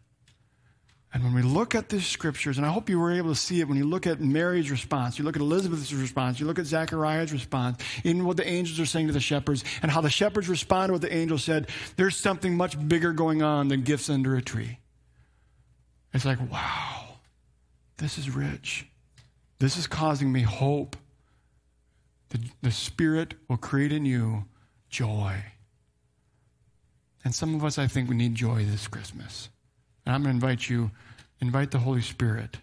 And 1.15 1.23
when 1.23 1.35
we 1.35 1.43
look 1.43 1.75
at 1.75 1.91
these 1.91 2.07
scriptures, 2.07 2.57
and 2.57 2.65
I 2.65 2.71
hope 2.71 2.89
you 2.89 2.99
were 2.99 3.13
able 3.13 3.29
to 3.29 3.39
see 3.39 3.61
it 3.61 3.69
when 3.69 3.77
you 3.77 3.85
look 3.85 4.07
at 4.07 4.19
Mary's 4.21 4.71
response, 4.71 5.19
you 5.19 5.27
look 5.27 5.37
at 5.37 5.43
Elizabeth's 5.43 5.93
response, 5.93 6.41
you 6.41 6.47
look 6.47 6.59
at 6.59 6.65
Zechariah's 6.65 7.33
response, 7.33 7.83
even 8.03 8.25
what 8.25 8.39
the 8.39 8.49
angels 8.49 8.81
are 8.81 8.87
saying 8.87 9.09
to 9.09 9.13
the 9.13 9.21
shepherds, 9.21 9.63
and 9.83 9.91
how 9.91 10.01
the 10.01 10.09
shepherds 10.09 10.49
respond 10.49 10.89
to 10.89 10.93
what 10.95 11.03
the 11.03 11.15
angel 11.15 11.37
said, 11.37 11.69
there's 11.97 12.17
something 12.17 12.57
much 12.57 12.77
bigger 12.89 13.13
going 13.13 13.43
on 13.43 13.69
than 13.69 13.83
gifts 13.83 14.09
under 14.09 14.37
a 14.37 14.43
tree. 14.43 14.79
It's 16.15 16.25
like, 16.25 16.39
wow, 16.51 17.17
this 17.99 18.17
is 18.17 18.31
rich. 18.31 18.87
This 19.59 19.77
is 19.77 19.87
causing 19.87 20.33
me 20.33 20.43
hope. 20.43 20.97
The, 22.31 22.41
the 22.63 22.71
Spirit 22.71 23.35
will 23.49 23.59
create 23.59 23.93
in 23.93 24.07
you 24.07 24.47
joy. 24.89 25.45
And 27.25 27.35
some 27.35 27.55
of 27.55 27.65
us, 27.65 27.79
I 27.79 27.87
think, 27.87 28.09
we 28.09 28.17
need 28.17 28.35
joy 28.35 28.65
this 28.65 28.89
Christmas. 28.89 29.49
And 30.05 30.15
I'm 30.15 30.23
going 30.23 30.39
to 30.39 30.45
invite 30.45 30.69
you, 30.69 30.91
invite 31.41 31.71
the 31.71 31.79
Holy 31.79 32.03
Spirit. 32.03 32.59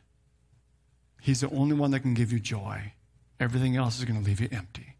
He's 1.21 1.41
the 1.41 1.49
only 1.49 1.75
one 1.75 1.91
that 1.91 2.01
can 2.01 2.13
give 2.13 2.31
you 2.31 2.39
joy. 2.39 2.93
Everything 3.39 3.77
else 3.77 3.99
is 3.99 4.05
going 4.05 4.19
to 4.19 4.25
leave 4.25 4.41
you 4.41 4.49
empty. 4.51 4.95